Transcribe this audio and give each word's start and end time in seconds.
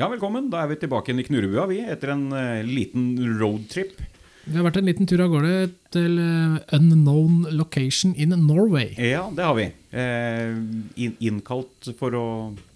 Ja, 0.00 0.08
velkommen. 0.08 0.48
Da 0.52 0.62
er 0.64 0.70
vi 0.72 0.78
tilbake 0.80 1.10
igjen 1.12 1.20
i 1.20 1.26
Knurrebua, 1.26 1.66
vi, 1.68 1.80
etter 1.92 2.14
en 2.14 2.24
eh, 2.36 2.62
liten 2.64 3.10
roadtrip. 3.40 3.98
Vi 4.46 4.56
har 4.56 4.64
vært 4.66 4.78
en 4.80 4.88
liten 4.88 5.06
tur 5.06 5.20
av 5.22 5.30
gårde 5.34 5.52
til 5.94 6.16
eh, 6.18 6.54
unknown 6.78 7.42
location 7.54 8.14
in 8.16 8.32
Norway. 8.46 8.94
Ja, 8.96 9.26
det 9.36 9.44
har 9.44 9.58
vi. 9.58 9.66
Eh, 9.92 10.56
inn- 11.04 11.18
innkalt 11.20 11.92
for 12.00 12.16
å 12.18 12.24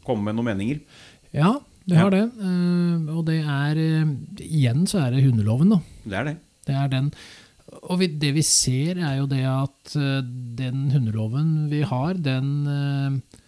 komme 0.07 0.29
med 0.29 0.37
noen 0.39 0.50
meninger. 0.52 0.82
Ja, 1.34 1.55
det 1.89 1.96
har 1.98 2.12
det. 2.12 2.23
Eh, 2.37 3.09
og 3.17 3.25
det 3.30 3.41
er 3.43 3.80
eh, 3.80 4.12
Igjen 4.46 4.85
så 4.91 5.01
er 5.07 5.17
det 5.17 5.25
hundeloven, 5.25 5.73
da. 5.73 5.80
Det 6.05 6.21
er 6.21 6.30
det. 6.30 6.37
Det 6.69 6.77
er 6.85 6.93
den. 6.93 7.11
Og 7.87 7.96
vi, 8.03 8.11
det 8.21 8.30
vi 8.37 8.45
ser, 8.46 9.01
er 9.03 9.17
jo 9.23 9.27
det 9.33 9.41
at 9.48 9.96
eh, 9.98 10.21
den 10.61 10.87
hundeloven 10.93 11.67
vi 11.73 11.80
har, 11.89 12.21
den 12.21 12.55
eh, 12.77 13.43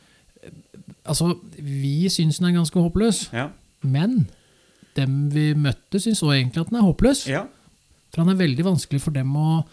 Altså, 1.08 1.30
vi 1.56 2.04
syns 2.12 2.36
den 2.36 2.50
er 2.50 2.58
ganske 2.58 2.80
håpløs, 2.84 3.22
Ja. 3.32 3.46
Men 3.82 4.26
dem 4.98 5.28
vi 5.30 5.52
møtte, 5.54 6.00
syns 6.02 6.22
òg 6.26 6.34
egentlig 6.38 6.64
at 6.64 6.70
den 6.72 6.80
er 6.80 6.86
håpløs. 6.88 7.26
ja. 7.30 7.44
For 8.08 8.22
han 8.24 8.32
er 8.32 8.38
veldig 8.40 8.64
vanskelig 8.64 9.02
for 9.04 9.12
dem 9.12 9.34
å 9.36 9.66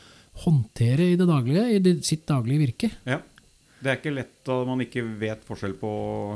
håndtere 0.44 1.06
i 1.14 1.16
det 1.16 1.24
daglige, 1.30 1.62
i 1.72 1.80
det, 1.80 1.94
sitt 2.06 2.26
daglige 2.28 2.66
virke. 2.68 2.92
ja. 3.08 3.22
Det 3.86 3.92
er 3.92 3.98
ikke 4.00 4.14
lett 4.16 4.50
at 4.50 4.66
man 4.66 4.80
ikke 4.82 5.02
vet 5.20 5.44
forskjell 5.46 5.74
på 5.78 5.90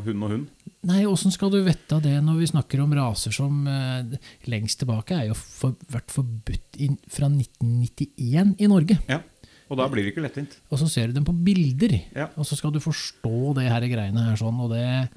hund 0.06 0.24
og 0.28 0.30
hund. 0.30 0.48
Nei, 0.86 1.00
åssen 1.10 1.32
skal 1.34 1.50
du 1.50 1.58
vite 1.66 1.98
det 2.04 2.12
når 2.22 2.36
vi 2.44 2.50
snakker 2.52 2.82
om 2.84 2.92
raser 2.94 3.34
som 3.34 3.64
eh, 3.66 4.12
lengst 4.52 4.80
tilbake 4.84 5.16
er 5.18 5.30
jo 5.32 5.38
for, 5.40 5.74
vært 5.90 6.12
forbudt 6.14 6.78
in, 6.84 6.98
fra 7.10 7.26
1991 7.32 8.54
i 8.60 8.70
Norge? 8.70 9.00
Ja. 9.10 9.22
Og 9.70 9.78
da 9.80 9.88
blir 9.90 10.06
det 10.06 10.12
ikke 10.14 10.24
lettvint. 10.28 10.56
Og 10.70 10.80
så 10.82 10.88
ser 10.92 11.10
du 11.10 11.18
dem 11.18 11.26
på 11.26 11.34
bilder, 11.34 11.96
Ja. 12.16 12.28
og 12.38 12.46
så 12.46 12.58
skal 12.60 12.72
du 12.76 12.80
forstå 12.84 13.56
det 13.58 13.66
her 13.72 13.88
greiene 13.88 14.28
her 14.30 14.38
sånn, 14.40 14.60
og 14.62 14.72
det, 14.76 15.10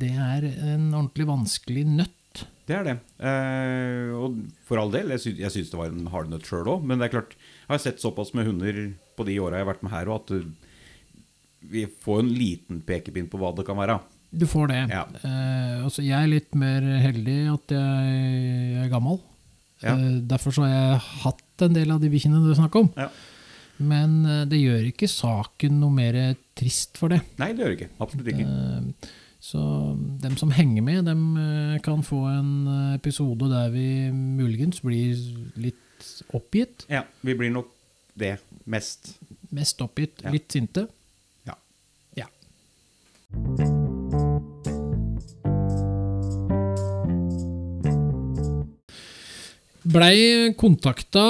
det 0.00 0.12
er 0.14 0.46
en 0.74 0.88
ordentlig 0.92 1.26
vanskelig 1.28 1.84
nøtt. 1.88 2.44
Det 2.70 2.76
er 2.76 2.86
det. 2.86 2.96
Eh, 3.26 4.12
og 4.14 4.38
for 4.68 4.78
all 4.78 4.92
del, 4.94 5.10
jeg, 5.16 5.22
sy 5.24 5.32
jeg 5.40 5.50
syns 5.54 5.72
det 5.72 5.80
var 5.80 5.90
en 5.90 6.10
hardnøtt 6.12 6.46
sjøl 6.46 6.70
òg. 6.76 6.86
Men 6.86 7.00
det 7.00 7.08
er 7.08 7.16
klart, 7.16 7.34
jeg 7.34 7.72
har 7.72 7.82
sett 7.82 8.02
såpass 8.02 8.30
med 8.36 8.46
hunder 8.46 8.80
på 9.18 9.26
de 9.26 9.40
åra 9.42 9.58
jeg 9.58 9.66
har 9.66 9.72
vært 9.72 9.82
med 9.86 9.94
her, 9.94 10.12
òg, 10.12 10.22
at 10.22 10.34
uh, 10.38 10.70
vi 11.60 11.84
får 12.04 12.22
en 12.22 12.30
liten 12.32 12.80
pekepinn 12.86 13.28
på 13.30 13.40
hva 13.40 13.50
det 13.56 13.66
kan 13.68 13.78
være. 13.80 13.98
Du 14.30 14.46
får 14.46 14.70
det. 14.70 14.84
Ja. 14.92 15.02
Eh, 15.26 15.82
altså 15.82 16.04
jeg 16.06 16.14
er 16.14 16.30
litt 16.30 16.54
mer 16.58 16.86
heldig 17.02 17.38
at 17.50 17.74
jeg 17.74 18.78
er 18.84 18.92
gammel. 18.92 19.18
Ja. 19.82 19.96
Eh, 19.96 20.20
derfor 20.30 20.54
så 20.54 20.64
har 20.64 20.72
jeg 20.72 21.02
hatt 21.24 21.64
en 21.66 21.76
del 21.76 21.90
av 21.92 22.00
de 22.02 22.10
bikkjene 22.12 22.42
du 22.44 22.52
snakker 22.54 22.84
om. 22.84 22.90
Ja. 22.96 23.08
Men 23.80 24.20
eh, 24.28 24.44
det 24.50 24.60
gjør 24.60 24.86
ikke 24.92 25.08
saken 25.10 25.80
noe 25.82 25.94
mer 25.94 26.20
trist 26.58 27.00
for 27.00 27.12
det. 27.12 27.22
Nei, 27.40 27.52
det 27.56 27.64
gjør 27.64 27.74
det 27.74 27.78
ikke. 27.80 27.90
Absolutt 28.06 28.30
ikke. 28.34 29.10
Så 29.40 29.58
dem 30.20 30.36
som 30.36 30.50
henger 30.52 30.82
med, 30.84 31.04
dem 31.08 31.22
eh, 31.40 31.78
kan 31.84 32.02
få 32.04 32.18
en 32.28 32.50
eh, 32.68 32.94
episode 32.98 33.48
der 33.48 33.70
vi 33.72 33.86
muligens 34.12 34.82
blir 34.84 35.16
litt 35.56 36.10
oppgitt. 36.36 36.84
Ja, 36.92 37.06
vi 37.24 37.34
blir 37.34 37.50
nok 37.54 37.70
det 38.20 38.36
mest. 38.68 39.14
Mest 39.50 39.80
oppgitt, 39.82 40.20
Ja. 40.22 40.30
litt 40.34 40.52
sinte. 40.52 40.86
Ja. 41.48 41.56
Ja. 42.20 42.28
Blei 49.82 50.52
kontakta 50.58 51.24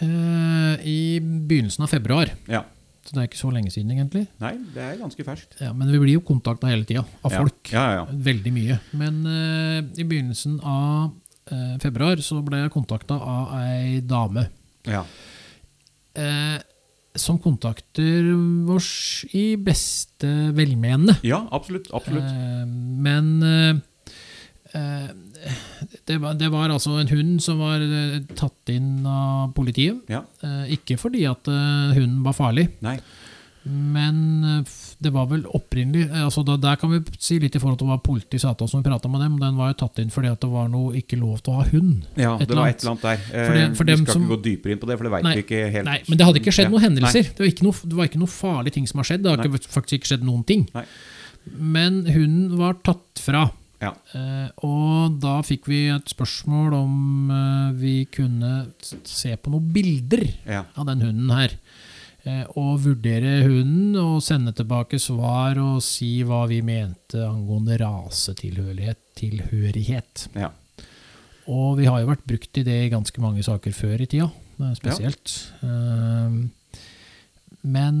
eh, 0.00 0.86
i 0.86 1.20
begynnelsen 1.22 1.82
av 1.84 1.88
februar. 1.88 2.34
ja. 2.46 2.64
Så 3.02 3.16
det 3.16 3.18
er 3.18 3.26
ikke 3.26 3.40
så 3.40 3.50
lenge 3.50 3.70
siden, 3.74 3.90
egentlig. 3.96 4.26
Nei, 4.42 4.52
det 4.74 4.82
er 4.84 4.98
ganske 5.00 5.24
ferskt. 5.26 5.56
Ja, 5.60 5.72
men 5.74 5.90
vi 5.90 5.98
blir 5.98 6.14
jo 6.20 6.22
kontakta 6.26 6.68
hele 6.70 6.84
tida 6.86 7.02
av 7.24 7.32
Ja. 7.34 7.40
folk. 7.42 7.72
Ja, 7.72 7.84
ja. 7.96 8.04
Veldig 8.06 8.52
mye. 8.54 8.76
Men 8.94 9.22
uh, 9.26 9.80
i 9.98 10.04
begynnelsen 10.06 10.60
av 10.62 11.10
uh, 11.50 11.78
februar 11.82 12.22
så 12.22 12.38
ble 12.46 12.62
jeg 12.62 12.74
kontakta 12.74 13.18
av 13.18 13.56
ei 13.62 14.00
dame. 14.06 14.48
ja. 14.86 15.04
Uh, 16.12 16.58
som 17.16 17.36
kontakter 17.44 18.24
oss 18.72 19.24
i 19.36 19.56
beste 19.60 20.28
velmenende. 20.56 21.18
Ja, 21.28 21.42
absolutt. 21.52 21.90
absolutt. 21.92 22.24
Men 23.04 23.42
det, 26.06 26.16
var, 26.22 26.34
det 26.40 26.48
var 26.52 26.70
altså 26.72 26.94
en 27.00 27.10
hund 27.12 27.40
som 27.44 27.58
var 27.60 27.82
eh, 27.84 28.20
tatt 28.38 28.72
inn 28.72 29.02
av 29.08 29.52
politiet. 29.56 29.98
Ja. 30.12 30.22
Eh, 30.44 30.72
ikke 30.78 30.96
fordi 31.00 31.26
at 31.28 31.48
eh, 31.50 31.92
hunden 31.98 32.22
var 32.24 32.36
farlig, 32.38 32.68
Nei. 32.84 32.94
men 33.68 34.16
eh, 34.48 34.72
det 35.02 35.10
var 35.14 35.26
vel 35.30 35.42
opprinnelig 35.50 36.04
eh, 36.08 36.22
altså 36.24 36.44
da, 36.46 36.56
Der 36.62 36.76
kan 36.80 36.92
vi 36.94 37.00
si 37.22 37.36
litt 37.42 37.56
i 37.58 37.60
forhold 37.62 37.78
til 37.82 37.88
hva 37.90 37.98
politiet 38.02 38.42
sa 38.42 38.52
til 38.54 38.64
oss 38.68 38.74
når 38.76 38.84
vi 38.84 38.88
prata 38.90 39.10
med 39.12 39.22
dem. 39.26 39.36
Den 39.42 39.56
var 39.60 39.72
jo 39.72 39.78
tatt 39.84 40.00
inn 40.02 40.12
fordi 40.14 40.30
at 40.32 40.40
det 40.44 40.50
var 40.52 40.68
noe 40.72 40.94
ikke 41.02 41.18
lov 41.20 41.40
til 41.44 41.52
å 41.54 41.60
ha 41.60 41.68
hund. 41.72 42.04
Ja, 42.16 42.34
Et 42.38 42.48
det 42.48 42.58
var 42.58 42.70
et 42.72 42.82
eller 42.84 42.94
annet 42.94 43.08
der. 43.08 43.24
Eh, 43.32 43.46
For 43.48 43.58
det- 43.60 43.70
for 43.78 43.84
vi 43.92 43.96
skal 44.00 44.12
som- 44.16 44.22
ikke 44.28 44.36
gå 44.36 44.42
dypere 44.48 44.72
inn 44.76 44.82
på 44.82 44.88
det, 44.90 44.96
for 44.98 45.04
det 45.08 45.14
veit 45.18 45.26
vi 45.32 45.42
ikke 45.46 45.62
helt. 45.76 45.84
Nei, 45.90 45.98
men 46.08 46.18
det 46.18 46.26
hadde 46.30 46.40
ikke 46.42 46.54
skjedd 46.58 46.70
noen 46.72 46.86
hendelser. 46.88 47.22
Det 47.34 47.38
var, 47.44 47.50
ikke 47.52 47.66
noe, 47.68 47.74
det 47.92 47.96
var 48.00 48.06
ikke 48.10 48.22
noe 48.24 48.32
farlige 48.40 48.72
ting 48.78 48.86
som 48.88 48.98
har 49.02 49.10
skjedd. 49.10 49.22
Det 49.26 49.34
har 49.36 49.44
ikke, 49.50 49.66
faktisk 49.68 49.98
ikke 50.00 50.12
skjedd 50.14 50.24
noen 50.24 50.46
ting. 50.46 50.68
Nei. 50.74 50.86
Men 51.58 52.04
hunden 52.06 52.56
var 52.56 52.74
tatt 52.86 53.18
fra. 53.18 53.50
Ja. 53.82 53.90
Eh, 54.14 54.48
og 54.62 55.16
da 55.22 55.40
fikk 55.42 55.66
vi 55.70 55.80
et 55.90 56.12
spørsmål 56.12 56.74
om 56.78 57.30
eh, 57.34 57.72
vi 57.80 57.94
kunne 58.14 58.52
se 59.08 59.34
på 59.36 59.50
noen 59.50 59.72
bilder 59.74 60.22
Ja. 60.46 60.64
av 60.78 60.86
den 60.86 61.02
hunden 61.02 61.32
her. 61.34 61.56
Eh, 62.22 62.44
og 62.54 62.76
vurdere 62.84 63.40
hunden 63.42 63.96
og 63.98 64.20
sende 64.22 64.52
tilbake 64.54 65.00
svar 65.02 65.58
og 65.58 65.80
si 65.82 66.20
hva 66.22 66.44
vi 66.46 66.60
mente 66.62 67.18
angående 67.26 67.80
rasetilhørighet. 67.82 69.00
Tilhørighet. 69.18 70.28
Ja. 70.38 70.52
Og 71.50 71.74
vi 71.80 71.88
har 71.90 72.00
jo 72.04 72.12
vært 72.12 72.22
brukt 72.30 72.58
i 72.62 72.62
det 72.62 72.78
i 72.86 72.90
ganske 72.92 73.18
mange 73.20 73.42
saker 73.42 73.74
før 73.74 74.00
i 74.00 74.06
tida, 74.06 74.30
spesielt. 74.78 75.34
Eh, 75.66 76.38
Men 77.66 77.98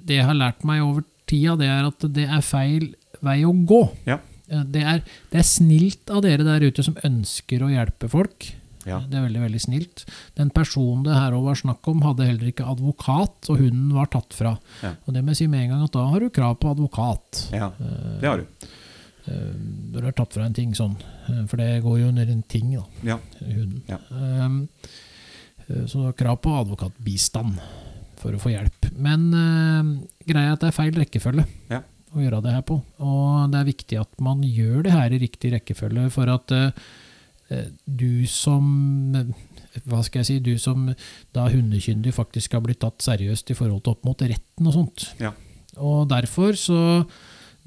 det 0.00 0.16
jeg 0.16 0.24
har 0.26 0.34
lært 0.34 0.64
meg 0.66 0.80
over 0.82 1.04
tida, 1.30 1.56
det 1.58 1.68
er 1.70 1.86
at 1.86 2.06
det 2.14 2.24
er 2.26 2.40
feil 2.42 2.88
vei 3.22 3.40
å 3.46 3.52
gå. 3.66 3.82
Ja. 4.08 4.16
Det 4.50 4.82
er, 4.82 5.02
det 5.30 5.38
er 5.38 5.46
snilt 5.46 6.10
av 6.10 6.22
dere 6.26 6.42
der 6.46 6.64
ute 6.66 6.82
som 6.82 6.96
ønsker 7.06 7.62
å 7.62 7.70
hjelpe 7.70 8.08
folk. 8.10 8.48
Ja. 8.88 8.96
Det 9.06 9.18
er 9.18 9.26
veldig 9.26 9.42
veldig 9.44 9.60
snilt. 9.60 10.04
Den 10.38 10.48
personen 10.56 11.02
det 11.04 11.14
her 11.14 11.34
var 11.44 11.54
snakk 11.60 11.86
om, 11.92 12.00
hadde 12.02 12.24
heller 12.26 12.48
ikke 12.48 12.64
advokat, 12.66 13.50
og 13.52 13.58
hunden 13.60 13.90
var 13.94 14.08
tatt 14.10 14.32
fra. 14.34 14.54
Ja. 14.82 14.94
Og 15.04 15.12
det 15.14 15.22
må 15.22 15.34
jeg 15.34 15.42
si 15.42 15.46
med 15.52 15.66
en 15.66 15.74
gang 15.74 15.82
at 15.84 15.92
da 15.98 16.06
har 16.08 16.24
du 16.24 16.30
krav 16.32 16.56
på 16.62 16.70
advokat. 16.72 17.42
ja. 17.52 17.68
Eh, 17.78 18.14
Det 18.22 18.28
har 18.30 18.38
du. 18.40 18.46
eh, 19.28 19.52
Når 19.92 20.00
du 20.00 20.06
har 20.08 20.16
tatt 20.16 20.32
fra 20.32 20.46
en 20.48 20.56
ting 20.56 20.72
sånn. 20.74 20.96
Eh, 21.28 21.44
For 21.46 21.56
det 21.60 21.82
går 21.84 21.98
jo 22.00 22.08
under 22.08 22.26
en 22.32 22.42
ting, 22.48 22.72
da. 22.74 22.84
Ja. 23.04 23.18
Hunden. 23.44 23.82
Ja. 23.86 23.98
Um, 24.10 24.68
så 25.86 26.00
du 26.00 26.04
har 26.08 26.16
krav 26.18 26.40
på 26.42 26.50
advokatbistand 26.64 27.60
for 28.18 28.32
å 28.34 28.40
få 28.42 28.50
hjelp. 28.50 28.88
Men 28.96 29.28
uh, 29.32 30.06
greia 30.26 30.48
er 30.50 30.56
at 30.56 30.60
det 30.64 30.72
er 30.72 30.76
feil 30.80 30.96
rekkefølge 30.96 31.44
Ja. 31.70 31.82
Å 32.14 32.22
gjøre 32.24 32.42
det 32.44 32.56
her 32.56 32.64
på. 32.66 32.80
Og 33.04 33.52
det 33.52 33.60
er 33.60 33.68
viktig 33.70 34.00
at 34.00 34.20
man 34.22 34.42
gjør 34.46 34.84
det 34.86 34.94
her 34.96 35.14
i 35.14 35.22
riktig 35.22 35.52
rekkefølge 35.54 36.08
for 36.14 36.30
at 36.32 36.54
eh, 36.56 36.84
eh, 37.54 37.68
du 37.86 38.26
som 38.30 38.66
eh, 39.18 39.32
hva 39.86 40.00
skal 40.02 40.22
jeg 40.24 40.28
si, 40.28 40.38
du 40.42 40.56
som 40.58 40.88
da 41.36 41.46
hundekyndig 41.52 42.14
faktisk 42.16 42.56
har 42.56 42.64
blitt 42.64 42.80
tatt 42.82 43.04
seriøst 43.06 43.52
i 43.52 43.58
forhold 43.58 43.84
til 43.84 43.94
opp 43.94 44.08
mot 44.08 44.24
retten 44.26 44.66
og 44.66 44.74
sånt. 44.74 45.10
Ja. 45.22 45.30
Og 45.78 46.08
derfor 46.10 46.58
så 46.58 46.80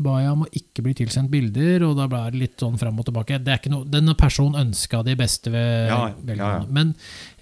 ba 0.03 0.17
jeg 0.23 0.33
om 0.33 0.43
å 0.43 0.51
ikke 0.57 0.83
bli 0.83 0.95
tilsendt 0.97 1.31
bilder, 1.31 1.85
og 1.87 1.95
da 1.99 2.07
ble 2.09 2.23
det 2.33 2.39
litt 2.41 2.63
sånn 2.63 2.79
fram 2.81 2.97
og 2.99 3.07
tilbake. 3.07 3.37
Det 3.39 3.53
er 3.53 3.61
ikke 3.61 3.71
noe, 3.71 3.87
denne 3.87 4.15
personen 4.19 4.59
ønska 4.65 5.03
de 5.05 5.15
beste 5.19 5.53
ved 5.53 5.91
Ja, 5.91 5.99
ja, 6.09 6.15
velgerne. 6.17 6.65
ja. 6.65 6.71
Men 6.73 6.95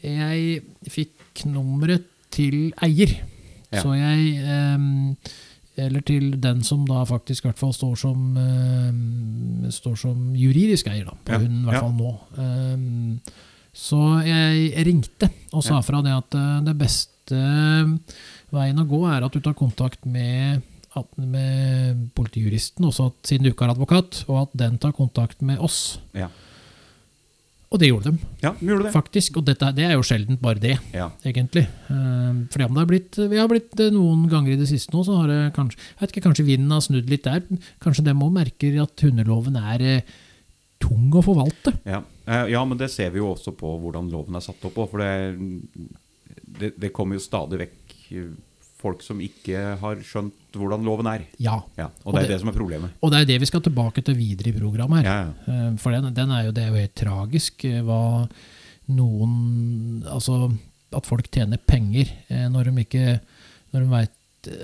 jeg 0.03 0.91
fikk 0.91 1.45
nummeret 1.49 2.05
til 2.31 2.73
eier. 2.83 3.15
Ja. 3.71 3.81
Så 3.81 3.95
jeg 3.95 4.35
ehm, 4.43 5.15
Eller 5.87 6.03
til 6.05 6.31
den 6.41 6.61
som 6.67 6.83
da 6.89 7.01
faktisk 7.09 7.45
i 7.45 7.49
hvert 7.49 7.59
fall 7.61 7.73
står 7.75 7.95
som 7.99 8.37
uh, 8.37 9.69
Står 9.71 9.95
som 9.99 10.31
juridisk 10.35 10.87
eier, 10.91 11.05
da, 11.07 11.15
på 11.25 11.35
Ja, 11.35 11.39
hunden, 11.43 11.61
i 11.63 11.69
hvert 11.69 11.85
fall 11.85 11.95
nå. 11.95 12.11
Um, 12.37 13.21
så 13.71 13.99
jeg 14.27 14.83
ringte 14.85 15.29
og 15.55 15.63
sa 15.63 15.77
fra 15.85 16.01
det 16.03 16.11
at 16.11 16.35
uh, 16.35 16.57
det 16.65 16.73
beste 16.81 17.37
veien 18.51 18.81
å 18.81 18.87
gå 18.89 18.99
er 19.07 19.23
at 19.23 19.31
du 19.31 19.39
tar 19.43 19.55
kontakt 19.55 20.03
med, 20.05 20.59
at- 20.99 21.17
med 21.17 22.09
politijuristen, 22.17 22.83
også 22.89 23.05
at, 23.13 23.19
siden 23.29 23.47
du 23.47 23.51
ikke 23.53 23.63
har 23.69 23.75
advokat, 23.77 24.23
og 24.27 24.41
at 24.43 24.57
den 24.59 24.75
tar 24.81 24.91
kontakt 24.97 25.39
med 25.41 25.61
oss. 25.63 25.99
Ja. 26.17 26.27
Og 27.71 27.79
det 27.79 27.87
gjorde 27.87 28.11
de, 28.11 28.19
Ja, 28.43 28.51
de 28.59 28.65
gjorde 28.67 28.83
det. 28.89 28.91
faktisk. 28.91 29.37
Og 29.39 29.45
dette, 29.47 29.69
det 29.77 29.85
er 29.87 29.93
jo 29.95 30.03
sjeldent 30.03 30.41
bare 30.43 30.59
det, 30.59 30.73
Ja. 30.93 31.09
egentlig. 31.23 31.63
Eh, 31.89 32.33
fordi 32.51 32.65
om 32.65 32.73
det 32.75 32.81
har 32.81 32.89
blitt, 32.89 33.15
vi 33.31 33.37
har 33.39 33.47
blitt 33.47 33.79
eh, 33.79 33.89
noen 33.95 34.25
ganger 34.29 34.53
i 34.53 34.59
det 34.59 34.67
siste 34.67 34.91
nå, 34.91 35.05
så 35.07 35.15
har 35.21 35.27
det 35.31 35.53
kanskje 35.55 35.77
jeg 35.79 36.01
vet 36.01 36.11
ikke, 36.11 36.25
kanskje 36.27 36.45
vinden 36.49 36.69
har 36.75 36.81
snudd 36.83 37.07
litt 37.09 37.23
der. 37.23 37.41
Kanskje 37.79 38.03
de 38.03 38.11
òg 38.11 38.33
merker 38.35 38.81
at 38.83 39.05
hundeloven 39.07 39.55
er 39.55 39.81
eh, 39.81 40.01
tung 40.81 41.11
å 41.15 41.23
forvalte. 41.23 41.77
Ja. 41.85 42.03
Ja, 42.27 42.63
men 42.65 42.77
det 42.77 42.89
ser 42.91 43.09
vi 43.11 43.19
jo 43.19 43.33
også 43.33 43.51
på 43.55 43.71
hvordan 43.81 44.09
loven 44.11 44.35
er 44.35 44.43
satt 44.43 44.63
opp 44.67 44.75
på. 44.75 44.85
For 44.89 44.99
det, 44.99 45.39
det, 46.59 46.73
det 46.79 46.91
kommer 46.93 47.15
jo 47.17 47.23
stadig 47.23 47.59
vekk 47.59 47.95
folk 48.81 49.03
som 49.05 49.19
ikke 49.23 49.77
har 49.81 49.99
skjønt 50.05 50.33
hvordan 50.59 50.83
loven 50.83 51.07
er. 51.07 51.21
Ja. 51.39 51.59
Ja, 51.77 51.89
Og 52.05 52.13
det 52.13 52.23
er 52.23 52.27
det- 52.27 52.29
det 52.35 52.39
som 52.41 52.49
er 52.49 52.57
problemet. 52.57 52.89
Og 53.01 53.11
det 53.11 53.21
er 53.21 53.25
det 53.25 53.39
vi 53.39 53.45
skal 53.45 53.61
tilbake 53.61 54.03
til 54.03 54.15
videre 54.15 54.49
i 54.49 54.59
programmet 54.59 55.03
her. 55.03 55.05
Ja, 55.05 55.33
ja. 55.47 55.67
Eh, 55.69 55.75
For 55.77 55.91
den, 55.91 56.13
den 56.13 56.29
er 56.31 56.43
jo, 56.45 56.51
det 56.51 56.63
er 56.63 56.67
jo 56.69 56.81
helt 56.81 56.95
tragisk 56.95 57.65
eh, 57.65 57.81
hva 57.81 58.27
noen 58.89 60.03
Altså 60.11 60.51
at 60.93 61.05
folk 61.05 61.29
tjener 61.31 61.57
penger 61.57 62.09
eh, 62.29 62.47
når 62.49 62.65
de 62.65 62.81
ikke 62.83 63.19
når 63.73 63.79
de 63.79 63.87
vet, 63.87 64.11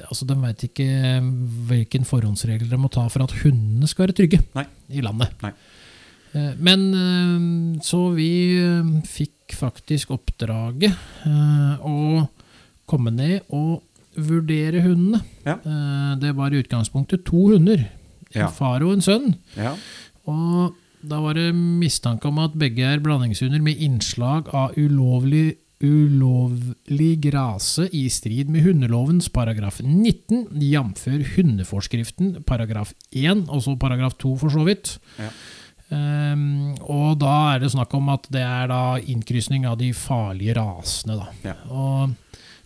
altså 0.10 0.25
De 0.28 0.36
veit 0.36 0.63
ikke 0.68 0.88
hvilken 1.69 2.04
forhåndsregler 2.04 2.68
de 2.69 2.78
må 2.78 2.90
ta 2.92 3.07
for 3.07 3.24
at 3.24 3.31
hundene 3.44 3.88
skal 3.88 4.07
være 4.07 4.16
trygge 4.18 4.42
Nei. 4.56 4.66
i 4.90 5.00
landet. 5.01 5.31
Nei. 5.42 5.54
Men 6.60 7.80
så 7.81 8.13
vi 8.13 8.57
fikk 9.07 9.56
faktisk 9.56 10.12
oppdraget 10.12 10.92
å 11.80 12.28
komme 12.86 13.13
ned 13.16 13.42
og 13.50 13.81
vurdere 14.18 14.81
hundene. 14.84 15.22
Ja. 15.46 15.58
Eh, 15.64 16.16
Det 16.19 16.34
var 16.36 16.52
i 16.54 16.62
utgangspunktet 16.64 17.24
to 17.25 17.48
hunder. 17.54 17.78
En 18.34 18.42
Ja. 18.42 18.48
far 18.50 18.81
og 18.84 18.94
en 18.94 19.02
sønn. 19.02 19.36
Ja. 19.56 19.75
Og 20.28 20.74
da 21.08 21.19
var 21.22 21.34
det 21.36 21.54
mistanke 21.56 22.25
om 22.28 22.40
at 22.40 22.54
begge 22.58 22.84
er 22.84 23.00
blandingshunder 23.00 23.62
med 23.62 23.78
innslag 23.80 24.50
av 24.54 24.74
ulovlig, 24.75 25.56
ulovlig 25.81 27.19
grase 27.22 27.88
i 27.94 28.08
strid 28.10 28.50
med 28.50 28.64
hundelovens 28.66 29.30
paragraf 29.34 29.80
19, 29.84 30.48
jf. 30.60 31.06
hundeforskriften 31.36 32.44
paragraf 32.48 32.94
1, 33.12 33.46
også 33.48 33.78
paragraf 33.80 34.18
2 34.18 34.36
for 34.42 34.50
så 34.54 34.66
vidt. 34.68 34.98
Ja. 35.19 35.30
Um, 35.90 36.74
og 36.84 37.19
da 37.22 37.54
er 37.56 37.60
det 37.64 37.72
snakk 37.72 37.94
om 37.96 38.10
at 38.12 38.25
det 38.34 38.42
er 38.44 38.68
da 38.68 38.98
innkrysning 39.00 39.66
av 39.69 39.78
de 39.80 39.94
farlige 39.96 40.58
rasene. 40.58 41.16
Da. 41.22 41.28
Ja. 41.46 41.54
Og 41.72 42.16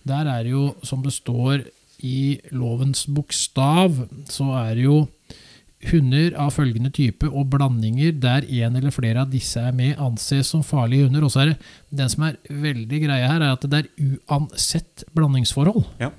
der 0.07 0.27
er 0.31 0.43
det 0.43 0.51
jo, 0.53 0.75
som 0.83 1.03
det 1.05 1.13
står 1.13 1.65
i 2.01 2.39
lovens 2.51 3.05
bokstav, 3.05 3.93
så 4.29 4.51
er 4.65 4.75
det 4.75 4.87
jo 4.87 5.07
Hunder 5.89 6.35
av 6.37 6.51
følgende 6.53 6.91
type 6.93 7.25
og 7.25 7.47
blandinger 7.49 8.11
der 8.21 8.45
en 8.45 8.75
eller 8.77 8.93
flere 8.93 9.23
av 9.23 9.31
disse 9.33 9.57
er 9.57 9.73
med, 9.73 9.95
anses 9.97 10.51
som 10.53 10.61
farlige 10.61 11.07
hunder. 11.07 11.23
Og 11.25 11.31
så 11.33 11.41
er 11.41 11.47
det 11.49 11.97
den 12.03 12.11
som 12.13 12.27
er 12.27 12.35
veldig 12.45 12.99
greia 13.01 13.31
her, 13.31 13.41
er 13.41 13.55
at 13.55 13.65
det 13.65 13.79
er 13.79 13.87
uansett 14.29 15.07
blandingsforhold. 15.17 15.87
Ja. 15.97 16.11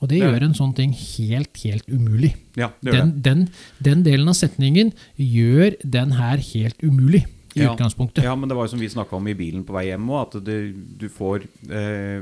Og 0.00 0.08
det 0.08 0.22
Det 0.22 0.24
gjør 0.24 0.46
en 0.46 0.56
sånn 0.56 0.72
ting 0.76 0.92
helt, 0.96 1.52
helt 1.64 1.84
umulig. 1.92 2.32
ja, 2.56 2.70
Den, 2.80 3.12
den, 3.20 3.48
den 3.76 4.02
delen 4.04 4.28
av 4.28 4.36
setningen 4.40 4.94
gjør 5.20 5.76
den 5.84 6.16
her 6.16 6.40
helt 6.40 6.80
umulig, 6.80 7.26
i 7.56 7.62
Ja. 7.64 7.72
utgangspunktet. 7.74 8.22
Ja, 8.24 8.34
men 8.36 8.48
det 8.48 8.56
var 8.58 8.66
jo 8.68 8.74
som 8.74 8.80
vi 8.84 8.88
snakka 8.92 9.16
om 9.16 9.26
i 9.28 9.34
bilen 9.34 9.64
på 9.64 9.72
vei 9.76 9.86
hjem 9.88 10.06
òg, 10.12 10.26
at 10.36 10.44
det, 10.44 10.58
du 11.00 11.08
får 11.08 11.46
eh, 11.70 12.20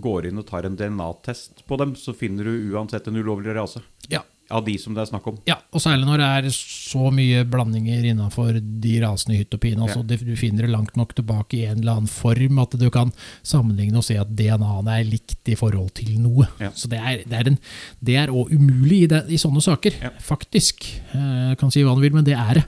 går 0.00 0.30
inn 0.30 0.38
og 0.38 0.46
tar 0.46 0.64
en 0.68 0.76
DNA-test 0.78 1.66
på 1.66 1.76
dem, 1.82 1.94
så 1.98 2.14
finner 2.14 2.44
du 2.46 2.72
uansett 2.74 3.08
en 3.10 3.16
ulovlig 3.20 3.54
rase. 3.58 3.82
Ja. 4.08 4.22
Av 4.48 4.62
de 4.62 4.76
som 4.78 4.94
det 4.94 5.00
er 5.02 5.08
snakk 5.10 5.24
om. 5.26 5.40
Ja, 5.50 5.56
og 5.74 5.80
særlig 5.82 6.06
når 6.06 6.20
det 6.22 6.26
er 6.38 6.44
så 6.54 7.08
mye 7.10 7.40
blandinger 7.50 8.04
innenfor 8.12 8.60
de 8.62 8.92
rasene 9.02 9.34
i 9.34 9.40
hytt 9.40 9.56
og 9.56 9.58
pine. 9.64 9.82
Altså, 9.82 10.04
Ja. 10.06 10.16
Du 10.22 10.36
finner 10.38 10.62
det 10.62 10.70
langt 10.70 10.94
nok 10.96 11.16
tilbake 11.18 11.54
i 11.58 11.64
en 11.66 11.80
eller 11.80 11.96
annen 11.96 12.06
form 12.06 12.60
at 12.62 12.70
du 12.78 12.86
kan 12.94 13.10
sammenligne 13.42 13.98
og 13.98 14.04
se 14.06 14.14
at 14.22 14.30
DNA-ene 14.38 15.00
er 15.00 15.02
likt 15.10 15.50
i 15.50 15.56
forhold 15.58 15.90
til 15.98 16.14
noe. 16.22 16.46
Ja. 16.62 16.70
Så 16.78 16.86
det 16.88 17.00
er, 17.02 17.24
det 17.26 17.32
er, 17.40 17.48
en, 17.50 17.58
det 18.00 18.16
er 18.22 18.28
også 18.30 18.54
umulig 18.54 19.02
i, 19.02 19.06
det, 19.10 19.24
i 19.34 19.36
sånne 19.36 19.60
saker, 19.66 19.98
faktisk. 20.22 20.86
Eh, 21.12 21.56
kan 21.58 21.74
si 21.74 21.82
hva 21.82 21.96
du 21.98 22.02
vil, 22.06 22.14
men 22.14 22.22
det 22.30 22.38
er 22.38 22.60
det. 22.60 22.64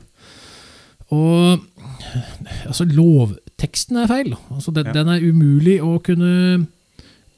Og 1.15 1.63
altså, 2.67 2.87
lovteksten 2.89 4.01
er 4.03 4.11
feil. 4.11 4.33
Altså, 4.55 4.75
den, 4.75 4.87
Ja. 4.91 4.93
den 5.01 5.09
er 5.13 5.25
umulig 5.25 5.79
å 5.85 5.97
kunne 6.05 6.67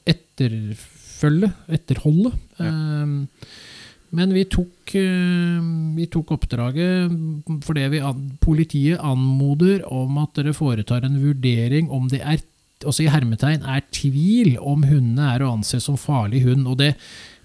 etterfølge, 0.08 1.52
etterholde. 1.68 2.32
Ja. 2.60 2.70
Um, 2.70 3.26
men 4.10 4.32
vi 4.34 4.42
tok, 4.50 4.90
eh, 4.98 5.58
vi 5.94 6.06
tok 6.10 6.32
oppdraget 6.34 7.12
fordi 7.62 7.84
vi 7.92 8.00
an, 8.02 8.24
politiet 8.42 8.98
anmoder 9.06 9.84
om 9.86 10.18
at 10.18 10.34
dere 10.34 10.54
foretar 10.56 11.06
en 11.06 11.20
vurdering 11.22 11.86
om 11.94 12.08
det 12.10 12.18
er 12.18 12.42
også 12.82 13.04
i 13.04 13.10
hermetegn 13.12 13.62
er 13.62 13.84
tvil 13.94 14.56
om 14.58 14.82
hundene 14.88 15.28
er 15.34 15.44
å 15.44 15.52
anse 15.54 15.78
som 15.84 15.98
farlig 16.00 16.42
hund. 16.46 16.66
Og 16.66 16.78
det, 16.80 16.94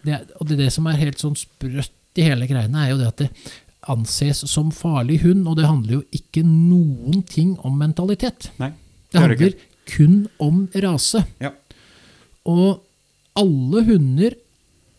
det, 0.08 0.24
og 0.40 0.50
det, 0.50 0.58
det 0.64 0.72
som 0.74 0.88
er 0.90 0.98
helt 1.02 1.22
sånn 1.22 1.36
sprøtt 1.38 1.92
i 2.16 2.24
hele 2.26 2.48
greiene, 2.48 2.86
er 2.86 2.94
jo 2.94 3.00
det 3.02 3.12
at 3.12 3.22
det 3.26 3.30
anses 3.92 4.44
som 4.50 4.72
farlig 4.74 5.22
hund, 5.24 5.46
og 5.48 5.58
det 5.60 5.68
handler 5.70 6.00
jo 6.00 6.04
ikke 6.16 6.44
noen 6.46 7.22
ting 7.30 7.56
om 7.66 7.78
mentalitet. 7.80 8.50
Nei. 8.62 8.72
Det 9.12 9.20
det 9.20 9.22
handler 9.22 9.54
kun 9.86 10.16
om 10.42 10.68
rase. 10.84 11.22
Ja. 11.42 11.52
Og 12.50 12.82
alle 13.38 13.84
hunder 13.86 14.36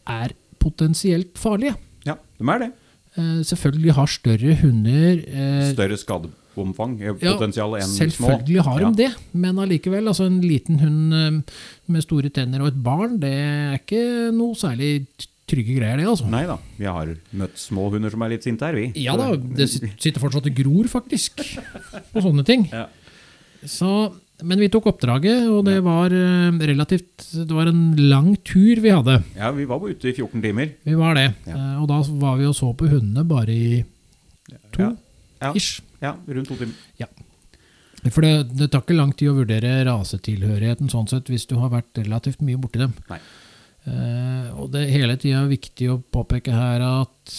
er 0.06 0.34
potensielt 0.62 1.38
farlige. 1.38 1.74
Ja, 2.06 2.14
de 2.38 2.50
er 2.54 2.58
det. 2.64 2.72
Eh, 3.16 3.42
selvfølgelig 3.48 3.94
har 3.96 4.06
større 4.12 4.56
hunder 4.60 5.22
eh, 5.24 5.70
Større 5.72 5.96
skadeomfang, 5.96 6.98
eh, 7.00 7.14
ja, 7.22 7.32
potensial 7.32 7.78
enn 7.78 7.88
små. 7.88 8.10
Selvfølgelig 8.12 8.62
har 8.66 8.78
de 8.78 8.84
Ja. 8.84 8.90
det, 9.08 9.12
men 9.32 9.58
allikevel. 9.58 10.06
Altså 10.08 10.26
en 10.26 10.40
liten 10.40 10.78
hund 10.80 11.42
med 11.86 12.02
store 12.02 12.28
tenner 12.28 12.60
og 12.60 12.68
et 12.68 12.82
barn, 12.82 13.18
det 13.20 13.32
er 13.32 13.78
ikke 13.80 14.32
noe 14.36 14.54
særlig 14.54 15.06
trygge 15.46 15.76
greier, 15.78 15.96
det, 16.00 16.06
altså. 16.10 16.26
Nei 16.30 16.42
da, 16.48 16.56
vi 16.78 16.86
har 16.90 17.10
møtt 17.38 17.58
små 17.60 17.88
hunder 17.94 18.10
som 18.10 18.22
er 18.26 18.32
litt 18.34 18.46
sinte 18.46 18.66
her, 18.66 18.74
vi. 18.78 18.88
Ja 19.04 19.14
da, 19.18 19.28
det 19.36 19.68
sitter 19.70 20.18
fortsatt 20.22 20.48
og 20.50 20.56
gror, 20.58 20.88
faktisk, 20.90 21.42
på 22.12 22.22
sånne 22.24 22.42
ting. 22.48 22.64
Ja. 22.72 22.88
Så, 23.66 23.90
men 24.46 24.60
vi 24.60 24.68
tok 24.70 24.88
oppdraget, 24.92 25.46
og 25.50 25.62
det 25.66 25.78
var 25.86 26.12
eh, 26.14 26.58
relativt 26.70 27.24
Det 27.32 27.54
var 27.56 27.70
en 27.70 27.94
lang 28.10 28.32
tur 28.46 28.78
vi 28.84 28.92
hadde. 28.92 29.20
Ja, 29.38 29.50
vi 29.56 29.64
var 29.70 29.80
ute 29.86 30.10
i 30.10 30.14
14 30.14 30.42
timer. 30.44 30.74
Vi 30.86 30.94
var 30.98 31.16
det. 31.18 31.28
Ja. 31.48 31.54
Eh, 31.56 31.80
Og 31.82 31.88
da 31.90 32.02
var 32.20 32.36
vi 32.42 32.46
og 32.50 32.54
så 32.58 32.72
på 32.76 32.90
hundene 32.90 33.24
bare 33.26 33.54
i 33.54 33.84
to 34.74 34.82
Ja. 34.82 34.90
Ja. 35.42 35.52
ish. 35.56 35.80
Ja, 36.02 36.14
rundt 36.28 36.48
to 36.52 36.56
timer. 36.60 36.74
For 38.12 38.22
det, 38.22 38.52
det 38.54 38.68
tar 38.70 38.84
ikke 38.84 38.94
lang 38.94 39.10
tid 39.18 39.32
å 39.32 39.38
vurdere 39.40 39.80
rasetilhørigheten 39.88 40.86
sånn 40.92 41.08
sett, 41.10 41.26
hvis 41.32 41.48
du 41.50 41.56
har 41.58 41.72
vært 41.72 41.96
relativt 41.98 42.38
mye 42.46 42.60
borti 42.60 42.78
dem. 42.78 42.92
Nei. 43.10 43.18
Eh, 43.86 44.48
og 44.58 44.70
det 44.74 44.84
er 44.84 44.94
hele 44.96 45.16
tida 45.20 45.44
viktig 45.50 45.88
å 45.92 46.00
påpeke 46.00 46.54
her 46.54 46.82
at 46.86 47.34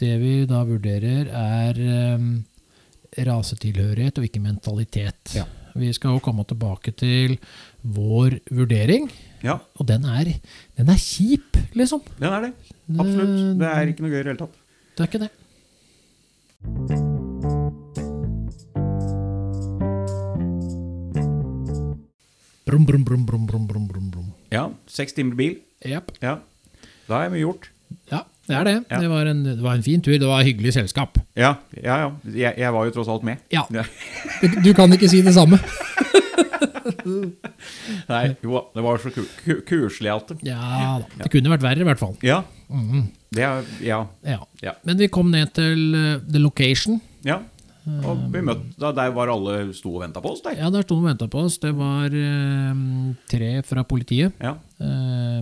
det 0.00 0.14
vi 0.22 0.34
da 0.48 0.62
vurderer, 0.64 1.28
er 1.28 1.80
eh, 1.84 3.24
rasetilhørighet 3.28 4.20
og 4.20 4.28
ikke 4.28 4.42
mentalitet. 4.44 5.34
Ja. 5.36 5.44
Vi 5.76 5.90
skal 5.94 6.16
også 6.16 6.24
komme 6.30 6.44
tilbake 6.48 6.92
til 6.98 7.36
vår 7.82 8.40
vurdering, 8.50 9.10
Ja, 9.44 9.58
og 9.78 9.86
den 9.88 10.04
er, 10.04 10.32
den 10.76 10.90
er 10.92 10.98
kjip, 11.00 11.56
liksom. 11.78 12.02
den 12.18 12.32
er 12.32 12.48
det. 12.48 12.50
Absolutt. 12.90 13.36
Det 13.60 13.68
er 13.70 13.92
ikke 13.92 14.04
noe 14.04 14.10
gøy 14.12 14.18
i 14.18 14.24
det 14.24 14.32
hele 14.32 14.42
tatt. 14.42 14.58
Det 14.96 15.04
er 15.04 15.08
ikke 15.12 15.22
det. 15.22 15.30
Brum, 22.70 22.84
brum, 22.86 23.02
brum, 23.04 23.24
brum, 23.26 23.46
brum, 23.50 23.66
brum, 23.66 23.86
brum, 23.90 24.10
brum. 24.14 24.26
Ja, 24.54 24.68
seks 24.86 25.12
timer 25.16 25.34
bil. 25.38 25.56
Yep. 25.86 26.12
Ja, 26.22 26.36
da 27.10 27.24
er 27.26 27.32
mye 27.32 27.42
gjort. 27.42 27.66
Ja, 28.12 28.20
det 28.46 28.54
er 28.60 28.64
det. 28.68 28.74
Ja. 28.92 29.00
Det, 29.02 29.08
var 29.10 29.26
en, 29.26 29.40
det 29.48 29.56
var 29.64 29.74
en 29.74 29.82
fin 29.82 30.02
tur. 30.04 30.14
Det 30.22 30.28
var 30.28 30.44
hyggelig 30.46 30.76
selskap. 30.76 31.18
Ja, 31.38 31.56
ja, 31.74 31.96
ja. 32.04 32.10
Jeg, 32.30 32.54
jeg 32.62 32.72
var 32.76 32.86
jo 32.86 32.94
tross 32.94 33.10
alt 33.10 33.26
med. 33.26 33.42
Ja, 33.50 33.64
du, 34.62 34.70
kan 34.78 34.92
ikke 34.94 35.10
si 35.10 35.22
det 35.26 35.34
samme. 35.34 35.58
Nei, 38.10 38.22
jo, 38.44 38.60
det 38.74 38.82
var 38.84 38.98
så 39.02 39.10
ku 39.14 39.22
ku 39.44 39.58
kuselig 39.66 40.10
alt. 40.12 40.30
Ja 40.46 40.98
da. 41.02 41.06
Det 41.24 41.30
kunne 41.34 41.52
vært 41.52 41.64
verre, 41.64 41.82
i 41.84 41.88
hvert 41.90 42.00
fall. 42.02 42.14
Ja, 42.26 42.42
Mhm. 42.70 43.08
det 43.34 43.42
er, 43.46 43.64
ja, 43.82 44.04
Ja. 44.24 44.38
Ja. 44.62 44.72
Men 44.84 44.98
vi 44.98 45.08
kom 45.08 45.30
ned 45.30 45.52
til 45.54 45.94
eh, 45.94 46.20
the 46.30 46.38
location. 46.38 47.00
ja. 47.24 47.40
Og 47.86 48.26
vi 48.32 48.40
møtte, 48.44 48.74
da, 48.78 48.90
der 48.92 49.10
var 49.16 49.30
alle 49.32 49.72
sto 49.74 49.94
og 49.96 50.02
ventet 50.02 50.22
på 50.22 50.32
oss 50.34 50.42
der. 50.44 50.58
Ja, 50.60 50.68
Der 50.70 50.82
sto 50.84 50.98
og 50.98 51.06
venta 51.06 51.26
på 51.32 51.44
oss. 51.46 51.56
Det 51.62 51.72
var 51.74 52.12
eh, 52.12 52.82
tre 53.32 53.62
fra 53.64 53.84
politiet. 53.88 54.32
Ja, 54.40 54.52
eh, 54.80 55.40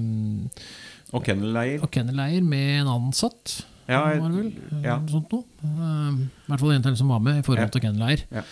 og 1.16 1.25
kennelleier. 1.25 1.83
og 1.83 1.90
kennelleier 1.90 2.42
med 2.45 2.83
en 2.83 2.90
ansatt. 2.92 3.62
Ja, 3.88 4.02
var 4.21 4.30
vel? 4.30 4.52
eh, 4.52 4.83
ja. 4.85 4.99
Sånt 5.09 5.33
noe. 5.33 5.45
Eh, 5.64 6.18
I 6.47 6.50
hvert 6.52 6.61
fall 6.61 6.75
en 6.76 6.83
til 6.87 6.97
som 7.00 7.09
var 7.09 7.21
med 7.25 7.38
i 7.40 7.42
forhold 7.47 7.66
Ja. 7.66 7.73
til 7.75 7.80
kennelleier. 7.87 8.25
Ja. 8.30 8.42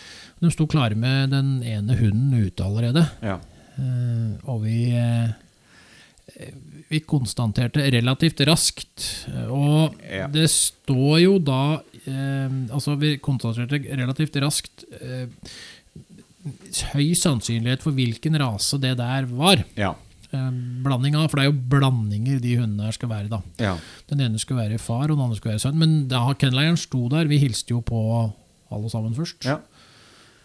De 0.40 0.50
sto 0.50 0.66
klare 0.66 0.96
med 0.96 1.30
den 1.30 1.62
ene 1.62 1.96
hunden 2.00 2.32
ute 2.46 2.64
allerede. 2.64 3.06
Ja, 3.22 3.38
Eh, 3.76 4.38
og 4.48 4.62
vi 4.62 4.86
eh, 4.96 5.28
vi 6.88 7.00
konstaterte 7.04 7.82
relativt 7.92 8.40
raskt. 8.48 9.26
Og 9.52 9.94
Ja. 10.10 10.26
det 10.28 10.48
står 10.48 11.20
jo 11.20 11.38
da 11.38 11.82
Altså, 12.06 12.94
vi 13.00 13.16
konstaterte 13.18 13.80
relativt 13.98 14.36
raskt 14.42 14.84
eh, 15.00 15.26
høy 16.94 17.08
sannsynlighet 17.18 17.82
for 17.82 17.96
hvilken 17.96 18.36
rase 18.38 18.78
det 18.82 18.96
der 19.00 19.26
var. 19.30 19.64
ja, 19.76 19.94
Eh, 20.34 20.50
blanding 20.82 21.14
av, 21.14 21.28
For 21.30 21.38
det 21.38 21.44
er 21.44 21.52
jo 21.52 21.60
blandinger 21.70 22.40
de 22.42 22.56
hundene 22.58 22.82
her 22.88 22.92
skal 22.96 23.08
være. 23.08 23.28
da. 23.30 23.38
ja. 23.62 23.76
Den 24.10 24.20
ene 24.24 24.38
skulle 24.42 24.58
være 24.68 24.78
far, 24.82 25.04
og 25.04 25.14
den 25.14 25.22
andre 25.22 25.36
skulle 25.38 25.52
være 25.54 25.62
sønn. 25.62 25.78
Men 25.78 26.08
da 26.10 26.18
kennelleieren 26.34 26.76
sto 26.76 27.04
der, 27.08 27.28
vi 27.30 27.38
hilste 27.38 27.70
jo 27.70 27.78
på 27.80 28.00
alle 28.74 28.90
sammen 28.90 29.14
først. 29.14 29.44
ja. 29.46 29.60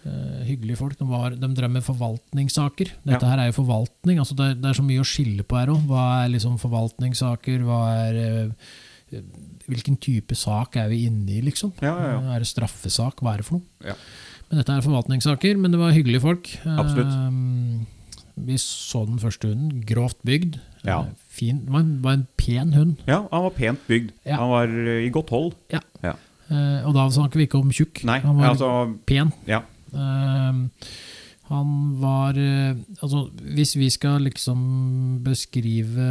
Uh, 0.05 0.41
hyggelige 0.45 0.77
folk. 0.77 0.97
De, 0.97 1.05
var, 1.05 1.29
de 1.37 1.47
drev 1.53 1.69
med 1.69 1.83
forvaltningssaker. 1.85 2.89
Dette 3.05 3.25
her 3.25 3.37
er 3.41 3.49
jo 3.51 3.57
forvaltning. 3.59 4.17
altså 4.21 4.33
det, 4.37 4.45
er- 4.51 4.55
det 4.61 4.69
er 4.69 4.73
så 4.79 4.85
mye 4.85 5.01
å 5.01 5.05
skille 5.05 5.43
på 5.43 5.57
her 5.59 5.67
òg. 5.73 5.83
Hva 5.89 6.05
er 6.25 6.29
liksom 6.33 6.55
forvaltningssaker? 6.61 7.59
Hva 7.65 7.81
er 8.07 8.15
eh, 8.21 8.49
Hvilken 9.67 9.97
type 10.01 10.35
sak 10.35 10.75
er 10.81 10.89
vi 10.91 11.03
inne 11.07 11.37
i, 11.37 11.41
liksom? 11.45 11.73
Ja, 11.83 11.93
ja, 11.99 12.11
ja. 12.17 12.35
Er 12.35 12.43
det 12.43 12.49
straffesak? 12.49 13.21
Hva 13.21 13.33
er 13.35 13.41
det 13.43 13.47
for 13.47 13.59
noe? 13.59 13.91
Ja. 13.91 13.95
Men 14.49 14.59
dette 14.61 14.75
er 14.75 14.83
forvaltningssaker, 14.85 15.57
men 15.59 15.71
det 15.71 15.79
var 15.79 15.93
hyggelige 15.95 16.23
folk. 16.23 16.49
Absolutt. 16.67 17.11
Eh, 17.11 18.41
vi 18.47 18.57
så 18.59 19.05
den 19.07 19.19
første 19.21 19.51
hunden. 19.51 19.83
Grovt 19.87 20.19
bygd. 20.27 20.57
Ja. 20.83 21.01
Eh, 21.05 21.13
Fin, 21.31 21.61
det 21.65 21.71
var 21.71 21.79
en, 21.85 21.93
var 22.03 22.17
en 22.17 22.25
pen 22.37 22.73
hund. 22.75 22.97
Ja, 23.07 23.21
han 23.31 23.45
var 23.45 23.53
pent 23.55 23.85
bygd. 23.87 24.11
Ja. 24.27 24.41
Han 24.41 24.49
var 24.51 24.73
eh, 24.75 25.05
i 25.05 25.09
godt 25.13 25.29
hold. 25.31 25.53
Ja. 25.71 25.79
Ja. 26.03 26.15
Eh, 26.51 26.81
og 26.87 26.95
da 26.97 27.05
snakker 27.13 27.39
vi 27.39 27.47
ikke 27.47 27.61
om 27.61 27.71
tjukk. 27.71 28.03
Nei, 28.07 28.19
Han 28.25 28.35
var 28.39 28.51
altså 28.51 28.71
pen. 29.07 29.31
Ja. 29.47 29.61
Ehm, 29.95 30.65
han 31.51 31.71
var 32.01 32.37
eh, 32.39 32.75
Altså, 33.01 33.25
hvis 33.55 33.75
vi 33.77 33.89
skal 33.93 34.23
liksom 34.25 34.61
beskrive 35.25 36.07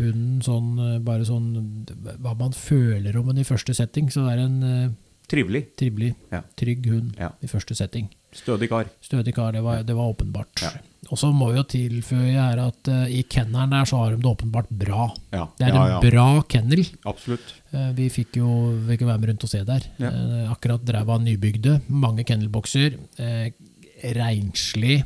hunden 0.00 0.40
sånn 0.44 0.72
eh, 0.80 0.98
bare 1.04 1.26
sånn 1.28 1.50
Hva 2.22 2.34
man 2.38 2.54
føler 2.56 3.16
om 3.20 3.30
henne 3.32 3.44
i 3.44 3.48
første 3.48 3.74
setting, 3.76 4.10
så 4.12 4.26
er 4.30 4.40
det 4.40 4.46
en 4.50 4.62
eh, 4.70 4.94
Trivelig. 5.26 5.64
trivelig, 5.76 6.12
Ja. 6.30 6.42
trygg 6.54 6.84
hund 6.86 7.16
Ja. 7.18 7.32
i 7.42 7.48
første 7.50 7.74
setting. 7.74 8.08
Stødig 8.36 8.68
kar. 8.70 8.86
Stødig 9.02 9.32
kar, 9.34 9.50
det 9.52 9.62
var, 9.64 9.82
det 9.82 9.94
var 9.96 10.12
åpenbart. 10.12 10.60
Ja. 10.62 10.70
Og 11.10 11.18
så 11.18 11.32
må 11.34 11.48
vi 11.50 11.56
jo 11.56 11.64
tilføye 11.64 12.34
her 12.36 12.58
at 12.62 12.88
uh, 12.90 13.06
i 13.10 13.22
kennelen 13.24 13.70
der 13.72 13.84
så 13.88 13.96
har 14.04 14.10
de 14.14 14.18
det 14.22 14.28
åpenbart 14.30 14.68
bra. 14.70 15.08
Ja, 15.32 15.46
Det 15.58 15.66
er 15.66 15.74
en 15.78 16.00
bra 16.04 16.42
kennel. 16.46 16.84
Absolutt. 17.06 17.54
Uh, 17.72 17.90
Vi 17.96 18.08
fikk 18.12 18.36
jo 18.38 18.46
fikk 18.86 19.00
jo 19.02 19.06
være 19.08 19.18
med 19.22 19.30
rundt 19.30 19.46
og 19.46 19.50
se 19.50 19.64
der. 19.64 19.86
Eh, 19.98 20.50
Akkurat 20.52 20.84
drev 20.84 21.08
av 21.10 21.22
nybygde. 21.22 21.80
Mange 21.88 22.22
kennelbokser. 22.28 22.98
Eh, 23.18 23.50
Renslig. 24.02 25.04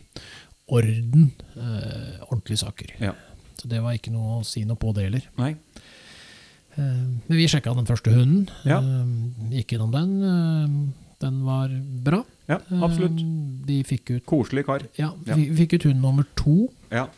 Orden. 0.71 1.33
Eh, 1.57 2.21
ordentlige 2.31 2.59
saker. 2.63 2.93
Ja. 3.01 3.13
Så 3.61 3.69
det 3.69 3.81
var 3.83 3.93
ikke 3.99 4.13
noe 4.15 4.41
å 4.41 4.45
si 4.47 4.63
noe 4.65 4.77
på 4.81 4.93
det 4.95 5.05
heller. 5.09 5.25
Nei. 5.39 5.57
Eh, 6.77 6.81
Men 6.81 7.37
vi 7.37 7.49
sjekka 7.51 7.75
den 7.75 7.87
første 7.89 8.13
hunden. 8.15 8.49
Ja. 8.65 8.79
Eh, 8.79 9.55
Gikk 9.59 9.75
gjennom 9.75 9.91
den. 9.93 10.23
eh, 10.23 10.97
Den 11.21 11.43
var 11.45 11.69
bra. 11.69 12.25
Ja, 12.49 12.57
absolutt. 12.81 13.19
Eh, 13.21 13.67
De 13.67 13.83
fikk 13.85 14.11
ut 14.17 14.25
Koselig 14.27 14.65
kar. 14.65 14.81
Ja, 14.97 15.13
Ja. 15.27 15.35
vi 15.35 15.51
fikk 15.67 15.75
ut 15.75 15.83
hund 15.85 16.01
nummer 16.01 16.25
to. 16.37 16.71
Ja. 16.91 17.09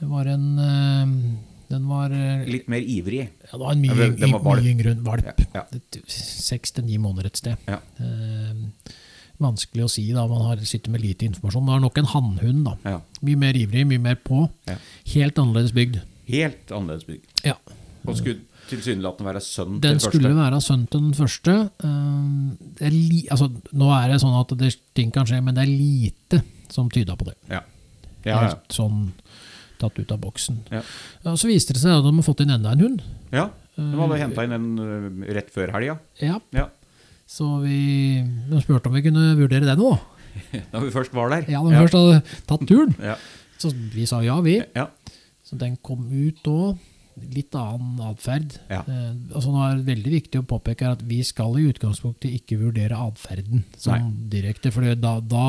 Det 0.00 0.08
var 0.08 0.26
en 0.26 0.58
eh, 0.58 1.36
Den 1.68 1.86
var 1.88 2.08
Litt 2.46 2.68
mer 2.68 2.80
ivrig. 2.80 3.28
Ja, 3.44 3.52
det 3.52 3.60
var 3.60 3.72
en 3.72 3.80
mye, 3.82 3.88
Ja, 3.96 4.16
den- 4.16 4.30
var 4.42 4.56
mye 4.56 4.70
yngre 4.74 4.94
valp. 5.02 5.40
Seks 6.08 6.70
til 6.72 6.84
ni 6.84 6.96
måneder 6.96 7.26
et 7.26 7.36
sted. 7.36 7.56
Ja. 7.66 7.78
Eh, 9.36 9.42
vanskelig 9.46 9.84
å 9.84 9.90
si, 9.90 10.06
da. 10.12 10.26
Man 10.26 10.42
har, 10.46 10.56
sitter 10.64 10.90
med 10.90 11.00
lite 11.04 11.26
informasjon. 11.28 11.66
Det 11.66 11.74
er 11.76 11.80
nok 11.80 11.98
en 11.98 12.04
hannhund. 12.14 12.64
da. 12.64 12.76
Ja. 12.84 13.00
Mye 13.22 13.36
mer 13.36 13.54
ivrig, 13.54 13.86
mye 13.86 13.98
mer 14.00 14.16
på. 14.16 14.48
Ja. 14.66 14.76
Helt 15.14 15.38
annerledes 15.38 15.72
bygd. 15.76 16.00
Helt 16.28 16.70
annerledes 16.72 17.04
bygd. 17.06 17.24
Ja. 17.44 17.54
Og 18.06 18.16
skulle 18.16 18.40
tilsynelatende 18.70 19.28
være 19.32 19.40
sønn 19.42 19.80
Den 19.80 19.98
til 19.98 20.08
skulle 20.10 20.30
første. 20.32 20.40
være 20.42 20.60
sønn 20.60 20.86
til 20.90 21.00
den 21.00 21.14
første. 21.14 21.54
Eh, 21.84 22.70
det 22.78 22.86
er 22.88 22.90
li 22.96 23.26
altså, 23.30 23.50
nå 23.72 23.90
er 23.94 24.08
det 24.12 24.20
sånn 24.22 24.40
at 24.40 24.56
det, 24.58 24.72
ting 24.94 25.12
kan 25.14 25.26
skje, 25.26 25.42
men 25.42 25.54
det 25.54 25.62
er 25.66 25.70
lite 25.70 26.42
som 26.70 26.88
tyda 26.90 27.14
på 27.16 27.24
det. 27.28 27.36
Ja. 27.50 27.60
Ja. 28.26 28.40
Helt 28.48 28.72
sånn 28.74 29.12
tatt 29.78 29.98
ut 30.00 30.10
av 30.10 30.18
boksen. 30.18 30.56
Så 31.36 31.46
viste 31.46 31.74
det 31.76 31.82
seg 31.82 31.92
at 31.98 32.02
de 32.02 32.10
har 32.16 32.24
fått 32.26 32.40
inn 32.42 32.50
enda 32.50 32.72
en 32.72 32.80
hund. 32.80 33.02
ja. 33.30 33.50
De 33.76 33.92
hadde 34.00 34.16
henta 34.16 34.40
inn 34.46 34.52
en 34.56 35.24
rett 35.36 35.50
før 35.52 35.68
helga. 35.74 35.98
Ja, 36.18 36.38
Ja. 36.50 36.62
Så 37.26 37.46
vi 37.64 38.22
de 38.50 38.60
spurte 38.62 38.86
om 38.90 38.94
vi 38.94 39.02
kunne 39.06 39.32
vurdere 39.38 39.66
det 39.66 39.78
nå. 39.80 39.94
Da 40.72 40.80
vi 40.82 40.90
først 40.94 41.14
var 41.16 41.30
der. 41.32 41.46
Ja, 41.50 41.62
når 41.64 41.72
vi 41.72 41.80
først 41.86 41.96
hadde 41.96 42.42
tatt 42.46 42.66
turen. 42.68 42.92
Ja. 43.02 43.16
Så 43.58 43.70
vi 43.94 44.04
sa 44.06 44.20
ja, 44.24 44.36
vi. 44.44 44.58
Ja. 44.76 44.88
Så 45.46 45.56
den 45.58 45.78
kom 45.82 46.04
ut 46.12 46.44
òg. 46.50 46.76
Litt 47.32 47.54
annen 47.56 47.96
atferd. 48.04 48.58
Ja. 48.68 48.82
Eh, 48.84 49.12
altså 49.32 49.48
det 49.54 49.62
er 49.64 49.78
veldig 49.86 50.10
viktig 50.12 50.42
å 50.42 50.46
påpeke 50.50 50.90
at 50.92 51.00
vi 51.08 51.22
skal 51.24 51.54
i 51.56 51.64
utgangspunktet 51.70 52.34
ikke 52.42 52.58
vurdere 52.60 52.98
atferden 53.06 53.62
som 53.80 54.10
direkte. 54.28 54.68
For 54.74 54.84
da, 55.00 55.14
da 55.24 55.46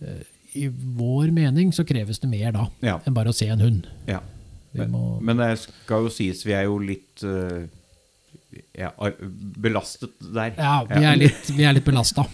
eh, 0.00 0.22
I 0.56 0.70
vår 0.72 1.28
mening 1.36 1.74
så 1.76 1.84
kreves 1.84 2.22
det 2.24 2.30
mer 2.32 2.56
da 2.56 2.64
Ja. 2.80 2.96
enn 3.04 3.12
bare 3.18 3.34
å 3.34 3.36
se 3.36 3.50
en 3.52 3.60
hund. 3.60 3.86
ja. 4.08 4.22
Men, 4.78 4.90
må, 4.92 5.02
men 5.24 5.38
det 5.40 5.46
skal 5.62 6.04
jo 6.04 6.10
sies, 6.12 6.42
vi 6.44 6.52
er 6.52 6.66
jo 6.68 6.74
litt 6.78 7.22
ja, 7.24 7.30
ar- 7.30 7.68
belastet 9.60 10.14
der. 10.34 10.54
ja, 10.56 10.76
vi 10.88 11.04
er 11.04 11.16
litt, 11.20 11.50
vi 11.56 11.64
er 11.68 11.74
litt 11.76 11.84
belasta. 11.86 12.24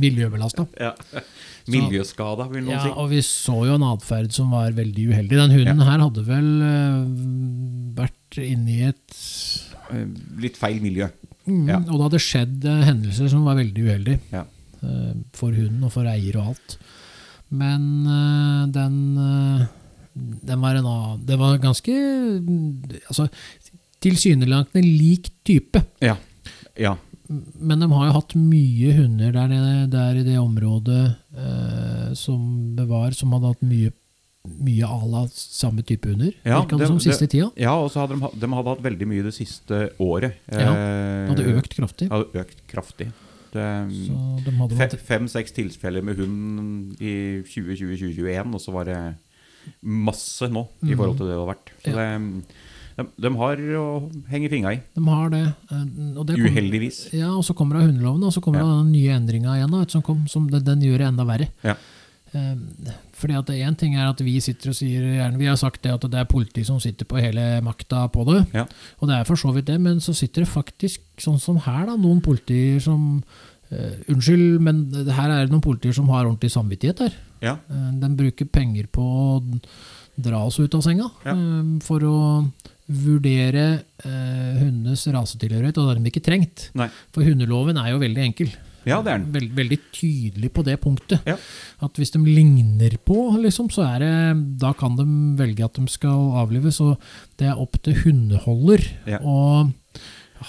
Miljøbelasta. 0.00 0.66
Ja. 0.80 0.92
Miljøskada, 1.70 2.46
vil 2.52 2.64
noen 2.66 2.74
Ja, 2.76 2.82
si. 2.84 2.90
og 2.92 3.08
vi 3.12 3.20
så 3.24 3.56
jo 3.68 3.76
en 3.78 3.86
atferd 3.88 4.32
som 4.36 4.50
var 4.52 4.72
veldig 4.76 5.06
uheldig. 5.12 5.36
Den 5.38 5.54
hunden 5.54 5.84
her 5.86 6.02
hadde 6.04 6.24
vel 6.28 6.50
eh, 6.70 7.04
vært 8.02 8.40
inne 8.44 8.74
i 8.78 8.82
et 8.90 9.20
Eh, 9.92 10.06
Litt 10.40 10.56
feil 10.56 10.78
miljø. 10.80 11.10
mm, 11.46 11.66
Ja. 11.68 11.76
Og 11.76 11.98
det 11.98 12.04
hadde 12.06 12.20
skjedd 12.24 12.64
eh, 12.64 12.84
hendelser 12.88 13.28
som 13.28 13.44
var 13.44 13.54
veldig 13.58 13.82
uheldige 13.84 14.18
Ja. 14.32 14.46
eh, 14.82 15.12
for 15.36 15.52
hunden 15.52 15.84
og 15.84 15.92
for 15.92 16.04
eier 16.08 16.38
og 16.40 16.54
alt. 16.54 16.78
Men 17.50 18.06
eh, 18.08 18.66
den 18.72 18.96
eh, 19.18 19.66
Den 20.46 20.60
var 20.62 20.76
en 20.78 20.86
annen 20.86 21.26
Det 21.26 21.36
var 21.36 21.58
ganske 21.58 21.90
Altså 23.10 23.28
tilsynelatende 24.04 24.84
lik 24.84 25.32
type. 25.48 25.82
Ja. 26.04 26.16
ja. 26.76 26.94
Men 27.56 27.80
de 27.80 27.88
har 27.90 28.06
jo 28.10 28.14
hatt 28.18 28.34
mye 28.36 28.92
hunder 28.98 29.32
der, 29.32 29.48
nede, 29.48 29.90
der 29.94 30.18
i 30.20 30.24
det 30.26 30.36
området 30.38 31.16
eh, 31.34 32.10
som 32.20 32.74
det 32.76 32.84
var, 32.90 33.14
som 33.16 33.32
hadde 33.32 33.54
hatt 33.54 33.62
mye, 33.64 33.92
mye 34.60 34.84
à 34.84 34.98
la 35.08 35.22
samme 35.32 35.80
type 35.88 36.04
hunder. 36.12 36.34
Ja, 36.44 36.60
det- 36.68 36.86
som 36.90 37.00
siste 37.00 37.26
tida. 37.32 37.48
Ja, 37.56 37.72
og 37.80 37.88
så 37.94 38.04
hadde 38.04 38.18
de, 38.20 38.28
de 38.44 38.50
hadde 38.52 38.74
hatt 38.74 38.84
veldig 38.84 39.08
mye 39.08 39.24
det 39.24 39.34
siste 39.38 39.86
året. 40.04 40.36
Ja, 40.52 40.68
Eh, 40.74 41.30
Det 41.32 41.38
hadde 41.38 41.56
økt 41.62 41.74
kraftig. 41.78 42.10
Hadde 42.12 42.44
økt 42.44 42.60
kraftig. 42.68 43.08
De 43.54 43.62
hadde 44.58 44.76
fe- 44.76 44.98
Fem-seks 44.98 45.52
tilfeller 45.54 46.02
med 46.04 46.16
hund 46.18 47.00
i 47.00 47.40
2020-2021, 47.46 48.52
og 48.54 48.60
så 48.60 48.72
var 48.74 48.84
det 48.84 48.98
masse 49.80 50.48
nå 50.50 50.66
i 50.82 50.90
Mhm. 50.92 50.96
forhold 50.98 51.16
til 51.16 51.26
det 51.26 51.34
det 51.34 51.40
har 51.40 51.54
vært. 51.54 51.70
Så 51.80 51.92
det, 51.94 52.44
de, 52.96 53.06
de 53.18 53.30
har 53.40 53.56
å 53.80 53.86
henge 54.30 54.50
fingra 54.52 54.74
i. 54.76 54.80
de 54.94 55.04
har 55.08 55.30
det. 55.30 55.42
eh, 55.70 55.84
det 55.84 56.36
kom- 56.36 56.46
Uheldigvis. 56.46 57.12
Ja, 57.12 57.32
og 57.34 57.42
så 57.44 57.54
kommer 57.54 57.78
det 57.80 57.88
hundeloven, 57.90 58.22
og 58.24 58.32
så 58.32 58.40
kommer 58.42 58.60
det 58.60 58.66
Ja. 58.66 58.72
av 58.78 58.84
den 58.84 58.92
nye 58.92 59.16
endringa 59.18 59.56
igjen, 59.58 59.70
da, 59.70 59.84
som, 59.88 60.02
kom, 60.02 60.26
som 60.28 60.48
den, 60.50 60.64
den 60.64 60.80
gjør 60.80 60.98
det 60.98 61.06
enda 61.08 61.24
verre. 61.24 61.48
Ja. 61.64 61.74
Eh, 62.34 62.56
fordi 63.14 63.34
at 63.38 63.46
Én 63.54 63.76
ting 63.78 63.94
er 63.94 64.08
at 64.10 64.18
vi 64.20 64.40
sitter 64.40 64.70
og 64.70 64.74
sier 64.74 65.02
gjerne, 65.02 65.38
Vi 65.38 65.46
har 65.46 65.56
sagt 65.56 65.82
det 65.82 65.92
at 65.94 66.00
det 66.10 66.14
er 66.18 66.24
politiet 66.24 66.66
som 66.66 66.80
sitter 66.80 67.04
på 67.06 67.20
hele 67.22 67.60
makta 67.62 68.08
på 68.10 68.24
det. 68.26 68.52
Ja. 68.52 68.64
Og 69.00 69.08
det 69.08 69.18
er 69.20 69.24
for 69.24 69.36
så 69.36 69.52
vidt 69.54 69.66
det, 69.66 69.80
men 69.80 69.98
så 70.00 70.14
sitter 70.14 70.42
det 70.42 70.48
faktisk, 70.50 70.98
sånn 71.18 71.38
som 71.40 71.58
her, 71.58 71.86
da, 71.86 71.96
noen 71.96 72.20
politier 72.22 72.80
som 72.80 73.22
Uh, 73.72 73.96
Unnskyld, 74.12 74.60
men 74.60 74.92
her 75.08 75.30
er 75.32 75.46
det 75.46 75.50
noen 75.50 75.62
politier 75.64 75.94
som 75.96 76.06
har 76.12 76.26
ordentlig 76.26 76.50
samvittighet 76.52 76.98
her. 77.00 77.14
Ja. 77.42 77.54
Uh, 77.68 77.92
de 77.98 78.10
bruker 78.14 78.44
penger 78.52 78.86
på 78.92 79.00
å 79.02 79.60
dra 80.20 80.42
oss 80.44 80.58
ut 80.60 80.74
av 80.76 80.82
senga 80.84 81.08
Ja. 81.24 81.32
uh, 81.32 81.78
for 81.82 81.98
å 82.00 82.52
vurdere 82.90 83.64
eh, 84.04 84.52
hundenes 84.60 85.06
rasetilhørighet, 85.14 85.78
og 85.78 85.86
det 85.88 85.92
har 85.94 86.00
de 86.04 86.10
ikke 86.12 86.24
trengt. 86.26 86.68
Nei. 86.76 86.90
For 87.14 87.24
hundeloven 87.26 87.78
er 87.80 87.92
jo 87.94 88.00
veldig 88.02 88.24
enkel. 88.26 88.50
Ja, 88.84 88.98
det 89.00 89.14
er 89.14 89.22
den. 89.22 89.30
Veld, 89.32 89.52
veldig 89.56 89.78
tydelig 89.96 90.50
på 90.52 90.64
det 90.66 90.74
punktet. 90.82 91.22
Ja. 91.24 91.38
At 91.84 91.96
hvis 91.96 92.12
de 92.12 92.20
ligner 92.20 92.98
på, 93.08 93.16
liksom, 93.40 93.70
så 93.72 93.86
er 93.88 94.02
det 94.04 94.10
Da 94.60 94.74
kan 94.76 94.98
de 94.98 95.06
velge 95.40 95.64
at 95.64 95.78
de 95.80 95.86
skal 95.88 96.34
avlives. 96.42 96.82
Og 96.84 97.00
det 97.40 97.48
er 97.48 97.60
opp 97.62 97.78
til 97.82 97.96
hundeholder 98.02 98.84
Ja. 99.08 99.22
å 99.24 99.72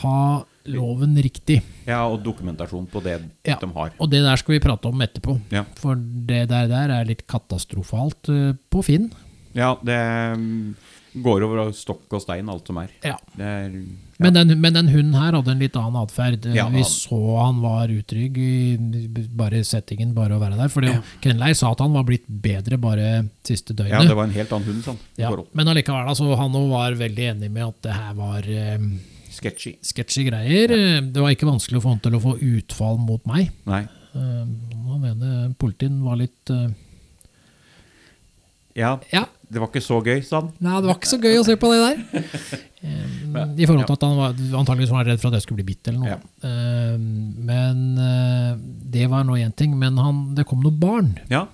ha 0.02 0.44
loven 0.68 1.16
riktig. 1.22 1.62
Ja, 1.88 2.02
og 2.10 2.24
dokumentasjon 2.26 2.88
på 2.92 3.02
det 3.06 3.22
Ja. 3.46 3.56
de 3.62 3.68
har. 3.72 3.94
Og 4.02 4.10
det 4.10 4.22
der 4.26 4.36
skal 4.36 4.56
vi 4.56 4.60
prate 4.60 4.90
om 4.90 5.00
etterpå. 5.00 5.40
Ja. 5.52 5.64
For 5.76 5.96
det 5.96 6.50
der, 6.50 6.68
der 6.68 6.90
er 6.92 7.06
litt 7.06 7.26
katastrofalt 7.28 8.28
eh, 8.28 8.54
på 8.70 8.84
Finn. 8.84 9.12
Ja, 9.56 9.76
det 9.82 9.96
mm, 10.36 10.76
går 11.24 11.44
over 11.48 11.72
stokk 11.76 12.12
og 12.18 12.22
stein, 12.24 12.50
alt 12.52 12.68
som 12.68 12.78
er. 12.82 12.90
Ja. 13.06 13.16
Er 13.40 13.70
ja. 13.70 13.86
Men, 14.18 14.32
den, 14.34 14.54
men 14.64 14.74
den 14.74 14.88
hunden 14.88 15.16
her 15.20 15.36
hadde 15.36 15.52
en 15.52 15.60
litt 15.60 15.76
annen 15.76 15.98
atferd. 16.00 16.46
Ja, 16.56 16.70
vi 16.72 16.84
så 16.88 17.18
han 17.36 17.58
var 17.64 17.92
utrygg 17.92 18.38
i 18.40 19.08
bare 19.36 19.60
settingen, 19.68 20.14
bare 20.16 20.38
å 20.38 20.40
være 20.40 20.56
der. 20.60 20.72
Fordi 20.72 20.94
Ja. 20.94 21.02
Kenleir 21.24 21.58
sa 21.60 21.74
at 21.76 21.82
han 21.84 21.92
var 21.96 22.06
blitt 22.08 22.24
bedre 22.28 22.78
bare 22.80 23.10
siste 23.44 23.74
døgnet. 23.76 23.92
ja, 23.92 24.04
det 24.08 24.16
var 24.16 24.30
en 24.30 24.38
helt 24.38 24.54
annen 24.56 24.70
hund, 24.70 24.86
sånn. 24.88 25.02
Ja, 25.20 25.34
men 25.54 25.68
allikevel, 25.68 26.08
altså, 26.08 26.30
han 26.40 26.56
òg 26.56 26.70
var 26.72 26.96
veldig 27.02 27.28
enig 27.34 27.52
med 27.52 27.68
at 27.68 27.82
det 27.90 27.98
her 27.98 28.14
var 28.22 28.48
um, 28.80 28.88
Sketchy. 29.36 29.76
sketchy 29.84 30.24
greier. 30.30 30.72
Eh, 30.72 31.02
Det 31.12 31.20
var 31.22 31.36
ikke 31.36 31.50
vanskelig 31.52 31.82
å 31.82 31.84
få 31.84 31.90
han 31.98 32.00
til 32.00 32.16
å 32.16 32.24
få 32.24 32.38
utfall 32.40 32.98
mot 33.04 33.26
meg. 33.28 33.52
Nei. 33.68 33.84
Uh, 34.16 34.48
han 34.88 35.02
mener 35.04 35.54
politien 35.60 36.00
var 36.06 36.16
litt 36.16 36.50
eh, 36.56 36.70
Ja, 38.76 38.98
Ja, 39.14 39.26
det 39.50 39.62
var 39.62 39.70
ikke 39.72 39.84
så 39.86 40.02
gøy, 40.04 40.20
sa 40.26 40.42
han. 40.42 40.50
nei, 40.60 40.80
det 40.82 40.90
var 40.90 40.98
ikke 41.00 41.12
så 41.14 41.20
gøy 41.22 41.38
å 41.40 41.46
se 41.48 41.56
på 41.62 41.74
det 41.74 41.82
der. 41.84 41.98
Eh, 42.86 43.54
I 43.58 43.66
forhold 43.66 43.88
til 43.90 43.96
at 43.96 44.04
han 44.06 44.12
var, 44.20 44.34
antakeligvis 44.60 44.92
var 44.94 45.00
han 45.02 45.08
redd 45.10 45.18
for 45.24 45.32
at 45.32 45.40
jeg 45.40 45.46
skulle 45.48 45.64
bli 45.64 45.72
bitt 45.74 45.88
eller 45.90 46.04
noe. 46.04 46.12
Ja. 46.12 46.18
Eh, 46.46 47.00
men 47.50 47.80
eh, 47.98 48.52
det 48.94 49.08
var 49.10 49.24
nå 49.26 49.40
én 49.42 49.56
ting, 49.58 49.74
men 49.82 49.98
han, 49.98 50.20
det 50.38 50.46
kom 50.46 50.62
noen 50.62 50.78
barn. 50.80 51.08
Ja. 51.34 51.48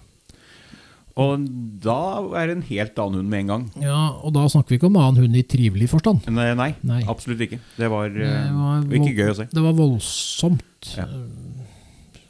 Og 1.22 1.46
da 1.84 1.96
er 2.40 2.52
det 2.52 2.58
en 2.58 2.66
helt 2.68 3.00
annen 3.00 3.22
hund 3.22 3.32
med 3.32 3.46
en 3.46 3.50
gang. 3.54 3.64
Ja, 3.84 4.02
Og 4.28 4.36
da 4.36 4.44
snakker 4.52 4.76
vi 4.76 4.82
ikke 4.82 4.90
om 4.92 5.00
annen 5.00 5.24
hund 5.24 5.40
i 5.40 5.46
trivelig 5.48 5.88
forstand. 5.92 6.28
Eh, 6.28 6.52
nei, 6.60 6.70
Nei. 6.84 7.00
absolutt 7.08 7.46
ikke. 7.48 7.62
Det 7.80 7.90
var, 7.96 8.12
Det 8.12 8.28
var 8.60 9.00
ikke 9.00 9.16
gøy 9.24 9.32
å 9.32 9.38
se. 9.40 9.48
Det 9.56 9.64
var 9.70 9.76
voldsomt. 9.80 10.92
Ja. 11.00 11.08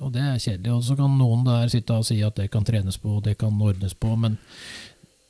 Og 0.01 0.11
det 0.15 0.21
er 0.25 0.39
kjedelig. 0.41 0.73
Og 0.73 0.83
så 0.87 0.95
kan 0.97 1.13
noen 1.17 1.45
der 1.45 1.71
sitte 1.71 1.93
og 1.97 2.05
si 2.07 2.17
at 2.25 2.37
det 2.39 2.49
kan 2.53 2.65
trenes 2.65 2.97
på, 3.01 3.19
det 3.23 3.37
kan 3.41 3.59
ordnes 3.61 3.93
på, 3.93 4.15
men 4.17 4.37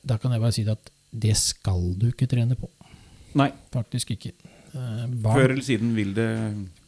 da 0.07 0.17
kan 0.17 0.31
jeg 0.33 0.41
bare 0.41 0.55
si 0.55 0.65
at 0.71 0.91
det 1.11 1.35
skal 1.37 1.91
du 1.99 2.07
ikke 2.11 2.29
trene 2.31 2.55
på. 2.55 2.69
Nei, 3.37 3.49
Faktisk 3.71 4.13
ikke. 4.15 4.31
Eh, 4.71 5.03
før 5.23 5.49
eller 5.51 5.65
siden 5.65 5.91
vil 5.95 6.13
det 6.15 6.29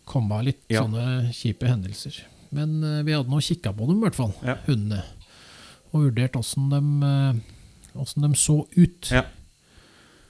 komme 0.07 0.37
av 0.39 0.45
litt 0.47 0.61
Ja. 0.71 0.83
sånne 0.83 1.31
kjipe 1.35 1.67
hendelser. 1.67 2.21
Men 2.51 2.81
eh, 2.83 3.03
vi 3.03 3.15
hadde 3.15 3.29
nå 3.31 3.41
kikka 3.43 3.73
på 3.75 3.87
dem, 3.87 3.99
i 3.99 4.07
hvert 4.07 4.15
fall. 4.15 4.33
Ja. 4.43 4.57
Hundene. 4.67 5.03
Og 5.93 6.07
vurdert 6.07 6.35
åssen 6.39 6.69
de, 6.71 6.81
eh, 7.07 8.13
de 8.15 8.33
så 8.39 8.57
ut. 8.77 9.11
Ja. 9.11 9.25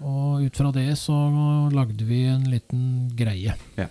Og 0.04 0.44
ut 0.44 0.56
fra 0.58 0.72
det 0.76 0.90
så 0.98 1.16
lagde 1.72 2.04
vi 2.04 2.24
en 2.26 2.50
liten 2.50 3.14
greie. 3.16 3.56
Ja. 3.78 3.88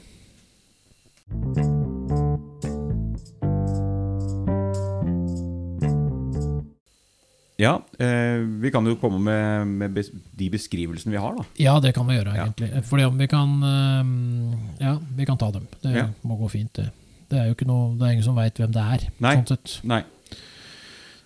Ja, 7.63 7.77
eh, 8.03 8.43
vi 8.63 8.73
kan 8.75 8.87
jo 8.89 8.97
komme 8.99 9.21
med, 9.23 9.67
med 9.85 9.95
bes 9.95 10.09
de 10.11 10.49
beskrivelsene 10.51 11.15
vi 11.15 11.21
har, 11.23 11.37
da. 11.39 11.45
Ja, 11.63 11.77
det 11.85 11.93
kan 11.95 12.09
vi 12.09 12.17
gjøre, 12.19 12.35
Ja. 12.35 12.49
egentlig. 12.49 12.73
Fordi 12.89 13.05
om 13.07 13.19
vi 13.23 13.29
kan 13.31 13.53
eh, 13.63 14.85
Ja, 14.85 14.97
vi 15.17 15.27
kan 15.29 15.39
ta 15.39 15.51
dem. 15.55 15.69
Det 15.83 15.95
Ja. 15.95 16.09
må 16.27 16.39
gå 16.41 16.51
fint, 16.51 16.73
det. 16.75 16.91
Det 17.31 17.39
er 17.39 17.47
jo 17.49 17.55
ikke 17.55 17.67
noe, 17.71 17.95
det 17.97 18.03
er 18.09 18.13
ingen 18.17 18.25
som 18.27 18.35
veit 18.37 18.59
hvem 18.61 18.73
det 18.75 18.83
er. 18.83 19.07
Nei. 19.21 19.37
Sånn 19.37 19.47
sett. 19.55 19.79
Nei. 19.89 20.03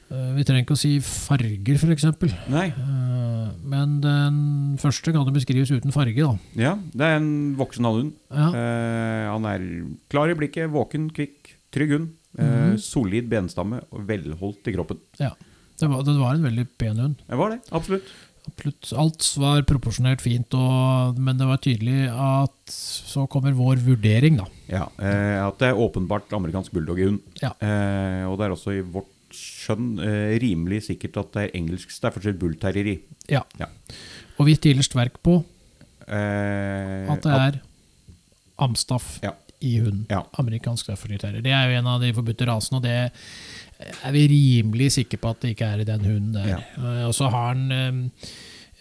Eh, 0.09 0.29
vi 0.37 0.45
trenger 0.47 0.63
ikke 0.63 0.77
å 0.77 0.79
si 0.79 0.93
farger, 1.03 1.75
f.eks. 1.81 2.05
Nei. 2.53 2.69
Uh, 2.79 3.49
men 3.67 3.97
den 4.05 4.37
første 4.79 5.11
kan 5.11 5.27
jo 5.27 5.33
beskrives 5.35 5.73
uten 5.75 5.91
farge, 5.95 6.15
da. 6.23 6.37
Ja, 6.55 6.77
det 6.95 7.03
er 7.09 7.17
en 7.19 7.57
voksen 7.59 7.83
hannhund. 7.89 8.13
Ja. 8.31 8.53
Eh, 8.55 9.25
han 9.33 9.49
er 9.51 9.67
klar 10.13 10.31
i 10.31 10.35
blikket, 10.39 10.71
våken, 10.71 11.09
kvikk, 11.11 11.57
trygg 11.75 11.91
hund. 11.97 12.13
Eh, 12.39 12.45
Mhm. 12.45 12.79
Solid 12.79 13.29
benstamme 13.29 13.81
og 13.91 14.07
velholdt 14.07 14.69
i 14.69 14.73
kroppen. 14.77 14.99
Det, 15.81 15.89
var, 15.91 16.03
det 16.07 16.15
var 16.19 16.35
en 16.39 16.47
veldig 16.47 16.67
pen 16.81 16.97
hund. 17.03 17.19
Det 17.29 17.37
var 17.41 17.51
det, 17.55 17.61
absolutt. 17.77 18.13
Absolutt. 18.47 18.93
Alt 19.03 19.27
var 19.43 19.65
proporsjonert 19.67 20.23
fint, 20.23 20.55
og, 20.55 21.17
men 21.19 21.37
det 21.41 21.49
var 21.49 21.59
tydelig 21.65 22.05
at 22.13 22.71
så 22.71 23.25
kommer 23.31 23.57
vår 23.59 23.81
vurdering, 23.83 24.37
da. 24.39 24.47
Ja, 24.71 24.85
eh, 25.03 25.41
At 25.43 25.59
det 25.59 25.73
er 25.73 25.81
åpenbart 25.83 26.31
amerikansk 26.37 26.73
bulldog-hund. 26.77 27.19
Ja. 27.43 27.51
Eh, 27.59 28.23
og 28.31 28.39
det 28.39 28.47
er 28.47 28.55
også 28.55 28.77
i 28.79 28.85
vårt 28.87 29.11
skjønn 29.35 29.97
eh, 29.99 30.37
rimelig 30.41 30.85
sikkert 30.87 31.19
at 31.25 31.33
det 31.35 31.43
er 31.49 31.57
engelsk 31.59 31.91
Staffordshire 31.93 32.39
bullterrieri. 32.39 33.01
Ja. 33.29 33.43
Ja. 33.59 33.67
Og 34.39 34.47
vi 34.49 34.55
stiller 34.61 34.87
sterkt 34.87 35.19
på 35.27 35.41
Eh, 36.07 37.09
at 37.11 37.25
det 37.25 37.33
er 37.35 37.57
amstaff 38.63 39.17
Ja. 39.25 39.33
i 39.61 39.73
hunden. 39.83 40.05
Ja. 40.09 40.21
Amerikansk 40.39 40.85
Staffordshire 40.87 41.19
terrier. 41.19 41.43
Det 41.43 41.51
er 41.51 41.67
jo 41.73 41.79
en 41.81 41.89
av 41.91 42.01
de 42.01 42.13
forbudte 42.15 42.47
rasene, 42.47 42.79
og 42.79 42.85
det 42.85 43.11
er 43.79 44.13
vi 44.15 44.27
rimelig 44.33 44.91
sikre 44.97 45.19
på 45.21 45.31
at 45.35 45.41
det 45.45 45.55
ikke 45.55 45.69
er 45.69 45.83
i 45.83 45.89
den 45.89 46.05
hunden 46.07 46.33
der. 46.37 46.49
Ja. 46.55 46.61
Eh, 46.81 47.03
Og 47.09 47.15
så 47.17 47.29
har 47.33 47.55
den 47.59 47.73
eh, 47.73 48.31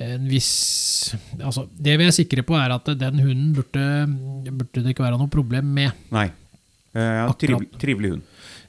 en 0.06 0.26
viss 0.28 1.16
Altså, 1.40 1.66
det 1.72 1.98
vi 2.00 2.08
er 2.08 2.16
sikre 2.16 2.44
på, 2.48 2.56
er 2.60 2.74
at 2.76 2.90
den 3.00 3.20
hunden 3.24 3.54
burde, 3.56 3.86
burde 4.52 4.84
det 4.84 4.94
ikke 4.96 5.06
være 5.06 5.20
noe 5.20 5.32
problem 5.32 5.68
med. 5.78 5.92
Nei. 6.16 6.28
Eh, 6.96 7.14
ja, 7.22 7.28
trivelig, 7.40 7.70
trivelig 7.80 8.14
hund. 8.16 8.24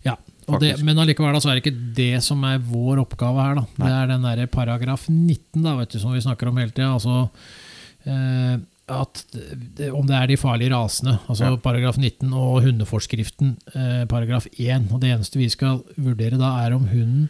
Ja, 0.06 0.16
det, 0.62 0.76
Men 0.87 0.99
allikevel 1.02 1.35
da, 1.35 1.40
så 1.42 1.50
er 1.50 1.59
det 1.59 1.64
ikke 1.64 1.95
det 1.97 2.23
som 2.23 2.42
er 2.47 2.61
vår 2.62 3.00
oppgave 3.02 3.42
her. 3.42 3.59
da. 3.59 3.64
Det 3.80 3.92
er 3.92 4.11
den 4.12 4.26
der 4.26 4.47
paragraf 4.50 5.09
19 5.11 5.62
da, 5.64 5.75
vet 5.80 5.95
du, 5.95 5.99
som 6.02 6.14
vi 6.14 6.23
snakker 6.23 6.50
om 6.50 6.59
hele 6.62 6.71
tida. 6.75 6.92
Altså, 6.95 7.28
eh, 8.06 8.56
at 8.88 9.25
det, 9.33 9.90
om 9.90 10.07
det 10.07 10.14
er 10.14 10.26
de 10.31 10.37
farlige 10.38 10.71
rasene, 10.71 11.16
altså 11.28 11.45
Ja. 11.50 11.57
paragraf 11.57 11.97
19 11.99 12.33
og 12.33 12.62
hundeforskriften 12.62 13.57
eh, 13.75 14.05
paragraf 14.07 14.47
1. 14.58 14.93
Og 14.93 15.00
det 15.02 15.10
eneste 15.10 15.39
vi 15.41 15.49
skal 15.50 15.80
vurdere 15.99 16.39
da, 16.39 16.52
er 16.67 16.75
om 16.76 16.87
hunden 16.87 17.28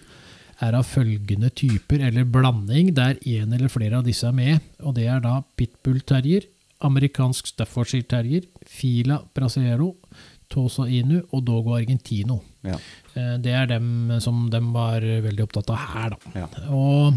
er 0.60 0.72
av 0.76 0.84
følgende 0.88 1.50
typer 1.52 2.00
eller 2.06 2.24
blanding 2.24 2.94
der 2.96 3.16
en 3.26 3.52
eller 3.52 3.68
flere 3.68 3.98
av 3.98 4.04
disse 4.04 4.24
er 4.26 4.32
med. 4.36 4.60
Og 4.80 4.94
det 4.96 5.06
er 5.06 5.20
da 5.20 5.42
pitbull 5.56 6.00
terrier, 6.00 6.42
amerikansk 6.84 7.46
Staffordshire 7.46 8.04
terrier, 8.08 8.42
fila 8.66 9.18
brasero, 9.34 9.94
Tosa 10.48 10.84
Inu 10.86 11.22
og 11.32 11.44
Dogo 11.44 11.74
Argentino. 11.76 12.40
Ja. 12.64 12.76
Eh, 13.16 13.38
Det 13.38 13.52
er 13.52 13.66
dem 13.66 14.12
som 14.20 14.48
de 14.50 14.60
var 14.72 15.00
veldig 15.00 15.42
opptatt 15.48 15.70
av 15.70 15.76
her, 15.94 16.10
da. 16.10 16.16
Ja. 16.34 16.46
Og 16.70 17.14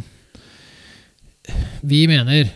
vi 1.83 2.05
mener 2.07 2.49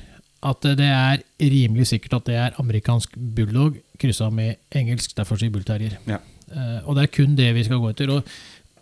at 0.43 0.61
det 0.77 0.89
er 0.89 1.22
rimelig 1.51 1.89
sikkert 1.91 2.19
at 2.19 2.27
det 2.29 2.35
er 2.39 2.59
amerikansk 2.61 3.15
bulldog 3.17 3.79
kryssa 3.99 4.29
med 4.33 4.59
engelsk 4.75 5.15
Derfor 5.17 5.39
sier 5.39 5.53
bullterrier. 5.53 5.97
Ja. 6.09 6.19
Uh, 6.53 6.79
Og 6.87 6.95
det 6.97 7.03
er 7.05 7.15
kun 7.15 7.35
det 7.35 7.49
vi 7.55 7.63
skal 7.65 7.81
gå 7.81 7.89
etter. 7.91 8.11
Og 8.13 8.23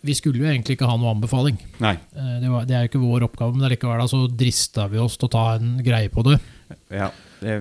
vi 0.01 0.15
skulle 0.17 0.41
jo 0.41 0.49
egentlig 0.49 0.75
ikke 0.77 0.89
ha 0.89 0.97
noe 0.97 1.13
anbefaling. 1.13 1.59
Nei. 1.83 1.95
Uh, 2.17 2.37
Det, 2.41 2.49
var, 2.51 2.65
det 2.65 2.75
er 2.75 2.85
jo 2.85 2.91
ikke 2.91 3.03
vår 3.05 3.27
oppgave, 3.29 3.55
men 3.55 3.69
likevel 3.69 4.01
da, 4.01 4.07
så 4.09 4.23
drista 4.27 4.87
vi 4.91 5.01
oss 5.01 5.17
til 5.17 5.29
å 5.29 5.33
ta 5.35 5.45
en 5.57 5.75
greie 5.85 6.09
på 6.09 6.25
det. 6.25 6.39
Ja. 6.89 7.11
Det, 7.41 7.59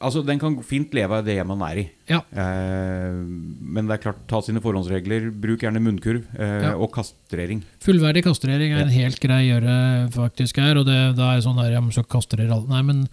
altså, 0.00 0.22
den 0.26 0.40
kan 0.42 0.56
fint 0.66 0.92
leve 0.96 1.18
av 1.20 1.24
det 1.26 1.36
man 1.46 1.62
er 1.66 1.80
i. 1.82 1.84
Ja. 2.10 2.20
Eh, 2.30 3.14
men 3.14 3.86
det 3.88 3.96
er 3.96 4.02
klart, 4.02 4.22
ta 4.30 4.40
sine 4.44 4.60
forhåndsregler. 4.64 5.30
Bruk 5.40 5.64
gjerne 5.64 5.82
munnkurv 5.82 6.24
eh, 6.38 6.54
Ja. 6.68 6.74
og 6.76 6.90
kastrering. 6.94 7.62
Fullverdig 7.84 8.24
kastrering 8.26 8.74
er 8.74 8.84
en 8.84 8.92
helt 8.94 9.20
grei 9.22 9.44
gjøre 9.48 10.10
faktisk 10.14 10.60
her, 10.62 10.80
og 10.80 10.86
det, 10.88 10.98
da 11.18 11.32
er 11.34 11.44
sånn 11.44 11.58
der, 11.60 11.72
ja, 11.76 11.80
man 11.84 11.94
skal 11.94 12.08
kastrere 12.10 12.50
alle. 12.50 12.68
Nei, 12.70 12.82
men 12.82 13.04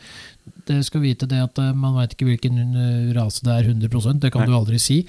det 0.67 0.81
skal 0.87 1.03
vite 1.03 1.27
det 1.29 1.39
at 1.43 1.59
eh, 1.61 1.71
man 1.77 1.95
vet 1.99 2.15
ikke 2.15 2.29
hvilken 2.31 2.59
eh, 2.61 3.13
rase 3.17 3.45
det 3.45 3.55
er 3.55 3.71
100% 3.71 4.21
det 4.23 4.31
kan 4.33 4.45
Nei. 4.45 4.51
du 4.51 4.57
aldri 4.57 4.79
si. 4.81 5.01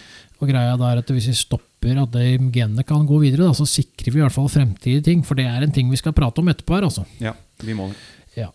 Og 0.42 0.48
greia 0.50 0.74
er 0.74 1.02
at 1.02 1.11
hvis 1.14 1.28
vi 1.30 1.37
stopper 1.38 1.98
at 2.02 2.14
de 2.14 2.37
genene 2.54 2.85
kan 2.87 3.06
gå 3.08 3.18
videre, 3.22 3.46
da, 3.48 3.54
så 3.56 3.66
sikrer 3.68 4.12
vi 4.14 4.20
i 4.20 4.24
hvert 4.24 4.35
fall 4.35 4.50
fremtidige 4.50 5.04
ting, 5.11 5.22
for 5.26 5.38
det 5.38 5.46
er 5.50 5.62
en 5.64 5.74
ting 5.74 5.90
vi 5.90 5.98
skal 6.00 6.14
prate 6.16 6.42
om 6.42 6.50
etterpå 6.50 6.78
her, 6.78 6.87
altså. 6.88 7.04
Ja, 7.22 7.35
vi 7.62 7.74
må 7.78 7.88
det. 7.90 7.98
Ja. 8.38 8.48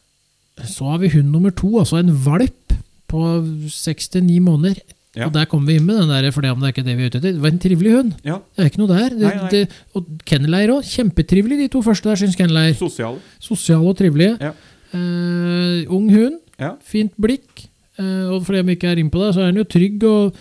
Så 0.67 0.87
har 0.89 0.99
vi 1.03 1.11
hund 1.13 1.29
nummer 1.31 1.51
to, 1.53 1.69
altså 1.81 1.99
en 1.99 2.11
valp 2.23 2.73
på 3.07 3.21
seks 3.71 4.09
til 4.13 4.23
ni 4.27 4.39
måneder. 4.43 4.79
Ja. 5.17 5.25
Og 5.25 5.33
der 5.33 5.47
kommer 5.49 5.71
vi 5.71 5.77
inn 5.79 5.85
med 5.87 5.97
den 5.97 6.09
der, 6.11 6.27
for 6.31 6.41
det 6.45 6.51
om 6.53 6.59
det 6.61 6.67
er 6.69 6.73
ikke 6.75 6.83
det 6.85 6.93
vi 6.97 7.03
er 7.05 7.09
ute 7.09 7.17
etter. 7.17 7.33
Det 7.33 7.41
var 7.41 7.49
en 7.49 7.59
trivelig 7.63 7.93
hund. 7.95 8.11
Ja, 8.27 8.35
Det 8.53 8.61
er 8.63 8.69
ikke 8.69 8.81
noe 8.83 8.91
der. 8.91 9.09
Det, 9.15 9.21
Nei, 9.23 9.35
nei. 9.39 9.47
Det, 9.49 9.61
og 9.97 10.11
kennelleier 10.29 10.73
òg. 10.75 10.83
Kjempetrivelig, 10.85 11.57
de 11.63 11.67
to 11.73 11.81
første 11.81 12.11
der, 12.11 12.19
syns 12.21 12.35
kennelleier. 12.37 12.75
Sosiale. 12.77 13.17
Sosiale 13.41 13.87
og 13.89 13.97
trivelige. 13.97 14.35
Ja. 14.43 14.51
Uh, 14.93 15.81
ung 15.93 16.07
hund, 16.13 16.37
Ja. 16.59 16.75
fint 16.85 17.13
blikk. 17.19 17.65
Uh, 17.97 18.29
og 18.35 18.45
for 18.45 18.53
dem 18.53 18.69
ikke 18.69 18.87
er 18.91 19.01
inne 19.01 19.09
på 19.13 19.19
det, 19.25 19.33
så 19.35 19.41
er 19.41 19.51
den 19.51 19.57
jo 19.63 19.65
trygg 19.65 20.03
og 20.05 20.35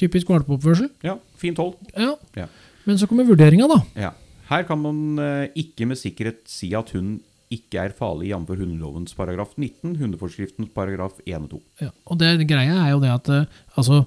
typisk 0.00 0.28
valpeoppførsel. 0.32 0.88
ja, 1.04 1.14
fint 1.36 1.58
hold. 1.60 1.74
Ja. 1.96 2.14
Ja. 2.36 2.46
Men 2.86 2.98
så 2.98 3.06
kommer 3.06 3.24
vurderinga, 3.28 3.68
da. 3.68 3.78
Ja. 3.96 4.10
Her 4.48 4.62
kan 4.68 4.78
man 4.80 5.18
uh, 5.18 5.46
ikke 5.56 5.86
med 5.86 5.96
sikkerhet 6.00 6.40
si 6.48 6.72
at 6.74 6.90
hun 6.96 7.20
ikke 7.52 7.80
er 7.84 7.92
farlig, 7.96 8.30
jf. 8.32 8.48
hundelovens 8.48 9.14
paragraf 9.14 9.56
19, 9.58 9.96
hundeforskriftens 10.00 10.70
paragraf 10.74 11.18
1 11.26 11.42
og 11.42 11.50
2. 11.50 11.60
Ja. 11.82 11.90
Og 12.06 12.18
det 12.18 12.46
greia 12.48 12.78
er 12.86 12.90
jo 12.94 13.00
det 13.00 13.10
at 13.10 13.28
eh, 13.28 13.44
altså 13.76 14.04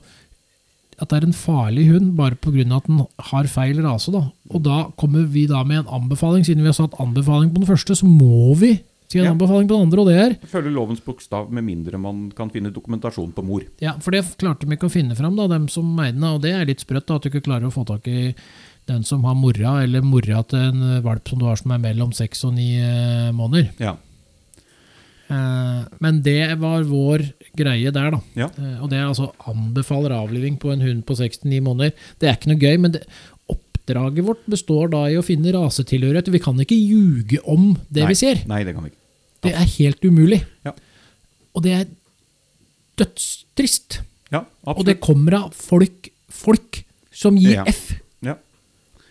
at 0.98 1.12
det 1.12 1.18
er 1.20 1.28
en 1.28 1.34
farlig 1.38 1.84
hund 1.92 2.16
bare 2.18 2.36
pga. 2.42 2.64
at 2.76 2.88
den 2.88 3.04
har 3.20 3.44
feil 3.46 3.82
rase. 3.86 4.12
da. 4.12 4.32
Og 4.50 4.64
da 4.66 4.90
kommer 4.98 5.28
vi 5.30 5.46
da 5.46 5.64
med 5.64 5.84
en 5.86 5.94
anbefaling. 6.02 6.44
Siden 6.44 6.64
vi 6.66 6.72
har 6.72 6.74
satt 6.74 6.98
anbefaling 7.00 7.52
på 7.54 7.62
den 7.62 7.68
første, 7.70 7.94
så 7.96 8.06
må 8.10 8.56
vi 8.58 8.80
si 9.08 9.20
en 9.20 9.26
Ja. 9.26 9.32
anbefaling 9.32 9.68
på 9.70 9.76
den 9.78 9.84
andre, 9.86 10.00
og 10.02 10.08
det 10.08 10.18
er 10.18 10.48
Følger 10.48 10.72
lovens 10.74 11.00
bokstav 11.00 11.52
med 11.52 11.64
mindre 11.64 11.98
man 12.00 12.32
kan 12.32 12.50
finne 12.50 12.74
dokumentasjon 12.74 13.32
på 13.32 13.46
mor. 13.46 13.62
Ja, 13.80 13.94
for 14.00 14.10
det 14.12 14.26
klarte 14.38 14.66
de 14.66 14.76
ikke 14.76 14.90
å 14.90 14.92
finne 14.92 15.16
fram, 15.16 15.36
da, 15.36 15.48
dem 15.48 15.68
som 15.70 15.86
eide 16.00 16.14
den. 16.20 16.24
Og 16.24 16.42
det 16.42 16.52
er 16.52 16.66
litt 16.66 16.80
sprøtt, 16.82 17.06
da, 17.06 17.16
at 17.16 17.22
du 17.22 17.30
ikke 17.30 17.46
klarer 17.46 17.68
å 17.70 17.72
få 17.72 17.86
tak 17.86 18.08
i 18.08 18.34
den 18.88 19.04
som 19.08 19.24
har 19.28 19.36
mora, 19.38 19.82
eller 19.84 20.06
mora 20.06 20.44
til 20.48 20.60
en 20.70 20.84
valp 21.06 21.30
som 21.30 21.40
du 21.42 21.48
har 21.48 21.60
som 21.60 21.74
er 21.76 21.82
mellom 21.84 22.14
seks 22.16 22.46
og 22.48 22.56
ni 22.56 22.76
eh, 22.80 23.32
måneder. 23.36 23.72
Ja. 23.84 23.96
Eh, 25.28 25.82
men 26.04 26.22
det 26.24 26.40
var 26.62 26.86
vår 26.88 27.26
greie 27.58 27.92
der, 27.92 28.14
da. 28.16 28.22
Ja. 28.38 28.48
Eh, 28.56 28.78
og 28.84 28.92
det 28.92 29.02
altså 29.04 29.32
anbefaler 29.50 30.16
avliving 30.16 30.60
på 30.62 30.72
en 30.72 30.86
hund 30.86 31.04
på 31.08 31.18
seks 31.20 31.44
til 31.44 31.52
ni 31.52 31.60
måneder. 31.64 31.96
Det 32.20 32.30
er 32.30 32.40
ikke 32.40 32.54
noe 32.54 32.64
gøy, 32.64 32.80
men 32.86 32.96
det, 32.96 33.04
oppdraget 33.52 34.28
vårt 34.28 34.48
består 34.52 34.92
da 34.94 35.06
i 35.12 35.20
å 35.20 35.26
finne 35.26 35.54
rasetilhørighet. 35.56 36.32
Vi 36.32 36.44
kan 36.44 36.60
ikke 36.64 36.80
ljuge 36.80 37.44
om 37.44 37.74
det 37.90 38.06
Nei. 38.06 38.12
vi 38.14 38.20
ser. 38.20 38.44
Nei, 38.50 38.64
det 38.68 38.76
kan 38.76 38.88
vi 38.88 38.94
ikke. 38.94 39.04
Det 39.48 39.54
er 39.54 39.72
helt 39.78 40.08
umulig. 40.08 40.42
Ja. 40.66 40.74
Og 41.56 41.64
det 41.66 41.74
er 41.76 41.88
dødstrist. 42.98 44.02
Ja, 44.34 44.44
Og 44.68 44.84
det 44.84 44.98
kommer 45.00 45.38
av 45.38 45.54
folk, 45.56 46.10
folk 46.28 46.82
som 47.16 47.38
gir. 47.40 47.62
F. 47.72 47.94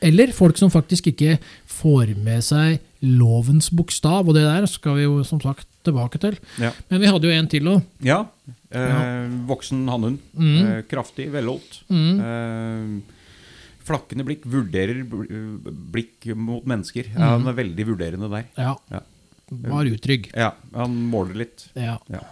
Eller 0.06 0.30
folk 0.36 0.58
som 0.60 0.70
faktisk 0.72 1.08
ikke 1.12 1.36
får 1.78 2.14
med 2.22 2.44
seg 2.46 2.78
lovens 3.02 3.68
bokstav. 3.74 4.26
Og 4.28 4.36
det 4.36 4.44
der 4.46 4.66
skal 4.70 4.96
vi 5.00 5.04
jo 5.08 5.18
som 5.26 5.40
sagt 5.42 5.66
tilbake 5.86 6.18
til. 6.22 6.38
Ja. 6.62 6.70
Men 6.90 7.02
vi 7.02 7.10
hadde 7.10 7.28
jo 7.28 7.34
en 7.36 7.50
til 7.50 7.68
òg. 7.74 7.82
ja. 8.06 8.22
Eh, 8.70 8.80
Ja. 8.82 9.02
Voksen 9.46 9.84
hannhund. 9.88 10.18
Mm. 10.36 10.56
Eh, 10.66 10.80
kraftig, 10.90 11.28
velholdt. 11.32 11.82
Mm. 11.88 12.16
Eh, 12.20 13.12
Flakkende 13.86 14.24
blikk 14.26 14.42
vurderer 14.50 15.04
blikk 15.06 16.26
mot 16.34 16.64
mennesker. 16.66 17.06
Ja, 17.14 17.36
han 17.36 17.46
er 17.46 17.54
veldig 17.54 17.84
vurderende 17.86 18.26
der. 18.32 18.48
Ja. 18.58 18.72
Ja. 18.90 19.00
Var 19.70 19.86
utrygg. 19.92 20.26
Ja, 20.34 20.48
han 20.74 20.96
måler 21.12 21.38
litt. 21.44 21.68
Ja. 21.78 21.94
Ja. 22.10 22.24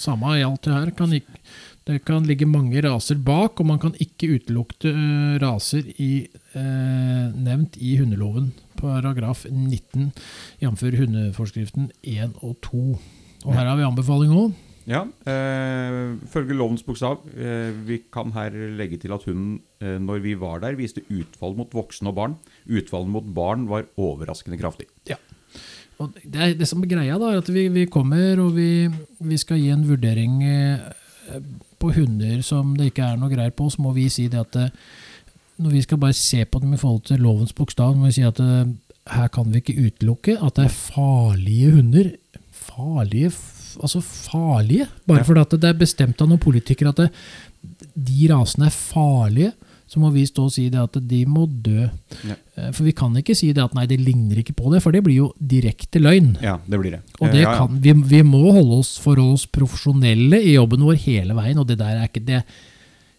Samme 0.00 0.32
i 0.38 0.44
alt 0.46 0.62
det 0.64 0.72
her. 0.72 0.90
Kan 0.96 1.12
ikke, 1.12 1.42
det 1.88 2.02
kan 2.04 2.26
ligge 2.28 2.44
mange 2.44 2.82
raser 2.84 3.16
bak, 3.24 3.60
og 3.62 3.68
man 3.70 3.80
kan 3.80 3.94
ikke 3.96 4.34
utelukke 4.36 4.90
eh, 4.92 5.36
raser 5.40 5.86
i, 5.96 6.28
eh, 6.52 7.26
nevnt 7.32 7.78
i 7.80 7.94
hundeloven, 7.96 8.50
paragraf 8.76 9.46
19, 9.48 10.10
jf. 10.60 10.84
hundeforskriften 11.00 11.88
1 12.04 12.36
og 12.44 12.58
2. 12.66 12.82
Og 13.46 13.54
her 13.56 13.70
har 13.70 13.78
vi 13.78 13.86
anbefaling 13.88 14.34
òg. 14.36 14.52
Ja, 14.88 15.02
eh, 15.28 16.16
følge 16.32 16.56
lovens 16.56 16.84
bokstav. 16.84 17.24
Eh, 17.36 17.72
vi 17.88 18.02
kan 18.12 18.32
her 18.36 18.52
legge 18.76 19.00
til 19.00 19.12
at 19.12 19.24
hunden, 19.24 19.60
eh, 19.80 19.98
når 20.00 20.22
vi 20.24 20.36
var 20.40 20.60
der, 20.60 20.76
viste 20.76 21.04
utfall 21.08 21.56
mot 21.56 21.72
voksne 21.72 22.08
og 22.08 22.16
barn. 22.16 22.36
Utfallet 22.68 23.12
mot 23.12 23.34
barn 23.34 23.68
var 23.68 23.88
overraskende 23.96 24.60
kraftig. 24.60 24.88
Ja. 25.08 25.16
Og 25.98 26.14
det, 26.22 26.40
er, 26.40 26.54
det 26.54 26.68
som 26.68 26.82
er 26.82 26.88
greia, 26.88 27.18
da, 27.18 27.32
er 27.32 27.42
at 27.42 27.48
vi, 27.52 27.66
vi 27.68 27.88
kommer 27.90 28.38
og 28.40 28.54
vi, 28.56 28.88
vi 29.20 29.38
skal 29.40 29.58
gi 29.60 29.72
en 29.74 29.84
vurdering 29.88 30.42
eh, 30.46 30.88
på 31.78 31.92
hunder 31.94 32.42
som 32.46 32.74
det 32.78 32.90
ikke 32.92 33.04
er 33.12 33.18
noe 33.20 33.30
greier 33.32 33.54
på, 33.54 33.68
så 33.70 33.82
må 33.84 33.92
vi 33.96 34.08
si 34.12 34.26
det 34.32 34.40
at 34.40 34.56
eh, 34.56 34.70
når 35.58 35.70
vi 35.74 35.82
skal 35.82 35.98
bare 36.02 36.14
se 36.14 36.44
på 36.46 36.60
dem 36.62 36.74
i 36.74 36.80
forhold 36.80 37.04
til 37.08 37.20
lovens 37.24 37.52
bokstav, 37.56 37.96
må 37.98 38.06
vi 38.08 38.16
si 38.18 38.26
at 38.26 38.38
eh, 38.42 38.64
her 39.14 39.28
kan 39.34 39.48
vi 39.52 39.62
ikke 39.62 39.78
utelukke 39.88 40.36
at 40.42 40.58
det 40.58 40.66
er 40.68 40.74
farlige 40.74 41.70
hunder. 41.78 42.10
Farlige, 42.52 43.30
altså 43.80 44.00
farlige. 44.04 44.86
Bare 45.08 45.22
Ja. 45.22 45.24
fordi 45.24 45.56
det 45.62 45.70
er 45.70 45.78
bestemt 45.80 46.20
av 46.22 46.28
noen 46.28 46.42
politikere 46.42 46.92
at 46.92 46.96
det, 47.04 47.08
de 47.94 48.28
rasene 48.32 48.66
er 48.68 48.74
farlige, 48.76 49.52
så 49.88 50.00
må 50.02 50.10
vi 50.12 50.26
stå 50.28 50.44
og 50.48 50.52
si 50.52 50.66
det 50.72 50.80
at 50.82 50.96
de 51.08 51.22
må 51.28 51.46
dø. 51.48 51.86
Ja. 52.28 52.36
Eh, 52.60 52.70
For 52.76 52.84
vi 52.84 52.92
kan 52.96 53.14
ikke 53.16 53.36
si 53.38 53.50
det 53.56 53.62
at 53.64 53.74
nei, 53.76 53.86
det 53.88 53.98
ligner 54.02 54.40
ikke 54.42 54.54
på 54.58 54.70
det, 54.74 54.82
for 54.84 54.92
det 54.92 55.00
blir 55.06 55.16
jo 55.22 55.28
direkte 55.40 56.00
løgn. 56.02 56.34
Ja, 56.44 56.58
det 56.68 56.80
blir 56.82 56.98
det. 56.98 57.02
Og 57.18 57.30
det 57.32 57.40
Eh, 57.40 57.44
ja, 57.46 57.52
ja. 57.52 57.58
kan, 57.62 57.80
vi, 57.80 57.94
vi 58.12 58.22
må 58.26 58.42
holde 58.52 58.80
oss, 58.82 58.96
for 59.00 59.16
oss 59.22 59.46
profesjonelle 59.48 60.40
i 60.44 60.54
jobben 60.58 60.84
vår 60.84 61.00
hele 61.06 61.36
veien, 61.38 61.58
og 61.58 61.66
det 61.70 61.78
der 61.80 61.96
er 62.02 62.08
ikke 62.10 62.24
det, 62.28 62.42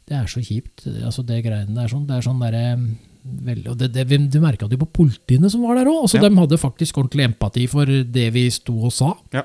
det 0.09 0.17
er 0.17 0.29
så 0.29 0.41
kjipt. 0.45 0.85
Altså 1.05 1.25
det 1.25 1.41
greiene 1.45 1.75
der 1.77 1.89
sånn, 1.91 2.05
det 2.09 2.17
er 2.19 2.25
sånn 2.25 2.39
derre 2.41 2.63
vel, 3.45 3.63
og 3.69 3.77
det, 3.77 3.91
det, 3.93 4.05
Du 4.31 4.39
merka 4.41 4.67
det 4.69 4.77
jo 4.77 4.85
på 4.85 4.93
politiene 5.03 5.49
som 5.51 5.61
var 5.65 5.75
der 5.77 5.89
òg. 5.91 6.05
Altså. 6.05 6.21
De 6.21 6.29
hadde 6.37 6.57
faktisk 6.61 6.97
ordentlig 7.01 7.27
empati 7.27 7.65
for 7.69 7.85
det 7.85 8.29
vi 8.33 8.45
sto 8.53 8.77
og 8.87 8.93
sa. 8.95 9.11
Ja. 9.35 9.43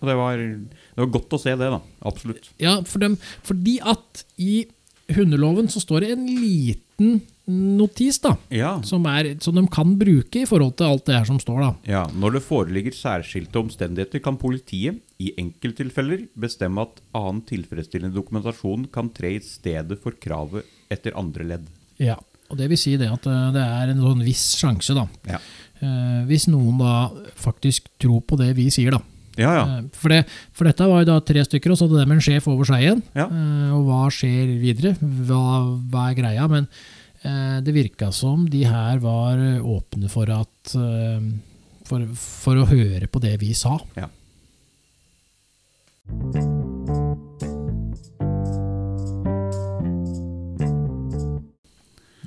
Og 0.00 0.08
det 0.08 0.16
var, 0.18 0.36
det 0.36 1.00
var 1.00 1.12
godt 1.14 1.32
å 1.36 1.38
se 1.40 1.52
det, 1.56 1.68
da. 1.72 1.78
Absolutt. 2.04 2.48
Ja, 2.60 2.78
for 2.88 3.00
dem, 3.00 3.14
Fordi 3.46 3.78
at 3.80 4.24
i 4.36 4.64
hundeloven 5.12 5.68
så 5.68 5.80
står 5.82 6.00
det 6.06 6.10
en 6.14 6.26
liten 6.26 7.20
notis 7.46 8.16
da, 8.24 8.36
Ja. 8.54 8.78
som, 8.88 9.04
er, 9.10 9.34
som 9.44 9.54
de 9.58 9.66
kan 9.68 9.96
bruke 10.00 10.40
i 10.42 10.46
forhold 10.48 10.76
til 10.78 10.86
alt 10.88 11.04
det 11.04 11.16
her 11.18 11.26
som 11.28 11.38
står. 11.42 11.60
da. 11.60 11.72
ja. 11.92 12.04
Når 12.16 12.38
det 12.38 12.42
foreligger 12.46 12.94
særskilte 12.96 13.58
omstendigheter, 13.60 14.22
kan 14.24 14.38
politiet 14.40 15.02
i 15.20 15.32
enkelttilfeller 15.38 16.24
bestemme 16.40 16.86
at 16.86 17.02
annen 17.14 17.42
tilfredsstillende 17.48 18.16
dokumentasjon 18.16 18.86
kan 18.94 19.10
tre 19.12 19.34
i 19.36 19.42
stedet 19.44 19.98
for 20.00 20.16
kravet 20.16 20.64
etter 20.90 21.12
andre 21.20 21.44
ledd. 21.44 21.66
Ja, 22.00 22.16
og 22.50 22.56
Det 22.58 22.68
vil 22.70 22.78
si 22.78 22.96
det 23.00 23.10
at 23.12 23.26
eh, 23.26 23.52
det 23.52 23.62
er 23.64 23.92
en 23.92 24.00
sånn 24.04 24.24
viss 24.24 24.54
sjanse, 24.60 24.94
da. 24.96 25.04
Ja. 25.28 25.38
Eh, 25.84 26.20
hvis 26.28 26.46
noen 26.48 26.78
da 26.80 27.10
faktisk 27.36 27.88
tror 28.00 28.22
på 28.24 28.38
det 28.40 28.54
vi 28.56 28.70
sier, 28.72 28.92
da. 28.96 29.00
Ja, 29.40 29.52
ja. 29.58 29.62
Eh, 29.78 29.86
for, 29.98 30.14
det, 30.14 30.24
for 30.54 30.68
dette 30.68 30.88
var 30.90 31.02
jo 31.02 31.10
da 31.12 31.20
tre 31.26 31.44
stykker, 31.46 31.72
og 31.72 31.80
så 31.80 31.88
hadde 31.88 32.04
de 32.04 32.16
en 32.16 32.24
sjef 32.24 32.48
over 32.50 32.68
seg 32.68 32.84
igjen. 32.84 33.02
Ja. 33.16 33.28
Eh, 33.28 33.70
og 33.76 33.88
hva 33.88 34.02
skjer 34.14 34.54
videre? 34.62 34.94
Hva, 35.00 35.44
hva 35.92 36.10
er 36.10 36.18
greia? 36.20 36.48
Men 36.50 36.68
eh, 37.22 37.58
det 37.64 37.76
virka 37.76 38.12
som 38.14 38.46
de 38.50 38.64
her 38.68 39.02
var 39.04 39.40
åpne 39.60 40.12
for 40.12 40.30
at 40.34 40.76
eh, 40.78 41.32
for, 41.84 42.04
for 42.16 42.60
å 42.60 42.68
høre 42.70 43.10
på 43.10 43.22
det 43.22 43.36
vi 43.42 43.52
sa. 43.56 43.76
Ja. 43.98 44.08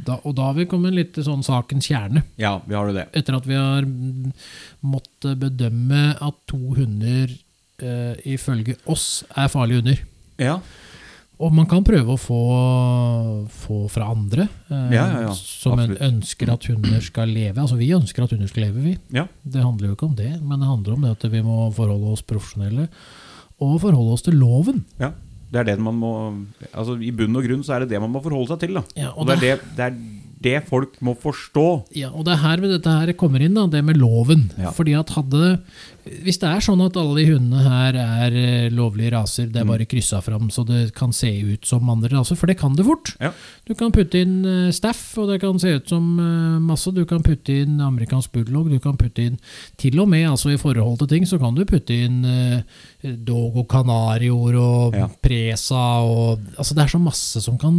Da, 0.08 0.16
og 0.24 0.36
da 0.38 0.46
har 0.50 0.56
vi 0.56 0.66
kommet 0.72 0.96
litt 0.96 1.14
til 1.18 1.26
sånn 1.28 1.44
sakens 1.44 1.90
kjerne. 1.90 2.24
ja, 2.40 2.54
vi 2.66 2.76
har 2.78 2.94
det. 2.96 3.08
etter 3.14 3.36
at 3.36 3.48
vi 3.50 3.58
har 3.60 3.84
måttet 4.88 5.40
bedømme 5.42 6.04
at 6.24 6.38
to 6.50 6.60
hunder 6.78 7.32
eh, 7.84 8.14
ifølge 8.38 8.78
oss 8.88 9.24
er 9.36 9.50
farlige 9.52 9.82
hunder. 9.84 10.04
Ja. 10.40 10.60
Og 11.38 11.52
man 11.54 11.68
kan 11.70 11.84
prøve 11.86 12.16
å 12.16 12.18
få, 12.18 12.38
få 13.54 13.84
fra 13.94 14.08
andre 14.10 14.48
eh, 14.72 14.88
Ja, 14.96 15.04
ja, 15.06 15.20
ja. 15.28 15.34
som 15.38 15.78
ønsker 15.84 16.50
at 16.56 16.66
hunder 16.72 17.04
skal 17.06 17.30
leve. 17.30 17.62
Altså 17.62 17.78
Vi 17.78 17.92
ønsker 17.94 18.26
at 18.26 18.34
hunder 18.34 18.50
skal 18.50 18.66
leve, 18.70 18.82
vi. 18.88 18.96
Ja. 19.14 19.28
Det 19.44 19.62
handler 19.62 19.92
jo 19.92 19.98
ikke 20.00 20.10
om 20.10 20.16
det, 20.18 20.32
men 20.42 20.64
det 20.64 20.72
handler 20.72 20.96
om 20.98 21.06
det 21.06 21.14
at 21.18 21.28
vi 21.36 21.44
må 21.46 21.68
forholde 21.78 22.16
oss 22.16 22.26
profesjonelle 22.26 22.88
og 23.62 23.80
forholde 23.82 24.14
oss 24.14 24.26
til 24.26 24.38
loven. 24.38 24.84
ja. 25.02 25.14
Det 25.48 25.62
er 25.62 25.68
det 25.70 25.78
man 25.80 25.96
må 25.96 26.12
Altså 26.74 26.98
I 27.00 27.12
bunn 27.16 27.38
og 27.40 27.46
grunn 27.46 27.64
så 27.64 27.78
er 27.78 27.86
det 27.86 27.94
det 27.94 28.02
man 28.04 28.12
må 28.12 28.22
forholde 28.24 28.52
seg 28.52 28.66
til. 28.66 28.80
da 28.80 28.84
Ja, 29.00 29.14
Og 29.16 29.28
det 29.30 29.38
er 29.38 29.44
det, 29.46 29.76
det 29.78 29.86
er 29.86 30.00
det 30.38 30.60
folk 30.68 31.00
må 31.02 31.16
forstå. 31.18 31.66
Ja, 31.98 32.12
og 32.14 32.28
det 32.28 32.36
er 32.36 32.44
her 32.44 32.62
dette 32.62 32.92
her 32.94 33.12
kommer 33.18 33.42
inn, 33.42 33.56
da, 33.58 33.66
det 33.72 33.82
med 33.86 33.98
loven. 33.98 34.52
Ja. 34.60 34.70
Fordi 34.76 34.94
at 34.98 35.10
hadde 35.16 35.58
Hvis 36.24 36.40
det 36.40 36.48
er 36.50 36.60
sånn 36.64 36.82
at 36.86 36.96
alle 36.98 37.16
de 37.20 37.26
hundene 37.34 37.62
her 37.64 37.98
er 38.00 38.32
eh, 38.38 38.70
lovlige 38.74 39.12
raser, 39.14 39.48
det 39.52 39.62
er 39.62 39.66
Mm. 39.66 39.72
bare 39.74 39.86
kryssa 39.86 40.22
fram 40.24 40.50
så 40.50 40.66
det 40.66 40.94
kan 40.96 41.12
se 41.14 41.30
ut 41.44 41.66
som 41.66 41.90
andre 41.90 42.10
raser, 42.10 42.36
for 42.36 42.48
det 42.48 42.58
kan 42.58 42.76
det 42.76 42.86
fort. 42.86 43.16
Ja. 43.20 43.32
Du 43.68 43.74
kan 43.76 43.92
putte 43.92 44.16
inn 44.22 44.46
eh, 44.46 44.72
staff, 44.72 45.18
og 45.18 45.30
det 45.30 45.42
kan 45.42 45.60
se 45.60 45.76
ut 45.78 45.88
som 45.90 46.20
eh, 46.20 46.60
masse. 46.60 46.92
Du 46.94 47.06
kan 47.06 47.22
putte 47.24 47.50
inn 47.64 47.80
amerikansk 47.82 48.32
bulldog, 48.32 48.70
du 48.70 48.80
kan 48.80 48.98
putte 48.98 49.20
inn 49.26 49.38
Til 49.78 50.00
og 50.00 50.08
med 50.10 50.28
altså 50.30 50.52
i 50.54 50.58
forhold 50.58 50.98
til 51.00 51.08
ting, 51.08 51.26
så 51.26 51.38
kan 51.40 51.54
du 51.56 51.64
putte 51.66 51.94
inn 51.94 52.24
dog 53.26 53.56
og 53.58 53.68
kanarioer 53.70 54.56
og 54.60 54.96
Ja. 54.96 55.08
presa 55.22 56.02
og 56.04 56.40
Altså 56.58 56.74
det 56.76 56.84
er 56.84 56.88
så 56.98 57.00
masse 57.02 57.42
som 57.42 57.58
kan 57.58 57.76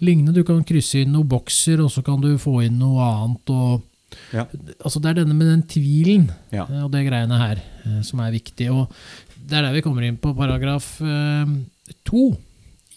ligne. 0.00 0.32
Du 0.32 0.42
kan 0.44 0.62
krysse 0.64 1.00
inn 1.02 1.12
noen 1.12 1.28
bokser, 1.28 1.80
og 1.82 1.90
så 1.90 2.02
kan 2.04 2.20
du 2.20 2.36
få 2.38 2.64
inn 2.64 2.78
noe 2.78 3.00
annet. 3.00 3.50
og 3.50 3.82
Ja. 4.34 4.44
Altså 4.84 5.00
Det 5.02 5.10
er 5.10 5.18
denne 5.20 5.34
med 5.38 5.46
den 5.50 5.62
tvilen 5.70 6.28
Ja. 6.52 6.64
eh, 6.68 6.84
og 6.84 6.90
det 6.92 7.06
greiene 7.08 7.38
her 7.40 7.60
eh, 7.86 8.00
som 8.06 8.20
er 8.24 8.30
viktig. 8.34 8.70
Og 8.72 8.90
det 9.46 9.58
er 9.58 9.62
der 9.68 9.72
vi 9.76 9.82
kommer 9.82 10.02
inn 10.06 10.18
på 10.20 10.34
paragraf 10.36 11.00
eh, 11.02 11.46
to 12.04 12.36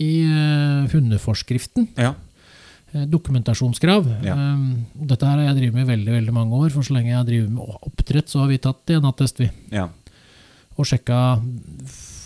i 0.04 0.12
hundeforskriften. 0.91 1.88
Ja. 1.97 2.13
Dokumentasjonskrav. 2.93 4.06
Ja. 4.26 4.36
Dette 4.93 5.26
her 5.26 5.39
har 5.39 5.47
jeg 5.47 5.58
drevet 5.62 5.78
med 5.80 5.88
veldig 5.89 6.13
veldig 6.13 6.34
mange 6.36 6.58
år. 6.60 6.69
For 6.76 6.86
så 6.86 6.93
lenge 6.97 7.10
jeg 7.13 7.17
har 7.19 7.26
drevet 7.30 7.49
med 7.54 7.78
oppdrett, 7.88 8.30
så 8.30 8.43
har 8.43 8.52
vi 8.52 8.60
tatt 8.62 8.84
DNA-test, 8.89 9.39
vi. 9.41 9.49
ja. 9.73 9.88
Og 10.73 10.88
sjekka 10.89 11.15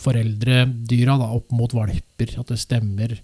foreldredyra 0.07 1.17
da, 1.19 1.27
opp 1.35 1.51
mot 1.55 1.73
valper, 1.75 2.33
at 2.39 2.47
det 2.51 2.57
stemmer. 2.61 3.17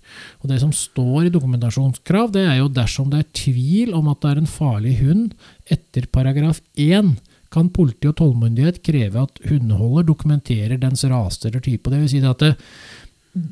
Og 0.43 0.49
Det 0.51 0.59
som 0.61 0.71
står 0.75 1.29
i 1.29 1.33
dokumentasjonskrav, 1.33 2.31
det 2.35 2.43
er 2.49 2.57
jo 2.59 2.67
dersom 2.69 3.09
det 3.13 3.23
er 3.23 3.29
tvil 3.39 3.93
om 3.97 4.09
at 4.11 4.21
det 4.21 4.31
er 4.35 4.41
en 4.43 4.49
farlig 4.49 4.97
hund 5.01 5.31
etter 5.71 6.05
paragraf 6.11 6.59
1, 6.75 7.15
kan 7.53 7.67
politi 7.69 8.07
og 8.09 8.15
tollmyndighet 8.17 8.79
kreve 8.81 9.23
at 9.27 9.39
hundeholder 9.45 10.07
dokumenterer 10.07 10.79
dens 10.81 11.03
rase 11.05 11.45
eller 11.51 11.61
type. 11.61 11.85
Det 11.93 11.99
vil 12.01 12.09
si 12.09 12.21
at 12.25 12.41
det, 12.41 12.55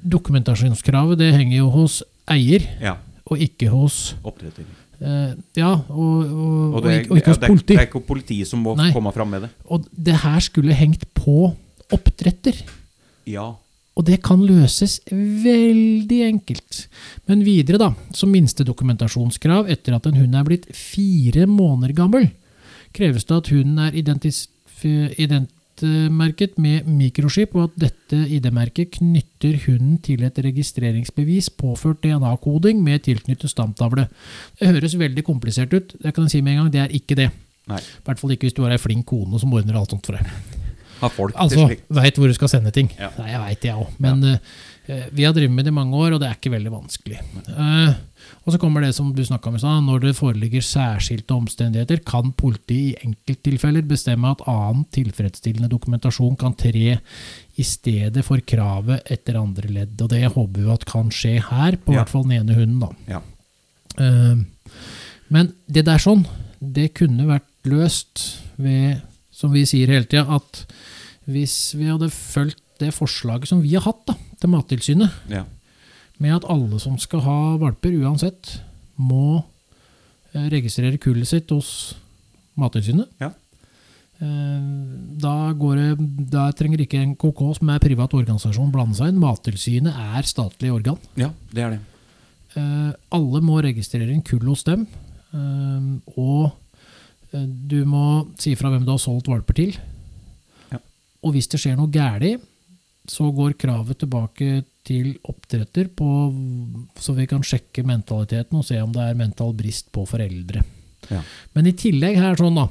dokumentasjonskravet 0.09 1.19
det 1.21 1.31
henger 1.35 1.57
jo 1.59 1.69
hos 1.73 1.99
eier, 2.31 2.65
ja. 2.81 2.95
og 3.29 3.41
ikke 3.41 3.69
hos 3.71 4.15
Oppdretter. 4.25 4.65
eh, 5.01 5.33
Ja, 5.57 5.71
og, 5.89 6.17
og, 6.25 6.75
og, 6.77 6.83
det, 6.85 6.95
og 7.11 7.17
ikke 7.21 7.33
hos 7.35 7.41
politi. 7.45 7.75
det 7.75 7.79
er 7.83 7.87
ikke 7.89 8.03
politiet 8.09 8.49
som 8.49 8.61
må 8.65 8.75
Nei. 8.79 8.89
komme 8.95 9.13
fram 9.13 9.29
med 9.33 9.45
det. 9.47 9.51
Og 9.69 9.85
det 9.93 10.17
her 10.23 10.39
skulle 10.45 10.73
hengt 10.77 11.05
på 11.17 11.51
oppdretter. 11.91 12.57
Ja. 13.31 13.49
Og 13.99 14.05
det 14.07 14.21
kan 14.23 14.39
løses 14.47 15.01
veldig 15.11 16.21
enkelt. 16.29 16.85
Men 17.27 17.43
videre, 17.43 17.77
da, 17.81 17.89
som 18.15 18.31
minste 18.31 18.63
dokumentasjonskrav 18.67 19.67
etter 19.71 19.97
at 19.97 20.07
en 20.07 20.19
hund 20.21 20.37
er 20.37 20.45
blitt 20.47 20.69
fire 20.75 21.43
måneder 21.49 21.93
gammel, 21.97 22.29
kreves 22.95 23.27
det 23.27 23.35
at 23.35 23.51
hunden 23.51 23.81
er 23.83 23.97
identmerket 25.19 26.55
med 26.63 26.87
mikroskip, 26.87 27.55
og 27.59 27.67
at 27.67 27.75
dette 27.83 28.21
ID-merket 28.37 28.95
knytter 28.97 29.59
hunden 29.67 29.99
til 30.03 30.23
et 30.27 30.39
registreringsbevis 30.47 31.51
påført 31.59 32.01
DNA-koding 32.07 32.79
med 32.83 33.03
tilknyttet 33.09 33.51
stamtavle. 33.51 34.07
Det 34.59 34.71
høres 34.71 34.99
veldig 34.99 35.23
komplisert 35.27 35.75
ut, 35.75 35.95
det 35.99 36.15
kan 36.15 36.23
jeg 36.27 36.37
si 36.37 36.41
med 36.41 36.55
en 36.55 36.63
gang, 36.63 36.73
det 36.73 36.83
er 36.85 36.95
ikke 36.95 37.19
det. 37.19 37.29
I 37.67 37.83
hvert 38.07 38.19
fall 38.19 38.31
ikke 38.33 38.47
hvis 38.47 38.57
du 38.57 38.63
har 38.65 38.73
ei 38.73 38.81
flink 38.81 39.05
kone 39.11 39.39
som 39.39 39.53
ordner 39.53 39.77
alt 39.79 39.91
sånt 39.93 40.07
for 40.07 40.15
deg. 40.15 40.60
Har 41.01 41.09
folk 41.13 41.35
Altså, 41.35 41.57
til 41.57 41.67
slikt? 41.71 41.87
veit 41.97 42.19
hvor 42.21 42.27
du 42.31 42.33
skal 42.37 42.49
sende 42.53 42.71
ting. 42.75 42.91
Ja. 42.99 43.09
Nei, 43.17 43.31
jeg 43.33 43.41
veit 43.45 43.61
det, 43.63 43.71
jeg 43.71 43.81
òg. 43.81 43.95
Men 43.99 44.23
eh, 44.31 45.03
vi 45.13 45.23
har 45.25 45.33
drevet 45.33 45.53
med 45.55 45.65
det 45.65 45.71
i 45.73 45.75
mange 45.77 45.97
år, 45.97 46.13
og 46.15 46.19
det 46.21 46.27
er 46.29 46.35
ikke 46.37 46.51
veldig 46.53 46.71
vanskelig. 46.73 47.19
Uh, 47.49 47.93
og 48.43 48.51
så 48.53 48.59
kommer 48.59 48.81
det 48.83 48.89
som 48.97 49.11
du 49.15 49.21
snakka 49.23 49.49
om 49.51 49.55
i 49.55 49.61
stad. 49.61 49.83
Når 49.85 50.01
det 50.03 50.13
foreligger 50.17 50.61
særskilte 50.65 51.31
omstendigheter, 51.37 52.01
kan 52.05 52.31
politiet 52.37 52.97
i 52.97 53.07
enkelttilfeller 53.07 53.85
bestemme 53.87 54.31
at 54.33 54.41
annen 54.51 54.83
tilfredsstillende 54.91 55.69
dokumentasjon 55.71 56.35
kan 56.41 56.53
tre 56.59 56.97
i 57.61 57.63
stedet 57.67 58.23
for 58.25 58.41
kravet 58.43 59.05
etter 59.13 59.37
andre 59.39 59.69
ledd. 59.71 59.95
Og 60.01 60.09
det 60.11 60.23
håper 60.33 60.59
vi 60.65 60.73
at 60.73 60.85
kan 60.89 61.09
skje 61.13 61.37
her, 61.49 61.77
på 61.77 61.93
Ja. 61.93 62.01
hvert 62.01 62.09
fall 62.09 62.23
den 62.27 62.41
ene 62.41 62.57
hunden, 62.57 62.79
da. 62.81 62.91
Ja. 63.07 63.21
Uh, 63.99 64.43
Men 65.31 65.53
det 65.71 65.85
der 65.87 66.01
sånn, 66.03 66.25
det 66.59 66.89
kunne 66.99 67.23
vært 67.29 67.47
løst 67.63 68.41
ved, 68.59 68.99
som 69.31 69.53
vi 69.53 69.63
sier 69.69 69.87
hele 69.87 70.03
tida, 70.09 70.25
at 70.35 70.65
hvis 71.29 71.73
vi 71.77 71.85
hadde 71.91 72.09
fulgt 72.09 72.61
det 72.81 72.93
forslaget 72.95 73.47
som 73.51 73.61
vi 73.61 73.75
har 73.75 73.83
hatt 73.85 74.05
da, 74.09 74.15
til 74.41 74.49
Mattilsynet, 74.49 75.11
Ja. 75.29 75.43
med 76.19 76.35
at 76.35 76.45
alle 76.49 76.79
som 76.79 76.97
skal 76.97 77.21
ha 77.21 77.57
valper 77.61 77.93
uansett, 78.01 78.59
må 78.97 79.43
eh, 80.33 80.49
registrere 80.49 80.97
kullet 80.97 81.27
sitt 81.27 81.49
hos 81.53 81.93
Mattilsynet. 82.57 83.07
Ja. 83.21 83.31
Eh, 84.21 84.61
Da, 85.21 85.51
går 85.53 85.75
det, 85.77 86.29
da 86.31 86.47
trenger 86.51 86.81
ikke 86.81 87.01
NKK, 87.13 87.41
som 87.59 87.69
er 87.69 87.79
privat 87.79 88.13
organisasjon, 88.17 88.71
blande 88.73 88.95
seg 88.97 89.11
inn. 89.11 89.19
Mattilsynet 89.21 89.93
er 89.93 90.23
statlig 90.25 90.71
organ. 90.73 90.97
ja, 91.17 91.29
det 91.53 91.61
er 91.63 91.69
det. 91.75 91.79
Eh, 92.55 92.91
alle 93.11 93.41
må 93.41 93.61
registrere 93.63 94.09
inn 94.11 94.21
kull 94.25 94.45
hos 94.49 94.63
dem. 94.63 94.87
og 96.17 96.51
du 97.31 97.85
må 97.87 98.27
si 98.37 98.55
fra 98.59 98.69
hvem 98.69 98.83
du 98.83 98.91
har 98.91 98.99
solgt 98.99 99.29
valper 99.31 99.53
til. 99.55 99.77
Og 101.21 101.35
hvis 101.35 101.49
det 101.51 101.61
skjer 101.61 101.77
noe 101.77 101.91
galt, 101.93 102.41
så 103.09 103.27
går 103.33 103.57
kravet 103.59 103.99
tilbake 104.01 104.61
til 104.85 105.15
oppdretter, 105.29 105.89
på, 105.93 106.07
så 106.97 107.13
vi 107.17 107.27
kan 107.29 107.43
sjekke 107.45 107.83
mentaliteten 107.85 108.57
og 108.57 108.65
se 108.65 108.77
om 108.81 108.93
det 108.93 109.03
er 109.03 109.17
mental 109.17 109.53
brist 109.57 109.91
på 109.93 110.05
foreldre. 110.09 110.63
Ja. 111.09 111.21
Men 111.53 111.69
i 111.69 111.75
tillegg 111.77 112.17
her 112.21 112.37
sånn 112.39 112.57
da, 112.57 112.67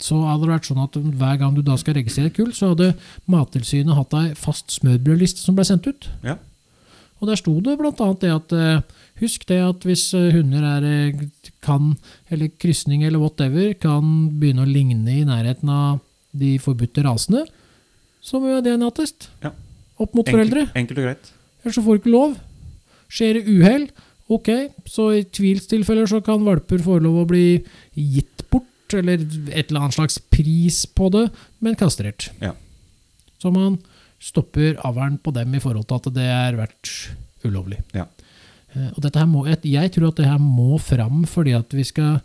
så 0.00 0.18
hadde 0.26 0.46
det 0.46 0.52
vært 0.54 0.68
sånn 0.68 0.82
at 0.82 0.96
hver 0.96 1.40
gang 1.40 1.56
du 1.56 1.62
da 1.64 1.76
skal 1.80 1.96
registrere 1.96 2.32
et 2.32 2.36
kull, 2.36 2.52
så 2.56 2.72
hadde 2.72 2.92
Mattilsynet 3.30 3.96
hatt 3.96 4.16
ei 4.18 4.30
fast 4.38 4.72
smørbrødliste 4.76 5.44
som 5.44 5.56
ble 5.56 5.66
sendt 5.68 5.88
ut. 5.88 6.08
Ja. 6.26 6.36
Og 7.20 7.28
der 7.28 7.36
sto 7.36 7.52
det 7.60 7.76
annet 7.76 8.22
det 8.24 8.32
at 8.32 8.52
eh, 8.56 9.00
husk 9.20 9.44
det 9.48 9.60
at 9.60 9.84
hvis 9.84 10.06
eh, 10.16 10.30
hunder 10.32 10.64
er, 10.64 10.86
eh, 10.88 11.50
kan, 11.64 11.94
eller 12.32 12.52
krysning 12.60 13.04
eller 13.04 13.20
whatever, 13.20 13.74
kan 13.76 14.30
begynne 14.40 14.64
å 14.64 14.68
ligne 14.68 15.18
i 15.18 15.26
nærheten 15.28 15.68
av 15.72 16.00
de 16.32 16.54
forbudte 16.62 17.04
rasene, 17.04 17.44
så 18.20 18.40
må 18.40 18.50
vi 18.50 18.54
ha 18.58 18.62
DNA-test. 18.64 19.28
Ja. 19.44 19.52
Opp 20.00 20.14
mot 20.16 20.28
foreldre. 20.28 20.66
Enkelt, 20.68 20.76
enkelt 20.82 20.98
og 21.02 21.04
greit. 21.08 21.30
Ellers 21.62 21.76
så 21.76 21.84
får 21.84 21.96
du 21.98 22.00
ikke 22.02 22.14
lov. 22.14 22.36
Skjer 23.10 23.38
det 23.38 23.44
uhell, 23.50 23.86
ok, 24.30 24.50
så 24.86 25.08
i 25.18 25.24
tvilstilfeller 25.26 26.06
så 26.08 26.20
kan 26.24 26.44
valper 26.46 26.78
få 26.84 26.98
lov 27.02 27.22
å 27.24 27.28
bli 27.28 27.44
gitt 27.98 28.44
bort, 28.52 28.94
eller 28.94 29.18
et 29.50 29.68
eller 29.70 29.80
annet 29.86 29.96
slags 29.98 30.18
pris 30.32 30.84
på 30.86 31.10
det, 31.14 31.26
men 31.60 31.76
kastrert. 31.78 32.30
Ja. 32.42 32.52
Så 33.42 33.50
man 33.54 33.78
stopper 34.20 34.76
avlen 34.84 35.18
på 35.18 35.32
dem 35.34 35.54
i 35.56 35.60
forhold 35.62 35.88
til 35.88 35.96
at 36.00 36.08
det 36.14 36.28
er 36.28 36.58
vært 36.60 36.90
ulovlig. 37.46 37.80
Ja. 37.96 38.06
Eh, 38.74 38.90
Og 38.94 39.00
dette 39.02 39.18
her 39.18 39.26
må, 39.26 39.46
jeg- 39.48 39.92
tror 39.92 40.08
at 40.08 40.16
det 40.16 40.26
her 40.26 40.38
må 40.38 40.78
fram 40.78 41.24
fordi 41.24 41.56
at 41.56 41.72
vi 41.72 41.82
skal 41.84 42.20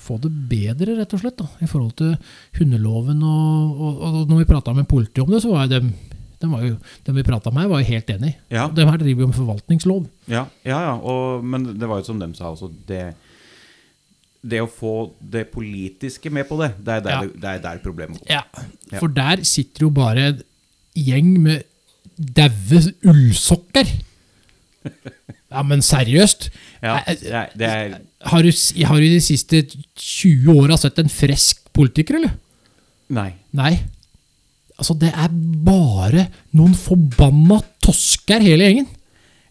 få 0.00 0.16
det 0.24 0.30
bedre, 0.50 0.94
rett 0.98 1.12
og 1.16 1.20
slett, 1.20 1.36
da, 1.40 1.46
i 1.60 1.68
forhold 1.68 1.92
til 2.00 2.14
hundeloven. 2.58 3.20
Og, 3.22 3.80
og, 3.84 4.02
og 4.08 4.30
når 4.30 4.40
vi 4.42 4.48
prata 4.48 4.72
med 4.76 4.88
politiet 4.88 5.24
om 5.26 5.32
det, 5.34 5.42
så 5.44 5.50
var 5.52 5.66
jo 5.68 5.74
dem, 5.78 5.90
dem, 6.40 6.54
var 6.56 6.64
jo, 6.64 6.78
dem 7.06 7.18
vi 7.20 7.26
prata 7.26 7.52
med, 7.54 7.68
var 7.68 7.82
jo 7.84 7.90
helt 7.92 8.10
enig. 8.14 8.32
Ja, 8.52 8.66
De 8.72 8.86
her 8.88 8.98
driver 9.02 9.26
jo 9.26 9.28
med 9.32 9.36
forvaltningslov. 9.38 10.06
ja, 10.32 10.46
ja, 10.64 10.80
ja. 10.88 10.94
Og, 11.00 11.44
men 11.44 11.68
det 11.78 11.88
var 11.90 12.00
jo 12.00 12.08
som 12.08 12.18
dem 12.22 12.32
sa 12.36 12.50
også, 12.54 12.70
det, 12.88 13.02
det 14.44 14.60
å 14.64 14.68
få 14.68 14.94
det 15.20 15.46
politiske 15.52 16.32
med 16.32 16.48
på 16.48 16.58
det, 16.60 16.72
det 16.84 16.98
er 16.98 17.04
der, 17.04 17.14
Ja. 17.14 17.20
det, 17.28 17.40
det 17.44 17.52
er 17.52 17.62
der 17.68 17.84
problemet 17.84 18.20
går. 18.24 18.32
Ja, 18.32 18.42
Ja. 18.92 18.98
For 19.00 19.08
der 19.08 19.44
sitter 19.48 19.86
jo 19.86 19.90
bare 19.90 20.26
en 20.32 20.42
gjeng 20.94 21.30
med 21.42 21.64
daue 22.16 22.80
ullsokker. 23.10 23.88
Ja, 25.54 25.62
men 25.62 25.82
seriøst? 25.86 26.48
Ja, 26.82 26.96
Eh, 27.06 27.16
det 27.54 27.68
er, 27.68 27.92
Har 28.26 28.42
du, 28.42 28.50
har 28.88 29.00
du 29.00 29.06
de 29.06 29.20
siste 29.22 29.62
20 29.96 30.50
åra 30.54 30.76
sett 30.80 30.98
en 30.98 31.08
frisk 31.12 31.60
politiker, 31.76 32.18
eller? 32.18 32.34
Nei. 33.14 33.30
Nei. 33.54 33.72
Altså, 34.78 34.96
det 34.98 35.12
er 35.14 35.30
bare 35.64 36.26
noen 36.58 36.74
forbanna 36.74 37.60
tosker, 37.84 38.42
hele 38.42 38.66
gjengen. 38.66 38.88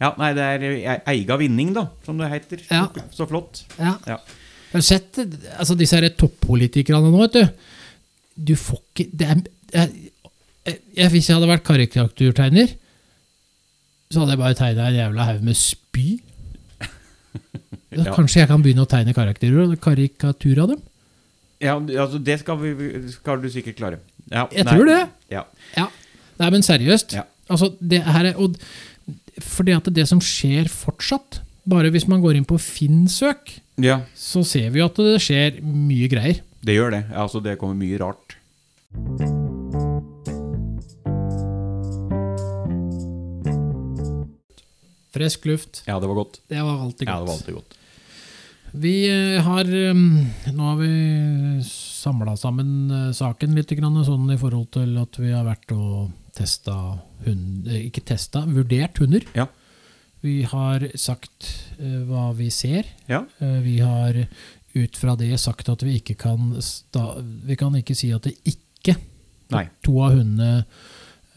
Ja, 0.02 0.10
nei, 0.20 0.34
det 0.36 0.44
er 0.44 0.64
e- 0.74 1.02
eiga 1.14 1.38
vinning, 1.40 1.72
da, 1.78 1.86
som 2.04 2.18
det 2.20 2.28
heter. 2.34 2.64
Ja. 2.68 2.88
Så 3.16 3.28
flott. 3.30 3.64
Ja. 3.78 3.94
Ja. 4.10 4.18
Har 4.74 4.82
du 4.82 4.86
sett 4.86 5.20
altså, 5.56 5.78
disse 5.80 5.96
her 5.96 6.10
toppolitikerne 6.18 7.12
nå, 7.14 7.22
vet 7.24 7.38
du? 7.38 7.70
Du 8.52 8.56
får 8.58 8.82
ikke 8.82 9.06
det 9.14 9.28
er, 9.30 9.42
jeg, 9.78 10.10
jeg, 10.98 11.10
Hvis 11.14 11.30
jeg 11.30 11.38
hadde 11.38 11.50
vært 11.52 11.64
karikaturtegner, 11.68 12.74
så 14.14 14.22
hadde 14.24 14.36
jeg 14.36 14.42
bare 14.44 14.58
tegna 14.60 14.88
en 14.92 14.98
jævla 15.02 15.28
haug 15.32 15.44
med 15.50 15.60
spy. 15.60 16.08
Ja. 17.94 18.10
Kanskje 18.16 18.40
jeg 18.42 18.50
kan 18.50 18.64
begynne 18.66 18.88
å 18.88 18.90
tegne 18.90 19.14
karakterer, 19.14 19.76
karikatur 19.78 20.64
av 20.64 20.72
dem? 20.72 20.80
Ja, 21.62 21.76
altså, 21.78 22.18
det 22.18 22.40
skal, 22.42 22.58
vi, 22.58 22.88
skal 23.14 23.38
du 23.44 23.46
sikkert 23.54 23.78
klare. 23.78 24.00
Ja, 24.32 24.48
Jeg 24.50 24.66
nei, 24.66 24.74
tror 24.74 24.90
det. 24.90 24.96
Ja. 25.30 25.44
Ja. 25.78 25.86
Nei, 26.42 26.50
men 26.56 26.66
seriøst. 26.66 27.14
Altså, 27.54 27.70
det 27.78 28.02
her 28.08 28.32
er, 28.32 28.42
og, 28.42 28.58
fordi 29.46 29.76
at 29.78 29.92
det 29.94 30.08
som 30.10 30.18
skjer 30.26 30.72
fortsatt, 30.74 31.44
bare 31.70 31.94
hvis 31.94 32.10
man 32.10 32.26
går 32.26 32.42
inn 32.42 32.50
på 32.50 32.58
Finn-søk, 32.58 33.60
ja, 33.86 34.02
så 34.18 34.42
ser 34.42 34.74
vi 34.74 34.82
jo 34.82 34.90
at 34.90 34.98
det 35.06 35.22
skjer 35.30 35.62
mye 35.62 36.10
greier. 36.10 36.42
det 36.66 36.80
gjør 36.80 36.98
det. 36.98 37.04
Altså, 37.14 37.46
det 37.46 37.60
kommer 37.62 37.78
mye 37.78 38.02
rart. 38.02 38.40
Frisk 45.14 45.46
luft. 45.46 45.84
Ja, 45.88 46.00
det 46.02 46.10
var 46.10 46.18
godt. 46.24 46.40
Det 46.50 46.62
var 46.66 46.80
alltid 46.84 47.08
godt. 47.08 47.14
Ja, 47.14 47.20
det 47.20 47.28
var 47.28 47.34
alltid 47.38 47.54
godt. 47.60 47.80
Vi 48.74 48.94
eh, 49.06 49.38
har 49.46 49.68
um, 49.70 50.26
Nå 50.50 50.64
har 50.72 50.78
vi 50.80 50.94
samla 51.68 52.34
sammen 52.42 52.90
eh, 52.90 53.12
saken 53.14 53.54
litt, 53.54 53.70
grann, 53.78 54.00
sånn 54.08 54.32
i 54.34 54.38
forhold 54.42 54.72
til 54.74 54.96
at 54.98 55.20
vi 55.22 55.30
har 55.30 55.46
vært 55.46 55.76
og 55.76 56.10
testa 56.34 56.74
hund... 57.28 57.68
eh, 57.70 57.84
Ikke 57.92 58.02
testa, 58.10 58.42
vurdert 58.50 58.98
hunder. 59.04 59.28
Ja. 59.38 59.46
Vi 60.26 60.40
har 60.50 60.88
sagt 60.98 61.52
eh, 61.78 62.02
hva 62.10 62.32
vi 62.34 62.50
ser. 62.54 62.90
Ja. 63.12 63.22
Eh, 63.38 63.60
vi 63.62 63.78
har 63.84 64.24
ut 64.74 64.98
fra 64.98 65.14
det 65.20 65.36
sagt 65.38 65.70
at 65.70 65.86
vi 65.86 66.00
ikke 66.00 66.18
kan 66.18 66.56
sta, 66.66 67.12
Vi 67.22 67.54
kan 67.60 67.76
ikke 67.78 67.94
si 67.94 68.10
at 68.16 68.26
det 68.26 68.34
ikke 68.50 68.96
Nei. 69.54 69.68
to 69.86 70.00
av 70.02 70.16
hundene 70.18 70.64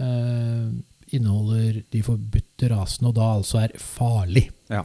eh, 0.00 0.70
inneholder 1.14 1.82
de 1.92 2.00
forbudte 2.02 2.70
rasene, 2.72 3.08
og 3.10 3.14
da 3.18 3.28
altså 3.36 3.60
er 3.64 3.76
farlig. 3.78 4.48
Ja. 4.72 4.82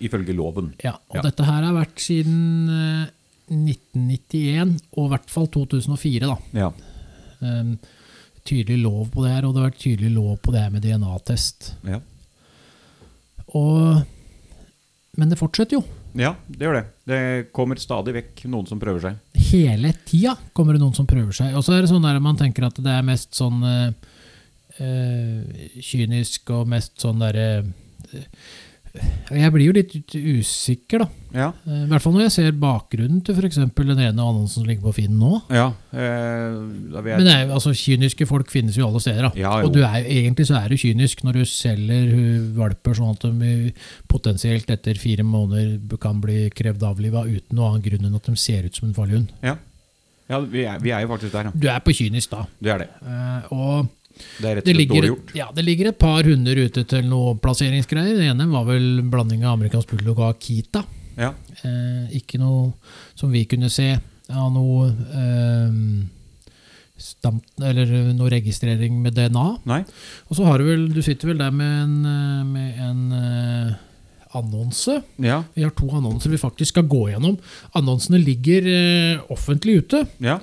Ifølge 0.00 0.34
loven. 0.36 0.72
Ja, 0.84 0.96
og 1.10 1.16
Ja. 1.20 1.22
dette 1.28 1.44
her 1.44 1.62
har 1.62 1.74
vært 1.76 2.00
siden 2.00 2.68
eh, 2.72 3.08
1991, 3.50 4.76
og 4.96 5.06
i 5.06 5.12
hvert 5.14 5.30
fall 5.32 5.48
2004, 5.48 6.26
da. 6.28 6.36
Ja. 6.56 6.70
Um, 7.40 7.78
tydelig 8.46 8.78
lov 8.82 9.08
på 9.12 9.24
det 9.24 9.32
her, 9.34 9.44
og 9.48 9.54
det 9.54 9.62
har 9.62 9.70
vært 9.70 9.80
tydelig 9.82 10.12
lov 10.14 10.36
på 10.44 10.52
det 10.54 10.60
her 10.62 10.70
med 10.70 10.82
DNA-test. 10.84 11.72
Ja. 11.88 12.00
Og 13.56 14.04
Men 15.18 15.28
det 15.32 15.38
fortsetter 15.40 15.74
jo. 15.76 15.82
ja, 16.14 16.34
det 16.48 16.64
gjør 16.64 16.76
det. 16.78 16.84
Det 17.10 17.18
kommer 17.52 17.76
stadig 17.82 18.14
vekk 18.14 18.44
noen 18.48 18.68
som 18.70 18.78
prøver 18.80 19.02
seg. 19.02 19.16
Hele 19.50 19.90
tida 20.06 20.36
kommer 20.54 20.72
det 20.76 20.80
noen 20.80 20.94
som 20.96 21.06
prøver 21.10 21.34
seg. 21.34 21.56
Og 21.58 21.64
så 21.66 21.74
er 21.74 21.82
det 21.82 21.90
sånn 21.90 22.06
der 22.06 22.20
man 22.22 22.38
tenker 22.38 22.68
at 22.68 22.78
det 22.78 22.92
er 22.94 23.02
mest 23.04 23.34
sånn 23.36 23.58
eh, 23.66 23.88
eh, 23.90 23.92
kynisk 24.80 26.50
og 26.56 26.68
mest 26.72 26.98
sånn 27.02 27.20
derre 27.22 27.46
eh, 28.14 28.26
Jeg 29.30 29.52
blir 29.54 29.68
jo 29.68 29.74
litt 29.76 29.92
usikker, 30.16 31.04
da. 31.04 31.06
Ja. 31.36 31.48
Eh, 31.62 31.84
I 31.84 31.88
hvert 31.92 32.02
fall 32.02 32.14
når 32.16 32.24
jeg 32.24 32.32
ser 32.34 32.56
bakgrunnen 32.58 33.20
til 33.22 33.36
f.eks. 33.38 33.60
den 33.60 33.92
ene 34.02 34.10
annonsen 34.10 34.56
som 34.56 34.66
ligger 34.66 34.88
på 34.88 34.94
Finn 34.96 35.14
nå. 35.20 35.36
ja 35.54 35.68
eh, 35.94 36.56
da 36.90 37.04
Men 37.06 37.30
er, 37.30 37.52
altså, 37.54 37.70
kyniske 37.76 38.26
folk 38.26 38.50
finnes 38.50 38.74
jo 38.80 38.88
alle 38.88 38.98
steder. 39.04 39.28
da. 39.28 39.32
Ja, 39.38 39.52
og 39.62 39.70
du 39.76 39.78
er, 39.84 40.00
egentlig 40.02 40.48
så 40.50 40.58
er 40.58 40.68
du 40.74 40.80
kynisk 40.80 41.22
når 41.22 41.38
du 41.38 41.44
selger 41.46 42.10
valper 42.58 42.98
sånn 42.98 43.14
at 43.14 43.28
de 43.30 43.54
potensielt 44.10 44.70
etter 44.74 44.98
fire 44.98 45.22
måneder 45.22 45.78
kan 46.02 46.18
bli 46.24 46.48
krevd 46.50 46.82
avliva 46.90 47.22
uten 47.28 47.54
noen 47.54 47.76
annen 47.76 47.86
grunn 47.86 48.10
enn 48.10 48.18
at 48.18 48.26
de 48.26 48.34
ser 48.40 48.66
ut 48.66 48.74
som 48.74 48.88
en 48.90 48.96
farlig 48.98 49.20
hund. 49.20 49.36
ja, 49.46 49.54
ja 50.30 50.38
vi, 50.42 50.62
er, 50.66 50.82
vi 50.82 50.90
er 50.94 51.06
jo 51.06 51.08
faktisk 51.14 51.32
der, 51.34 51.48
ja. 51.50 51.54
Du 51.54 51.64
er 51.70 51.80
på 51.82 51.94
kynisk 51.94 52.30
da. 52.34 52.44
Du 52.62 52.68
er 52.70 52.84
det. 52.84 52.90
Eh, 53.06 53.48
og 53.54 53.88
Det 54.38 54.46
er 54.48 54.58
rett 54.58 54.68
og 54.68 54.76
slett 54.76 54.92
dårlig 54.92 55.10
gjort. 55.12 55.34
ja, 55.38 55.48
det 55.56 55.64
ligger 55.66 55.90
et 55.90 55.98
par 56.00 56.28
hunder 56.28 56.62
ute 56.64 56.84
til 56.92 57.10
noe 57.10 57.34
plasseringsgreier. 57.42 58.16
Det 58.20 58.30
ene 58.32 58.48
var 58.52 58.64
vel 58.68 59.02
blanding 59.12 59.44
av 59.44 59.58
amerikansk 59.58 59.94
bulldog 59.94 60.22
og 60.22 60.30
Akita. 60.34 60.84
Ja. 61.20 61.34
Eh, 61.64 62.16
ikke 62.20 62.40
noe 62.40 62.72
som 63.18 63.32
vi 63.32 63.44
kunne 63.50 63.70
se 63.72 63.92
av 64.30 64.48
noe 64.54 64.88
eh, 64.90 65.76
stamt, 67.00 67.46
eller 67.64 67.90
noe 68.14 68.30
registrering 68.32 69.00
med 69.02 69.16
DNA. 69.16 69.46
Nei? 69.70 69.82
Og 70.28 70.38
så 70.38 70.46
har 70.48 70.60
du 70.60 70.68
vel, 70.68 70.88
du 70.94 71.00
sitter 71.04 71.32
vel 71.32 71.40
der 71.40 71.54
med 71.54 71.76
en, 71.84 71.94
eh, 72.08 72.42
med 72.46 72.82
en 72.86 73.02
eh, 73.16 73.78
annonse. 74.38 75.00
Ja. 75.18 75.42
Vi 75.54 75.64
har 75.64 75.74
to 75.74 75.88
annonser 75.96 76.30
vi 76.30 76.40
faktisk 76.40 76.76
skal 76.76 76.88
gå 76.90 77.08
gjennom. 77.10 77.38
Annonsene 77.78 78.20
ligger 78.22 78.68
eh, 78.70 79.22
offentlig 79.32 79.80
ute. 79.84 80.04
Ja. 80.22 80.38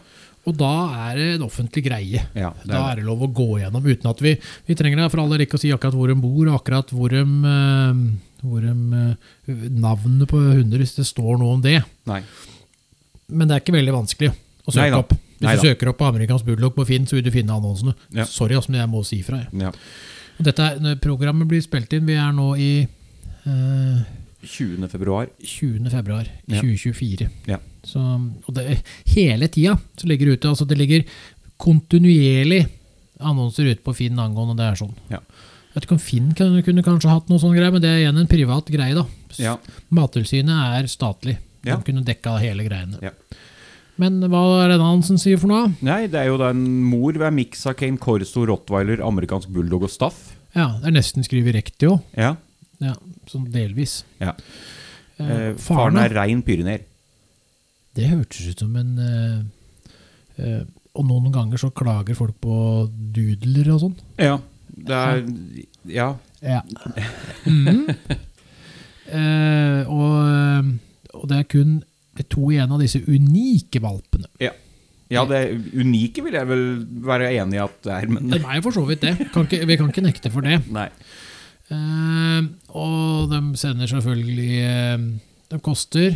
Og 0.47 0.55
da 0.55 0.73
er 1.09 1.17
det 1.19 1.27
en 1.35 1.45
offentlig 1.47 1.83
greie. 1.89 2.21
Ja, 2.37 2.53
er 2.53 2.69
Da 2.69 2.83
er 2.91 3.01
det 3.01 3.05
lov 3.07 3.25
å 3.25 3.31
gå 3.35 3.59
gjennom 3.59 3.83
uten 3.83 4.09
at 4.09 4.21
vi 4.23 4.37
Vi 4.67 4.77
trenger 4.79 5.01
det 5.01 5.11
for 5.11 5.23
alle 5.23 5.43
ikke 5.43 5.59
å 5.59 5.61
si 5.61 5.73
akkurat 5.75 5.97
hvor 5.97 6.07
de 6.07 6.15
bor, 6.23 6.47
akkurat 6.55 6.91
hvor 6.95 7.11
de, 7.11 7.23
eh, 7.51 8.01
hvor 8.43 8.63
de 8.63 8.73
eh, 9.01 9.65
Navnet 9.75 10.29
på 10.31 10.39
hunder, 10.39 10.79
hvis 10.79 10.95
det 10.95 11.07
står 11.09 11.37
noe 11.41 11.57
om 11.57 11.63
det. 11.63 11.81
Nei. 12.07 12.21
Men 13.27 13.47
det 13.47 13.57
er 13.57 13.63
ikke 13.65 13.75
veldig 13.75 13.95
vanskelig 13.95 14.31
å 14.31 14.71
søke 14.71 14.85
Neida. 14.85 15.01
opp. 15.03 15.15
Hvis 15.37 15.47
Neida. 15.49 15.61
du 15.61 15.67
søker 15.67 15.91
opp 15.91 15.97
på 15.99 16.07
amerikansk 16.07 16.45
bulldog 16.47 16.75
på 16.75 16.85
Finn, 16.87 17.05
så 17.05 17.17
vil 17.17 17.25
du 17.27 17.31
finne 17.31 17.53
annonsene. 17.53 17.93
Ja. 18.15 18.25
Sorry, 18.25 18.55
altså, 18.55 18.71
men 18.71 18.81
jeg 18.81 18.91
må 18.91 19.03
si 19.05 19.19
fra. 19.25 19.43
Ja. 19.51 19.73
Dette 20.39 20.63
er, 20.63 20.95
programmet 21.01 21.49
blir 21.49 21.61
spilt 21.65 21.91
inn. 21.97 22.07
Vi 22.07 22.15
er 22.15 22.31
nå 22.35 22.53
i 22.61 22.71
eh, 22.87 23.99
20. 24.47 24.87
februar. 24.91 25.27
20. 25.43 25.89
februar 25.91 26.27
2024. 26.47 27.27
Ja. 27.51 27.57
Så, 27.87 27.99
og 28.47 28.53
det, 28.57 28.79
hele 29.13 29.47
tida 29.53 29.77
så 29.99 30.07
ligger 30.09 30.31
det 30.31 30.39
ute. 30.39 30.51
Altså 30.53 30.67
det 30.67 30.77
ligger 30.79 31.05
kontinuerlig 31.61 32.63
annonser 33.19 33.71
ute 33.71 33.83
på 33.85 33.95
Finn 33.97 34.19
angående 34.21 34.57
det 34.59 34.67
er 34.71 34.79
sånn. 34.79 34.93
Ja. 35.11 35.19
Jeg 35.67 35.73
vet 35.81 35.87
ikke 35.87 35.97
om 35.97 36.01
Finn 36.01 36.29
kunne, 36.37 36.61
kunne 36.65 36.85
kanskje 36.85 37.11
hatt 37.11 37.27
noe 37.29 37.41
sånn 37.41 37.53
greie, 37.57 37.69
men 37.73 37.83
det 37.83 37.89
er 37.91 37.99
igjen 38.05 38.17
en 38.21 38.29
privat 38.29 38.69
greie, 38.73 38.95
da. 38.97 39.03
Ja. 39.37 39.57
Mattilsynet 39.93 40.79
er 40.79 40.87
statlig. 40.89 41.37
De 41.61 41.73
Ja. 41.73 41.77
kunne 41.83 42.05
dekka 42.05 42.37
hele 42.41 42.63
greiene. 42.65 42.97
Ja. 43.03 43.11
Men 43.97 44.19
hva 44.29 44.63
er 44.63 44.69
det 44.75 44.79
Hansen 44.81 45.17
sier 45.17 45.39
for 45.41 45.49
noe? 45.49 45.71
Nei, 45.81 46.05
det 46.07 46.19
er 46.21 46.27
jo 46.29 46.37
da 46.37 46.51
en 46.53 46.63
mor 46.85 47.13
ved 47.17 47.33
miks 47.33 47.65
av 47.65 47.75
Kane 47.79 47.97
Corso, 47.97 48.45
rottweiler, 48.45 49.01
amerikansk 49.05 49.49
bulldog 49.49 49.83
og 49.87 49.89
staff. 49.93 50.35
Ja, 50.55 50.77
det 50.81 50.87
er 50.91 50.95
nesten 50.99 51.25
skrevet 51.25 51.53
riktig 51.57 51.89
òg. 51.89 52.01
Ja. 52.15 52.35
Ja, 52.83 52.93
sånn 53.31 53.47
delvis. 53.51 54.03
ja. 54.21 54.33
Eh, 55.17 55.25
Eh, 55.27 55.53
faren 55.57 55.57
faren, 55.57 55.97
er 55.97 56.13
rein 56.13 56.43
pyreneer. 56.45 56.81
det 57.95 58.05
hørtes 58.11 58.51
ut 58.51 58.59
som 58.59 58.75
en 58.77 58.99
eh, 59.01 60.43
eh, 60.45 60.61
Og 60.93 61.05
noen 61.07 61.31
ganger 61.33 61.57
så 61.57 61.71
klager 61.73 62.13
folk 62.15 62.35
på 62.41 62.85
doodler 63.13 63.71
og 63.73 63.79
sånn. 63.81 63.95
Ja. 64.17 64.37
Det 64.77 64.93
er 64.93 65.25
Ja. 65.89 66.15
Ja. 66.41 66.61
Mm. 67.45 67.87
Eh, 69.07 69.87
og, 69.87 70.71
og 71.15 71.27
det 71.31 71.37
er 71.37 71.43
kun 71.49 71.77
to 72.27 72.49
igjen 72.51 72.71
av 72.73 72.81
disse 72.81 72.99
unike 73.07 73.79
valpene. 73.83 74.27
Ja. 74.41 74.51
Ja, 75.09 75.21
det 75.23 75.39
unike 75.71 76.19
vil 76.25 76.33
jeg 76.35 76.47
vel 76.49 76.63
være 77.05 77.29
enig 77.39 77.55
i 77.55 77.61
at 77.63 77.77
det 77.85 77.93
er, 77.93 78.07
men 78.11 78.27
Det 78.33 78.41
er 78.43 78.57
jo 78.57 78.63
for 78.65 78.75
så 78.75 78.83
vidt 78.89 79.05
det. 79.05 79.13
Kan 79.31 79.45
ikke, 79.47 79.61
vi 79.69 79.77
kan 79.79 79.87
ikke 79.93 80.03
nekte 80.03 80.31
for 80.33 80.43
det. 80.43 80.57
Nei. 80.73 80.89
Eh, 81.73 82.43
og 82.79 83.27
de 83.31 83.39
sender 83.59 83.89
selvfølgelig 83.91 84.51
eh, 84.63 85.01
De 85.51 85.57
koster 85.59 86.13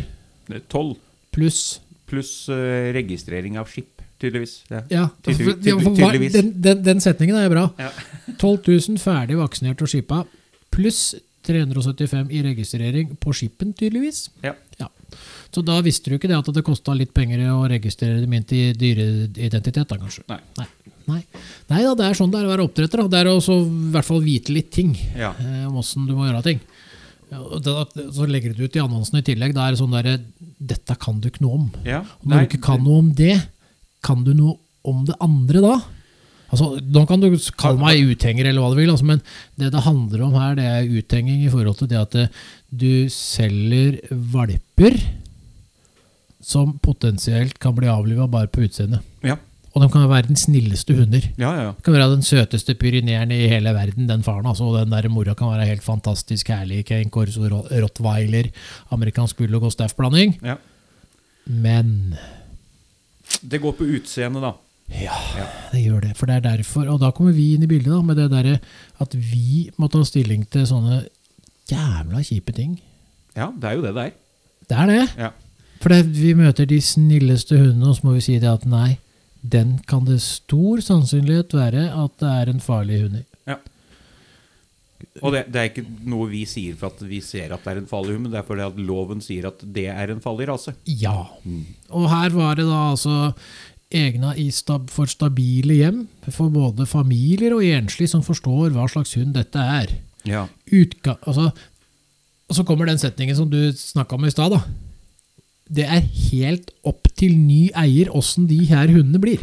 er 0.48 0.62
Tolv 0.72 0.94
pluss 1.32 1.80
pluss 2.08 2.30
eh, 2.52 2.90
registrering 2.92 3.58
av 3.60 3.68
skip, 3.72 4.02
tydeligvis. 4.20 4.58
Ja. 4.68 4.80
Ja, 4.92 5.04
Tydelig- 5.24 5.64
ja, 5.64 5.76
for 5.80 5.94
tydeligvis. 5.96 6.34
Den, 6.36 6.50
den, 6.60 6.82
den 6.84 7.00
setningen 7.00 7.38
er 7.40 7.48
bra. 7.52 7.66
Ja. 7.80 7.88
12 8.36 8.68
000 8.68 8.98
ferdig 9.00 9.38
vaksinert 9.40 9.80
og 9.80 9.88
skipa, 9.88 10.18
pluss 10.72 11.14
375 11.48 12.28
i 12.36 12.42
registrering 12.44 13.16
på 13.20 13.32
skipen, 13.34 13.72
tydeligvis. 13.72 14.26
Ja. 14.44 14.52
Så 15.52 15.60
da 15.64 15.78
visste 15.84 16.08
du 16.08 16.16
ikke 16.16 16.28
det 16.30 16.36
at 16.38 16.48
det 16.56 16.62
kosta 16.64 16.94
litt 16.96 17.12
penger 17.16 17.42
å 17.52 17.64
registrere 17.68 18.22
dem 18.22 18.32
inn 18.36 18.44
til 18.48 18.72
dyreidentitet, 18.78 19.84
da 19.90 19.98
kanskje? 20.00 20.24
Nei. 20.30 20.38
Nei. 20.60 20.68
Nei. 21.08 21.22
Nei 21.70 21.82
da, 21.84 21.94
det 21.98 22.06
er 22.10 22.18
sånn 22.18 22.30
det 22.32 22.40
er 22.42 22.46
å 22.48 22.52
være 22.52 22.66
oppdretter. 22.68 23.02
Da. 23.02 23.08
Det 23.12 23.20
er 23.22 23.30
å 23.32 23.38
i 23.40 23.90
hvert 23.94 24.08
fall 24.08 24.22
vite 24.24 24.52
litt 24.54 24.70
ting 24.74 24.94
Ja. 25.16 25.32
eh, 25.38 25.64
om 25.68 25.76
åssen 25.82 26.06
du 26.06 26.14
må 26.18 26.28
gjøre 26.28 26.42
ting. 26.46 26.60
Da, 27.32 27.86
så 28.12 28.26
legger 28.28 28.52
du 28.52 28.58
det 28.60 28.68
ut 28.70 28.76
i 28.76 28.82
annonsen 28.84 29.18
i 29.18 29.24
tillegg. 29.24 29.54
Da 29.56 29.66
er 29.66 29.72
det 29.72 29.80
sånn 29.80 29.94
derre 29.96 30.18
Dette 30.62 30.94
kan 31.00 31.18
du 31.18 31.30
ikke 31.30 31.40
noe 31.42 31.54
om. 31.58 31.70
ja. 31.84 32.02
Når 32.22 32.38
du 32.44 32.46
ikke 32.50 32.62
kan 32.68 32.84
noe 32.84 32.98
om 33.02 33.08
det, 33.18 33.34
kan 34.04 34.22
du 34.22 34.34
noe 34.36 34.58
om 34.84 35.04
det 35.08 35.16
andre 35.22 35.60
da? 35.64 35.72
Altså, 36.52 36.76
Nå 36.84 37.06
kan 37.08 37.18
du 37.22 37.30
kalle 37.56 37.80
meg 37.80 38.02
uthenger, 38.12 38.44
eller 38.50 38.60
hva 38.60 38.74
du 38.74 38.76
vil, 38.82 38.90
altså, 38.92 39.06
men 39.08 39.22
det 39.56 39.70
det 39.72 39.80
handler 39.86 40.22
om 40.26 40.34
her, 40.36 40.54
det 40.58 40.66
er 40.68 40.90
uthenging 41.00 41.46
i 41.46 41.48
forhold 41.50 41.78
til 41.80 41.88
det 41.88 41.96
at 42.02 42.14
eh, 42.20 42.28
du 42.70 43.08
selger 43.08 43.96
valper 44.12 45.00
som 46.42 46.74
potensielt 46.82 47.58
kan 47.62 47.74
bli 47.74 47.88
avliva 47.88 48.26
bare 48.28 48.50
på 48.52 48.64
utseendet. 48.66 49.00
Ja. 49.24 49.36
Og 49.74 49.80
de 49.82 49.88
kan 49.88 50.02
være 50.10 50.26
den 50.28 50.36
snilleste 50.36 50.92
hunder. 50.94 51.24
Ja, 51.38 51.50
ja, 51.54 51.62
ja. 51.62 51.68
De 51.72 51.82
kan 51.86 51.94
være 51.94 52.10
den 52.12 52.22
søteste 52.22 52.74
pyreneeren 52.76 53.30
i 53.32 53.46
hele 53.48 53.70
verden, 53.72 54.08
den 54.08 54.22
faren. 54.22 54.46
altså, 54.46 54.64
og 54.64 54.78
Den 54.82 54.92
der 54.92 55.08
mora 55.08 55.32
kan 55.34 55.48
være 55.48 55.66
helt 55.66 55.82
fantastisk 55.82 56.48
herlig. 56.52 56.84
Kane 56.84 57.08
Corso, 57.10 57.40
Ro- 57.48 57.66
Rottweiler, 57.82 58.50
amerikansk 58.92 59.36
bulldog 59.36 59.62
og 59.62 59.72
staff-blanding. 59.72 60.36
Ja. 60.44 60.54
Men 61.46 62.14
Det 63.42 63.60
går 63.62 63.72
på 63.78 63.84
utseendet, 63.96 64.42
da. 64.42 64.52
Ja, 64.92 65.14
Ja. 65.38 65.46
det 65.72 65.84
gjør 65.86 66.00
det. 66.00 66.16
For 66.16 66.26
det 66.26 66.34
er 66.36 66.40
derfor, 66.56 66.86
og 66.92 67.00
da 67.00 67.10
kommer 67.10 67.32
vi 67.32 67.54
inn 67.54 67.62
i 67.62 67.66
bildet 67.66 67.92
da, 67.94 68.02
med 68.02 68.16
det 68.16 68.30
derre 68.30 68.58
at 69.00 69.14
vi 69.14 69.70
må 69.78 69.88
ta 69.90 70.02
stilling 70.04 70.44
til 70.50 70.66
sånne 70.68 71.06
jævla 71.70 72.20
kjipe 72.22 72.52
ting. 72.52 72.78
Ja, 73.36 73.48
det 73.56 73.64
er 73.70 73.72
jo 73.78 73.82
det 73.86 73.94
det 73.94 74.04
er. 74.04 74.12
Det 74.68 74.78
er 74.78 74.86
det. 74.86 75.08
Ja. 75.18 75.30
For 75.80 75.88
det, 75.88 76.04
vi 76.12 76.34
møter 76.34 76.66
de 76.68 76.80
snilleste 76.80 77.56
hundene, 77.58 77.88
og 77.88 77.96
så 77.96 78.04
må 78.04 78.12
vi 78.14 78.20
si 78.20 78.38
det 78.38 78.48
at 78.52 78.66
nei, 78.66 78.98
den 79.42 79.76
kan 79.90 80.06
det 80.06 80.20
stor 80.22 80.80
sannsynlighet 80.80 81.54
være 81.54 81.88
at 81.90 82.18
det 82.22 82.32
er 82.32 82.50
en 82.52 82.62
farlig 82.62 83.02
hund 83.02 83.20
i. 83.20 83.24
Og 85.20 85.34
det, 85.34 85.42
det 85.52 85.60
er 85.60 85.68
ikke 85.68 85.84
noe 86.08 86.28
vi 86.30 86.44
sier 86.48 86.76
for 86.78 86.94
at 86.94 87.02
vi 87.04 87.18
ser 87.24 87.52
at 87.52 87.64
det 87.64 87.72
er 87.74 87.80
en 87.82 87.90
farlig 87.90 88.14
hund, 88.14 88.24
men 88.26 88.32
det 88.32 88.40
er 88.40 88.46
fordi 88.46 88.64
at 88.64 88.78
loven 88.80 89.20
sier 89.24 89.48
at 89.50 89.60
det 89.74 89.88
er 89.92 90.12
en 90.14 90.22
farlig 90.24 90.48
rase. 90.50 90.74
Ja. 90.86 91.26
Og 91.90 92.08
her 92.10 92.34
var 92.36 92.56
det 92.58 92.66
da 92.68 92.78
altså 92.92 93.32
egna 93.92 94.32
i 94.40 94.46
stab 94.54 94.88
for 94.92 95.10
stabile 95.10 95.76
hjem, 95.76 96.06
for 96.30 96.52
både 96.52 96.86
familier 96.88 97.56
og 97.56 97.66
enslige 97.66 98.14
som 98.14 98.24
forstår 98.24 98.72
hva 98.72 98.86
slags 98.90 99.12
hund 99.18 99.34
dette 99.36 99.60
er. 99.82 99.98
Ja. 100.28 100.46
utga... 100.70 101.16
Altså, 101.26 101.50
og 102.46 102.56
så 102.56 102.64
kommer 102.68 102.86
den 102.86 103.00
setningen 103.00 103.36
som 103.36 103.50
du 103.50 103.58
snakka 103.76 104.16
om 104.16 104.26
i 104.28 104.32
stad. 104.32 104.54
da. 104.54 104.62
Det 105.70 105.84
er 105.86 106.00
helt 106.30 106.70
opp 106.84 107.08
til 107.16 107.36
ny 107.38 107.70
eier 107.78 108.10
åssen 108.16 108.46
de 108.50 108.58
her 108.68 108.88
hundene 108.92 109.20
blir. 109.22 109.40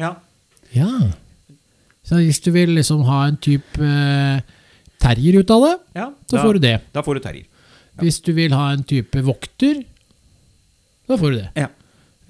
Ja. 0.00 0.14
Ja. 0.74 0.88
Så 2.06 2.16
hvis 2.18 2.40
du 2.42 2.50
vil 2.54 2.72
liksom 2.74 3.02
ha 3.06 3.26
en 3.28 3.36
type 3.36 3.78
eh, 3.84 4.40
terrier 5.00 5.40
ut 5.42 5.50
av 5.54 5.62
det, 5.66 5.74
ja 6.00 6.08
så 6.26 6.36
da, 6.36 6.42
får 6.42 6.54
du 6.58 6.60
det. 6.64 6.74
Da 6.94 7.02
får 7.06 7.14
du 7.14 7.20
terrier. 7.26 7.46
Hvis 8.00 8.20
du 8.24 8.32
vil 8.32 8.52
ha 8.56 8.70
en 8.72 8.82
type 8.88 9.20
vokter, 9.26 9.82
da 11.10 11.16
får 11.20 11.30
du 11.34 11.36
det. 11.42 11.50
Ja. 11.58 11.68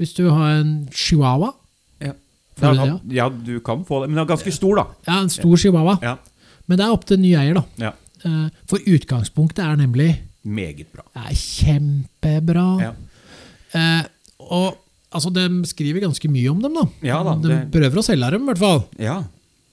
Hvis 0.01 0.13
du 0.17 0.25
vil 0.25 0.33
ha 0.35 0.51
en 0.59 0.89
chihuahua, 0.93 1.53
Ja. 2.01 2.13
får 2.59 2.73
du 2.75 2.79
det, 2.81 2.87
Ja, 2.87 2.87
ja. 2.87 2.99
ja, 3.25 3.29
du 3.47 3.61
kan 3.61 3.85
få 3.85 4.03
det, 4.03 4.11
men 4.11 4.17
den 4.19 4.25
er 4.25 4.29
ganske 4.35 4.53
stor, 4.53 4.75
da. 4.81 4.85
Ja, 5.07 5.21
en 5.23 5.31
stor 5.31 5.57
chihuahua. 5.57 5.99
Ja. 6.03 6.17
Men 6.67 6.79
det 6.79 6.87
er 6.87 6.93
opp 6.93 7.05
til 7.07 7.21
ny 7.21 7.35
eier, 7.37 7.55
da. 7.55 7.65
ja. 7.79 7.93
Eh, 8.25 8.49
For 8.69 8.79
utgangspunktet 8.85 9.65
er 9.65 9.77
nemlig 9.81 10.11
Meget 10.45 10.87
bra. 10.93 11.03
det 11.15 11.23
er 11.31 11.37
kjempebra. 11.37 12.67
Ja. 12.83 12.93
Eh, 13.77 14.03
og 14.51 14.79
altså, 15.13 15.31
de 15.35 15.45
skriver 15.69 16.03
ganske 16.07 16.31
mye 16.33 16.51
om 16.53 16.61
dem, 16.65 16.75
da. 16.81 16.87
Ja 17.07 17.21
da, 17.27 17.37
de 17.41 17.49
det- 17.53 17.61
prøver 17.75 18.01
å 18.01 18.07
selge 18.07 18.31
dem, 18.35 18.43
i 18.49 18.53
hvert 18.53 18.65
fall. 18.65 18.83
ja. 18.99 19.21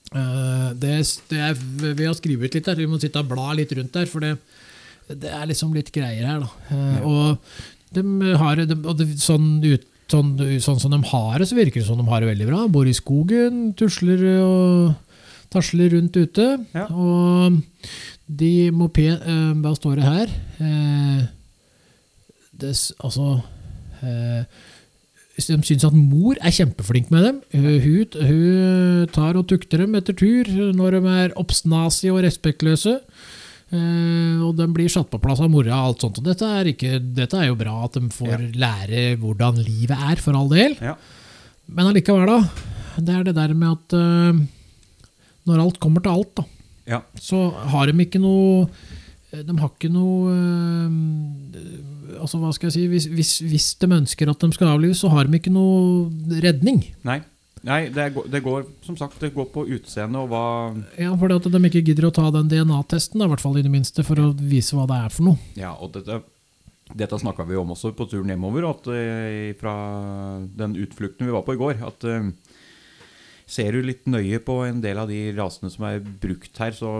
Eh, 0.08 0.68
det, 0.80 0.92
det 1.28 1.36
er, 1.50 1.52
vi 1.92 2.06
har 2.08 2.14
skrevet 2.16 2.54
litt 2.56 2.64
der, 2.64 2.78
vi 2.80 2.86
må 2.88 2.96
sitte 3.00 3.20
og 3.20 3.28
bla 3.28 3.50
litt 3.52 3.72
rundt 3.76 3.92
der, 3.92 4.06
for 4.08 4.24
det, 4.24 4.38
det 5.20 5.28
er 5.28 5.44
liksom 5.50 5.74
litt 5.76 5.90
greier 5.92 6.24
her, 6.24 6.46
da. 6.46 6.48
Eh, 6.72 7.02
og 7.04 7.92
de 7.92 8.32
har, 8.40 8.62
de, 8.64 8.76
og 8.88 8.96
det, 8.96 9.08
sånn, 9.20 9.58
ut, 9.66 9.84
sånn, 10.08 10.30
sånn 10.64 10.80
som 10.80 10.94
de 10.96 11.02
har 11.10 11.36
det, 11.42 11.50
så 11.50 11.58
virker 11.58 11.82
det 11.82 11.88
som 11.90 12.00
de 12.00 12.06
har 12.08 12.24
det 12.24 12.30
veldig 12.30 12.48
bra. 12.48 12.62
Bor 12.72 12.88
i 12.88 12.96
skogen, 12.96 13.74
tusler 13.76 14.24
og 14.40 14.94
tasler 15.52 15.92
rundt 15.92 16.16
ute. 16.16 16.48
Ja. 16.72 16.86
Og 16.88 17.60
de 18.40 18.52
moped... 18.72 19.12
eh, 19.28 19.52
hva 19.60 19.74
står 19.76 20.00
det 20.00 20.08
her? 20.08 20.32
Eh, 20.64 21.22
det, 22.64 22.72
altså 23.04 23.42
De 24.02 25.58
syns 25.62 25.84
at 25.86 25.94
mor 25.94 26.38
er 26.42 26.54
kjempeflink 26.54 27.12
med 27.14 27.26
dem. 27.28 27.36
Hun, 27.54 28.06
hun, 28.26 29.06
tar 29.14 29.38
og 29.38 29.46
tukter 29.50 29.84
dem 29.84 29.94
etter 29.98 30.16
tur 30.18 30.48
når 30.74 30.98
de 30.98 31.12
er 31.22 31.36
obstnasi 31.38 32.10
og 32.10 32.24
respektløse. 32.26 32.96
Eh, 33.68 34.40
og 34.40 34.54
de 34.56 34.64
blir 34.72 34.88
satt 34.88 35.10
på 35.12 35.20
plass 35.20 35.42
av 35.44 35.50
mora 35.52 35.74
og 35.76 35.90
alt 35.90 36.04
sånt. 36.04 36.20
Og 36.20 36.28
dette 36.28 36.46
er, 36.48 36.70
ikke, 36.72 36.98
dette 37.18 37.36
er 37.36 37.50
jo 37.50 37.58
bra 37.60 37.74
at 37.84 37.98
de 37.98 38.08
får 38.14 38.46
lære 38.56 39.02
hvordan 39.20 39.60
livet 39.60 40.06
er, 40.08 40.22
for 40.24 40.38
all 40.38 40.48
del. 40.52 40.76
Ja. 40.80 40.94
Men 41.68 41.90
allikevel, 41.90 42.30
da. 42.30 42.38
Det 42.98 43.14
er 43.14 43.26
det 43.28 43.36
der 43.36 43.52
med 43.54 43.74
at 43.76 43.98
eh, 43.98 44.40
når 45.48 45.64
alt 45.66 45.80
kommer 45.82 46.04
til 46.04 46.16
alt, 46.16 46.32
da, 46.40 46.46
Ja. 46.88 47.02
så 47.20 47.50
har 47.68 47.86
de 47.86 48.00
ikke 48.00 48.20
noe 48.20 48.68
De 49.28 49.54
har 49.60 49.68
ikke 49.68 49.90
noe 49.92 50.32
eh, 50.32 51.68
Altså, 52.16 52.40
hva 52.40 52.52
skal 52.56 52.70
jeg 52.70 52.76
si 52.76 52.86
hvis, 52.90 53.08
hvis, 53.12 53.32
hvis 53.44 53.66
de 53.82 53.90
ønsker 53.98 54.30
at 54.30 54.40
de 54.44 54.54
skal 54.56 54.72
avlives, 54.74 55.02
så 55.02 55.10
har 55.12 55.28
de 55.28 55.38
ikke 55.38 55.52
noe 55.52 56.08
redning. 56.44 56.80
Nei. 57.06 57.20
Nei, 57.66 57.88
det, 57.90 58.04
går, 58.14 58.28
det 58.30 58.40
går 58.44 58.66
som 58.86 58.96
sagt 58.98 59.18
det 59.22 59.32
går 59.34 59.48
på 59.50 59.64
utseende 59.74 60.20
og 60.22 60.28
hva 60.30 60.42
Ja, 60.94 61.10
for 61.18 61.32
at 61.34 61.46
de 61.50 61.60
ikke 61.66 61.82
gidder 61.88 62.06
å 62.06 62.14
ta 62.14 62.28
den 62.34 62.50
DNA-testen, 62.50 63.22
i 63.24 63.30
hvert 63.32 63.42
fall 63.42 63.58
i 63.58 63.64
det 63.66 63.72
minste, 63.72 64.04
for 64.06 64.20
å 64.22 64.30
vise 64.38 64.78
hva 64.78 64.86
det 64.88 64.98
er 65.04 65.14
for 65.14 65.30
noe. 65.30 65.48
Ja, 65.58 65.74
og 65.74 65.96
dette 65.96 66.22
Dette 66.88 67.18
snakka 67.20 67.44
vi 67.44 67.58
om 67.60 67.74
også 67.74 67.90
på 67.92 68.06
turen 68.08 68.30
hjemover, 68.32 68.64
at 68.64 68.86
eh, 68.88 69.50
fra 69.60 69.74
den 70.40 70.78
utflukten 70.80 71.28
vi 71.28 71.34
var 71.34 71.42
på 71.44 71.52
i 71.52 71.58
går. 71.60 71.82
At 71.84 72.06
eh, 72.08 72.30
ser 73.44 73.76
du 73.76 73.82
litt 73.84 74.06
nøye 74.08 74.40
på 74.40 74.62
en 74.64 74.80
del 74.80 74.96
av 75.02 75.10
de 75.12 75.18
rasene 75.36 75.68
som 75.68 75.84
er 75.84 76.00
brukt 76.00 76.56
her, 76.56 76.72
så 76.72 76.94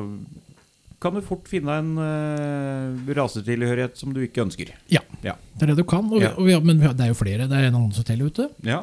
kan 1.01 1.15
du 1.15 1.21
fort 1.23 1.47
finne 1.47 1.71
en 1.79 1.91
uh, 1.99 3.13
rasetilhørighet 3.15 3.97
som 4.01 4.13
du 4.15 4.21
ikke 4.25 4.43
ønsker. 4.47 4.73
Ja, 4.91 5.01
Ja. 5.23 5.35
det 5.59 5.63
er 5.69 5.73
det 5.75 5.77
du 5.79 5.85
kan. 5.85 6.09
Og, 6.13 6.21
Ja. 6.21 6.33
og 6.37 6.47
vi, 6.47 6.57
men 6.61 6.79
det 6.81 7.01
er 7.01 7.13
jo 7.13 7.15
flere. 7.19 7.47
Det 7.49 7.53
er 7.57 7.69
en 7.69 7.75
annonsehotell 7.79 8.23
ute. 8.27 8.49
ja. 8.65 8.83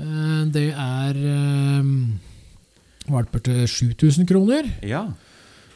Uh, 0.00 0.44
Det 0.54 0.72
er 0.78 1.16
eh, 1.16 1.82
valper 3.10 3.40
til 3.42 3.64
7000 3.66 4.26
kroner. 4.28 4.68
Ja. 4.86 5.06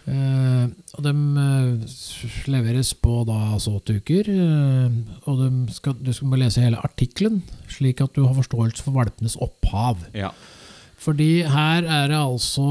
Uh, 0.06 0.66
og 0.98 1.02
de 1.06 1.10
eh, 1.14 2.46
leveres 2.50 2.92
på 2.98 3.20
da 3.26 3.36
altså 3.54 3.76
åtte 3.78 3.96
uker. 4.00 4.28
eh, 4.30 4.90
og 5.30 5.42
skal, 5.70 5.94
du 6.02 6.12
skal 6.12 6.26
må 6.28 6.36
lese 6.38 6.60
hele 6.62 6.78
artikkelen, 6.82 7.42
slik 7.70 8.00
at 8.02 8.14
du 8.14 8.24
har 8.26 8.34
forståelse 8.34 8.82
for 8.82 8.92
valpenes 8.98 9.36
opphav. 9.40 9.98
ja. 10.14 10.30
Fordi 11.02 11.42
her 11.42 11.82
er 11.82 12.08
det 12.12 12.18
altså 12.18 12.62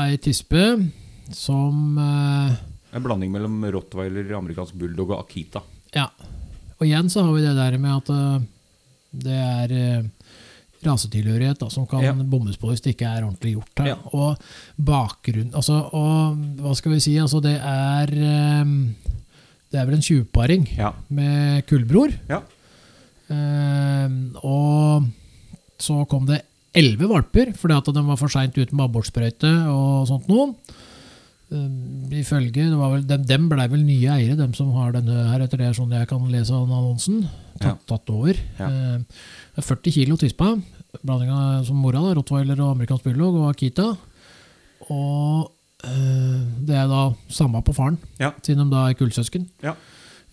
ei 0.00 0.16
tispe 0.16 0.88
som 1.34 1.98
eh, 1.98 2.56
En 2.96 3.02
blanding 3.04 3.30
mellom 3.32 3.58
rottweiler, 3.74 4.30
amerikansk 4.38 4.74
bulldog 4.80 5.10
og 5.12 5.24
akita. 5.26 5.60
Ja. 5.94 6.06
Og 6.78 6.86
igjen 6.86 7.10
så 7.12 7.24
har 7.26 7.32
vi 7.34 7.42
det 7.44 7.56
der 7.58 7.76
med 7.78 7.96
at 7.98 8.08
eh, 8.14 8.46
det 9.24 9.36
er 9.36 9.74
eh, 9.76 10.06
rasetilhørighet 10.86 11.58
da, 11.58 11.68
som 11.74 11.86
kan 11.90 12.04
Ja. 12.04 12.12
bommes 12.14 12.56
på 12.56 12.68
hvis 12.70 12.80
det 12.84 12.94
ikke 12.94 13.08
er 13.10 13.24
ordentlig 13.26 13.56
gjort. 13.56 13.82
Ja. 13.86 13.96
Og 14.14 14.38
bakgrunn 14.78 15.50
altså, 15.58 15.80
Og 15.92 16.36
hva 16.62 16.74
skal 16.78 16.92
vi 16.94 17.00
si? 17.02 17.16
Altså, 17.18 17.40
det 17.42 17.56
er 17.58 18.06
Det 19.68 19.76
er 19.80 19.84
vel 19.88 19.96
en 19.98 20.04
tjuvparing 20.06 20.68
Ja. 20.78 20.92
med 21.10 21.66
kullbror. 21.66 22.14
Ja. 22.30 22.40
Eh, 23.28 24.08
og 24.42 25.04
så 25.78 26.04
kom 26.08 26.24
det 26.26 26.40
elleve 26.78 27.08
valper 27.10 27.52
fordi 27.58 27.74
at 27.76 27.90
de 27.92 28.02
var 28.06 28.16
for 28.20 28.28
seint 28.32 28.56
ute 28.56 28.72
med 28.74 28.86
abortsprøyte 28.88 29.50
og 29.68 30.06
sånt 30.08 30.28
noe. 30.30 30.54
Eh, 31.48 31.68
ifølge 32.20 32.66
det 32.68 32.76
var 32.76 32.90
vel, 32.92 33.04
dem, 33.08 33.22
dem 33.24 33.46
blei 33.48 33.66
vel 33.72 33.84
nye 33.86 34.10
eiere, 34.18 34.36
dem 34.36 34.52
som 34.56 34.72
har 34.76 34.92
denne 34.92 35.14
her, 35.30 35.40
etter 35.46 35.56
det 35.62 35.68
er 35.70 35.76
sånn 35.78 35.94
jeg 35.96 36.08
kan 36.10 36.26
lese 36.32 36.52
av 36.52 36.66
annonsen. 36.68 37.22
Tatt, 37.58 37.80
tatt 37.88 38.10
over. 38.12 38.36
Ja. 38.58 38.68
Eh, 38.68 39.22
er 39.56 39.64
40 39.64 39.94
kilo 39.96 40.18
tispa. 40.20 40.54
Blandinga 41.02 41.64
som 41.68 41.76
mora, 41.80 42.00
da, 42.04 42.14
rottweiler 42.18 42.60
og 42.60 42.74
amerikansk 42.76 43.04
bulldog 43.08 43.40
og 43.42 43.48
akita. 43.54 43.90
Og 44.88 45.48
eh, 45.84 46.42
det 46.68 46.76
er 46.82 46.88
da 46.90 47.02
samme 47.32 47.62
på 47.64 47.74
faren, 47.76 47.98
Ja. 48.20 48.32
siden 48.42 48.64
de 48.68 48.74
da 48.76 48.88
er 48.90 48.94
kullsøsken. 48.98 49.48
Ja. 49.64 49.74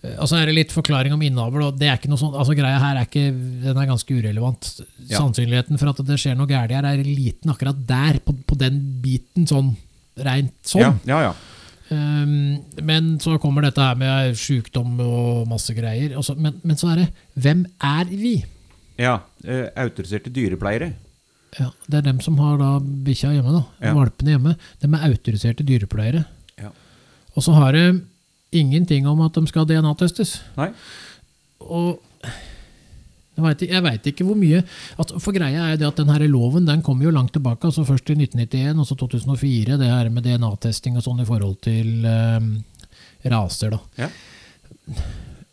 Eh, 0.02 0.16
Og 0.20 0.28
så 0.28 0.36
er 0.40 0.46
det 0.46 0.54
litt 0.54 0.72
forklaring 0.72 1.12
om 1.16 1.22
innavl. 1.22 1.72
det 1.78 1.88
er 1.88 1.96
ikke 1.98 2.08
noe 2.12 2.20
sånt, 2.20 2.36
altså 2.36 2.54
Greia 2.56 2.78
her 2.78 2.96
er 3.00 3.06
ikke, 3.08 3.32
den 3.64 3.76
er 3.76 3.86
ganske 3.88 4.12
urelevant. 4.12 4.80
Ja. 5.08 5.18
Sannsynligheten 5.20 5.78
for 5.78 5.88
at 5.88 6.04
det 6.04 6.18
skjer 6.20 6.36
noe 6.36 6.46
galt 6.46 6.70
her, 6.70 6.84
er 6.84 7.02
liten 7.02 7.50
akkurat 7.50 7.86
der, 7.86 8.20
på, 8.20 8.36
på 8.46 8.56
den 8.58 9.00
biten, 9.02 9.46
sånn 9.48 9.74
rent 10.16 10.54
sånn. 10.66 10.82
Ja, 10.82 10.92
ja, 11.10 11.20
ja. 11.28 11.34
Um, 11.86 12.64
men 12.82 13.12
så 13.22 13.36
kommer 13.38 13.62
dette 13.62 13.82
her 13.84 13.94
med 13.98 14.34
sykdom 14.40 14.96
og 15.04 15.44
masse 15.50 15.74
greier. 15.76 16.16
Så, 16.26 16.34
men, 16.34 16.56
men 16.66 16.78
så 16.80 16.88
er 16.94 17.04
det 17.04 17.08
Hvem 17.38 17.64
er 17.84 18.10
vi? 18.10 18.36
ja. 18.98 19.20
Uh, 19.46 19.68
autoriserte 19.78 20.32
dyrepleiere. 20.34 20.94
Ja, 21.60 21.68
Det 21.86 21.98
er 22.00 22.06
dem 22.08 22.18
som 22.20 22.38
har 22.42 22.56
da 22.58 22.72
bikkja 22.80 23.30
hjemme, 23.36 23.52
da. 23.54 23.62
Ja. 23.86 23.92
Valpene 23.94 24.34
hjemme. 24.34 24.56
De 24.82 24.88
er 24.90 25.06
autoriserte 25.06 25.64
dyrepleiere. 25.64 26.24
Ja. 26.58 26.72
Og 27.36 27.44
så 27.46 27.54
har 27.56 27.72
de 27.76 28.00
ingenting 28.52 29.06
om 29.08 29.20
at 29.20 29.36
de 29.36 29.46
skal 29.46 29.68
DNA-testes. 29.68 30.40
Og 31.60 32.00
jeg 33.36 33.82
veit 33.84 34.06
ikke 34.08 34.24
hvor 34.24 34.38
mye 34.38 34.62
at, 34.62 35.12
For 35.20 35.32
greia 35.36 35.72
er 35.72 35.80
det 35.80 35.86
at 35.88 36.00
denne 36.00 36.28
loven 36.30 36.66
den 36.68 36.82
kom 36.82 37.02
jo 37.02 37.12
langt 37.14 37.34
tilbake. 37.36 37.68
altså 37.68 37.84
Først 37.84 38.08
i 38.10 38.16
1991 38.16 38.80
og 38.80 38.86
så 38.88 38.96
2004. 38.96 39.76
Det 39.80 39.90
her 39.90 40.10
med 40.10 40.24
DNA-testing 40.24 40.96
og 40.96 41.04
sånn 41.04 41.20
i 41.20 41.28
forhold 41.28 41.58
til 41.66 42.04
eh, 42.08 42.40
raser. 43.32 43.76
da. 43.76 43.80
Ja. 44.06 44.10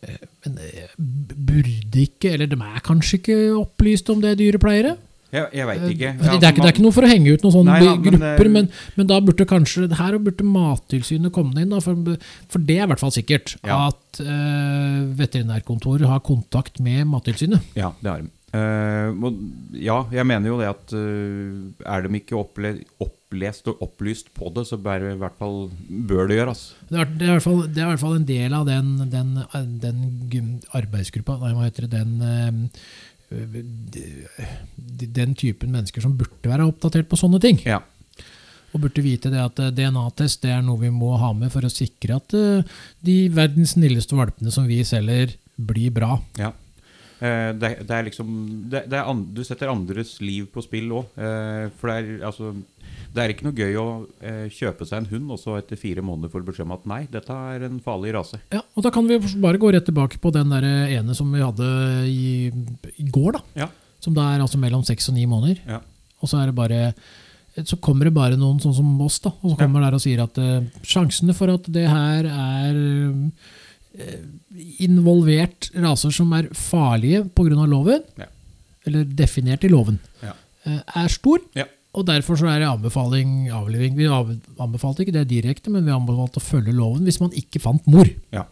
Eh, 0.04 0.22
Men 0.44 0.58
eh, 0.60 0.92
burde 0.98 2.02
ikke 2.04 2.32
Eller 2.34 2.46
de 2.46 2.56
er 2.60 2.80
kanskje 2.84 3.18
ikke 3.20 3.38
opplyst 3.58 4.10
om 4.12 4.20
det, 4.20 4.38
dyrepleiere? 4.38 4.96
Jeg, 5.34 5.48
jeg 5.58 5.66
veit 5.66 5.84
ikke. 5.88 6.10
Ja, 6.14 6.36
det, 6.38 6.46
er 6.46 6.52
ikke 6.54 6.62
det 6.62 6.68
er 6.68 6.76
ikke 6.76 6.84
noe 6.84 6.94
for 6.94 7.06
å 7.06 7.10
henge 7.10 7.34
ut 7.34 7.42
noen 7.46 7.54
sånne 7.56 7.74
Nei, 7.74 7.88
ja, 7.88 7.94
men, 7.96 8.04
grupper, 8.06 8.46
eh, 8.46 8.52
men, 8.54 8.68
men 8.98 9.10
da 9.10 9.18
burde 9.24 9.46
kanskje 9.50 9.88
her 9.98 10.18
burde 10.22 10.46
Mattilsynet 10.46 11.34
komme 11.34 11.64
inn. 11.64 11.74
Da, 11.74 11.82
for, 11.82 12.14
for 12.52 12.68
det 12.68 12.78
er 12.78 12.86
i 12.86 12.92
hvert 12.92 13.02
fall 13.02 13.14
sikkert. 13.14 13.56
Ja. 13.66 13.80
At 13.90 14.22
uh, 14.22 15.02
veterinærkontoret 15.18 16.06
har 16.10 16.22
kontakt 16.26 16.78
med 16.84 17.08
Mattilsynet. 17.10 17.74
Ja, 17.78 17.92
det 18.00 18.12
har 18.12 18.22
de. 18.22 18.30
Uh, 18.54 19.32
ja, 19.82 20.04
jeg 20.14 20.30
mener 20.30 20.52
jo 20.52 20.60
det 20.60 20.70
at 20.70 20.94
uh, 20.94 21.86
er 21.90 22.06
de 22.06 22.20
ikke 22.20 22.38
opple 22.38 22.76
opplest 23.34 23.66
og 23.70 23.82
opplyst 23.82 24.30
på 24.34 24.50
det, 24.54 24.66
så 24.68 24.78
bør, 24.78 25.08
i 25.10 25.18
hvert 25.18 25.38
fall, 25.38 25.70
bør 26.08 26.28
det 26.30 26.38
gjøres. 26.38 26.62
Det 26.88 27.00
er, 27.00 27.08
det, 27.18 27.28
er 27.28 27.40
fall, 27.42 27.64
det 27.66 27.82
er 27.82 27.88
i 27.88 27.90
hvert 27.90 28.02
fall 28.04 28.18
en 28.20 28.28
del 28.28 28.54
av 28.54 28.68
den, 28.68 28.92
den, 29.10 29.32
den 29.82 30.60
arbeidsgruppa, 30.70 31.38
nei, 31.42 31.54
hva 31.56 31.66
heter 31.66 31.88
det, 31.88 31.98
den 31.98 32.22
eh, 32.22 32.52
de- 32.54 32.68
den 35.18 35.34
typen 35.38 35.74
mennesker 35.74 36.04
som 36.04 36.16
burde 36.18 36.50
være 36.50 36.66
oppdatert 36.68 37.08
på 37.10 37.18
sånne 37.20 37.40
ting. 37.42 37.60
Ja. 37.66 37.80
Og 38.74 38.82
burde 38.82 39.04
vite 39.04 39.30
det 39.30 39.38
at 39.42 39.60
eh, 39.62 39.72
DNA-test 39.74 40.42
det 40.42 40.50
er 40.56 40.64
noe 40.66 40.82
vi 40.82 40.90
må 40.90 41.14
ha 41.20 41.30
med 41.36 41.52
for 41.54 41.66
å 41.66 41.72
sikre 41.72 42.18
at 42.18 42.34
eh, 42.34 42.76
de 43.06 43.16
verdens 43.34 43.76
snilleste 43.76 44.18
valpene 44.18 44.52
som 44.54 44.66
vi 44.70 44.82
selger, 44.86 45.36
blir 45.54 45.94
bra. 45.94 46.18
ja. 46.40 46.52
Eh, 47.22 47.52
det, 47.54 47.68
det 47.86 47.94
er 47.94 48.02
liksom 48.08 48.30
det, 48.68 48.80
det 48.90 48.98
er 48.98 49.20
Du 49.36 49.38
setter 49.46 49.70
andres 49.70 50.16
liv 50.18 50.48
på 50.50 50.64
spill 50.64 50.90
òg. 50.98 51.12
for 51.78 51.88
det 51.88 51.94
er, 51.94 52.08
altså, 52.26 52.50
det 53.14 53.22
er 53.22 53.32
ikke 53.34 53.46
noe 53.46 53.54
gøy 53.56 53.76
å 53.78 53.86
eh, 54.20 54.44
kjøpe 54.50 54.86
seg 54.88 54.98
en 55.04 55.08
hund, 55.12 55.30
og 55.30 55.38
så 55.38 55.56
etter 55.60 55.78
fire 55.78 56.02
måneder 56.02 56.32
får 56.32 56.42
du 56.42 56.48
beskjed 56.50 56.66
om 56.66 56.74
at 56.76 56.86
nei, 56.90 57.00
dette 57.12 57.30
er 57.54 57.66
en 57.68 57.80
farlig 57.84 58.12
rase. 58.16 58.40
Ja, 58.52 58.60
og 58.74 58.82
Da 58.86 58.90
kan 58.94 59.06
vi 59.06 59.18
bare 59.42 59.60
gå 59.62 59.70
rett 59.74 59.86
tilbake 59.86 60.18
på 60.22 60.32
den 60.34 60.50
der 60.50 60.66
ene 60.98 61.14
som 61.14 61.30
vi 61.32 61.42
hadde 61.44 61.68
i, 62.10 62.50
i 62.98 63.06
går. 63.14 63.38
da. 63.38 63.44
Ja. 63.64 63.68
Som 64.02 64.16
da 64.18 64.32
er 64.34 64.42
altså 64.44 64.58
mellom 64.60 64.82
seks 64.84 65.08
og 65.08 65.14
ni 65.16 65.24
måneder. 65.30 65.62
Ja. 65.68 65.78
Og 66.20 66.28
så 66.28 66.42
er 66.42 66.50
det 66.50 66.58
bare 66.58 66.80
så 67.62 67.76
kommer 67.78 68.08
det 68.08 68.14
bare 68.16 68.34
noen 68.34 68.58
sånn 68.58 68.74
som 68.74 68.88
oss, 69.04 69.20
da, 69.22 69.30
og 69.30 69.52
så 69.52 69.58
kommer 69.60 69.84
der 69.84 69.94
og 69.94 70.00
sier 70.02 70.24
at 70.24 70.38
uh, 70.42 70.64
sjansene 70.82 71.30
for 71.38 71.52
at 71.52 71.68
det 71.70 71.84
her 71.86 72.26
er 72.26 72.78
uh, 73.94 74.24
involvert 74.82 75.68
raser 75.78 76.10
som 76.14 76.32
er 76.34 76.48
farlige 76.58 77.22
pga. 77.30 77.66
loven, 77.70 78.02
Ja. 78.18 78.26
eller 78.86 79.04
definert 79.04 79.62
i 79.64 79.68
loven, 79.68 80.00
Ja. 80.22 80.32
uh, 80.66 80.80
er 81.04 81.08
stor. 81.08 81.38
Ja. 81.54 81.64
Og 81.94 82.06
derfor 82.08 82.34
så 82.40 82.48
er 82.50 82.58
det 82.62 82.66
anbefaling 82.68 83.48
avliving. 83.54 83.94
Vi 83.94 84.08
anbefalte 84.10 85.04
ikke 85.04 85.14
det 85.14 85.28
direkte, 85.30 85.70
men 85.70 85.84
vi 85.86 85.94
anbefalte 85.94 86.40
å 86.40 86.44
følge 86.44 86.74
loven 86.74 87.04
hvis 87.06 87.20
man 87.22 87.30
ikke 87.38 87.62
fant 87.62 87.86
mor. 87.86 88.08
Ja. 88.34 88.44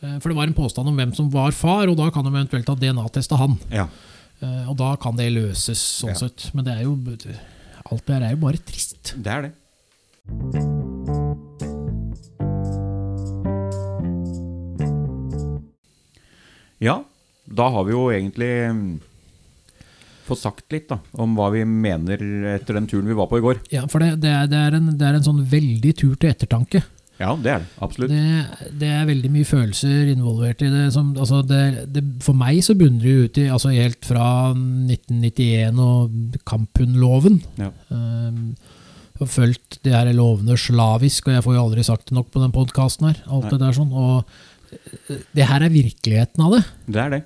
Eh, 0.00 0.18
For 0.20 0.30
det 0.32 0.36
var 0.38 0.48
en 0.48 0.56
påstand 0.56 0.88
om 0.88 0.96
hvem 0.96 1.12
som 1.16 1.28
var 1.32 1.52
far, 1.52 1.86
og 1.88 1.96
da 2.00 2.08
kan 2.10 2.24
de 2.24 2.32
eventuelt 2.32 2.68
ha 2.72 2.74
DNA-testa 2.80 3.36
han. 3.40 3.58
Ja. 3.70 3.88
Eh, 4.40 4.64
Og 4.70 4.76
da 4.80 4.94
kan 4.96 5.16
det 5.20 5.30
løses, 5.32 5.78
sånn 6.00 6.14
Ja. 6.14 6.14
sett. 6.24 6.50
Men 6.54 6.64
det 6.64 6.78
er 6.78 6.82
jo 6.84 6.96
alt 7.90 8.06
det 8.06 8.14
her 8.14 8.22
er 8.22 8.30
jo 8.30 8.36
bare 8.46 8.56
trist. 8.64 9.14
Det 9.20 9.26
er 9.32 9.42
det. 9.42 9.52
Ja, 16.78 17.04
da 17.44 17.68
har 17.70 17.84
vi 17.86 17.94
jo 17.94 18.06
egentlig 18.12 18.50
fått 20.24 20.40
sagt 20.42 20.72
litt 20.72 20.88
da, 20.90 20.98
om 21.20 21.36
hva 21.38 21.50
vi 21.54 21.64
mener 21.68 22.20
etter 22.54 22.78
den 22.78 22.88
turen 22.90 23.08
vi 23.10 23.16
var 23.18 23.28
på 23.30 23.38
i 23.40 23.44
går. 23.44 23.62
Ja, 23.74 23.86
For 23.90 24.02
det, 24.02 24.14
det, 24.24 24.30
er, 24.32 24.50
det, 24.50 24.60
er 24.68 24.76
en, 24.78 24.92
det 24.98 25.08
er 25.08 25.18
en 25.18 25.26
sånn 25.26 25.42
veldig 25.50 25.94
tur 26.00 26.14
til 26.16 26.32
ettertanke. 26.32 26.82
Ja, 27.20 27.30
det 27.38 27.50
er 27.52 27.60
det. 27.62 27.68
Absolutt. 27.84 28.10
Det, 28.10 28.70
det 28.80 28.88
er 28.90 29.04
veldig 29.06 29.28
mye 29.30 29.46
følelser 29.46 30.08
involvert 30.10 30.64
i 30.66 30.70
det. 30.72 30.86
Som, 30.96 31.12
altså 31.14 31.44
for 32.24 32.34
meg 32.38 32.58
så 32.66 32.74
bunner 32.78 33.04
det 33.04 33.14
ut 33.14 33.38
i 33.38 33.44
altså 33.54 33.70
helt 33.70 34.02
fra 34.08 34.24
1991 34.50 35.78
og 35.84 36.40
kamphundloven. 36.48 37.38
Ja. 37.60 37.70
Um, 37.94 38.56
har 39.20 39.30
fulgt 39.30 39.78
de 39.86 39.92
her 39.94 40.10
lovene 40.16 40.56
slavisk, 40.58 41.28
og 41.28 41.36
jeg 41.36 41.44
får 41.46 41.54
jo 41.54 41.62
aldri 41.68 41.84
sagt 41.86 42.08
det 42.10 42.16
nok 42.18 42.32
på 42.34 42.42
den 42.42 42.54
podkasten 42.54 43.12
her. 43.12 43.20
alt 43.28 43.46
Nei. 43.46 43.52
det 43.54 43.60
der 43.62 43.76
sånn, 43.76 43.92
og 43.94 44.24
eh, 44.74 45.20
Det 45.38 45.46
her 45.46 45.62
er 45.62 45.70
virkeligheten 45.70 46.42
av 46.42 46.56
det. 46.56 46.62
Det 46.90 47.02
er 47.04 47.12
det. 47.14 47.20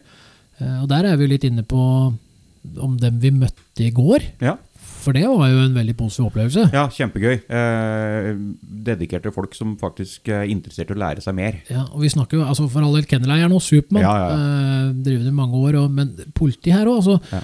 Eh, 0.60 0.82
Og 0.82 0.88
der 0.92 1.08
er 1.08 1.16
vi 1.16 1.30
litt 1.32 1.46
inne 1.48 1.64
på 1.64 1.80
om 2.80 2.96
dem 3.00 3.18
vi 3.22 3.30
møtte 3.30 3.84
i 3.86 3.90
går. 3.94 4.24
Ja, 4.44 4.56
For 4.98 5.12
det 5.14 5.22
var 5.30 5.48
jo 5.48 5.60
en 5.62 5.74
veldig 5.76 5.94
positiv 5.96 6.26
opplevelse. 6.28 6.66
ja 6.74 6.82
kjempegøy. 6.92 7.36
Eh, 7.48 8.32
dedikerte 8.88 9.30
folk 9.32 9.54
som 9.56 9.76
faktisk 9.80 10.28
er 10.34 10.48
interessert 10.50 10.90
i 10.90 10.96
å 10.96 10.98
lære 11.00 11.22
seg 11.24 11.34
mer. 11.38 11.60
Ja, 11.70 11.84
og 11.92 12.02
vi 12.02 12.10
snakker 12.12 12.40
jo, 12.40 12.44
altså 12.44 12.66
For 12.68 12.82
all 12.84 12.94
del, 12.98 13.06
kenneleieren 13.08 13.50
nå 13.54 13.60
Supermann 13.62 14.02
Ja, 14.04 14.16
ja, 14.18 14.34
eh, 14.34 14.90
driver 15.06 15.24
det 15.24 15.32
i 15.32 15.38
mange 15.38 15.62
år, 15.62 15.78
og, 15.84 15.90
men 15.94 16.12
politi 16.34 16.70
her 16.74 16.86
òg, 16.90 17.00
altså, 17.00 17.20
Ja. 17.32 17.40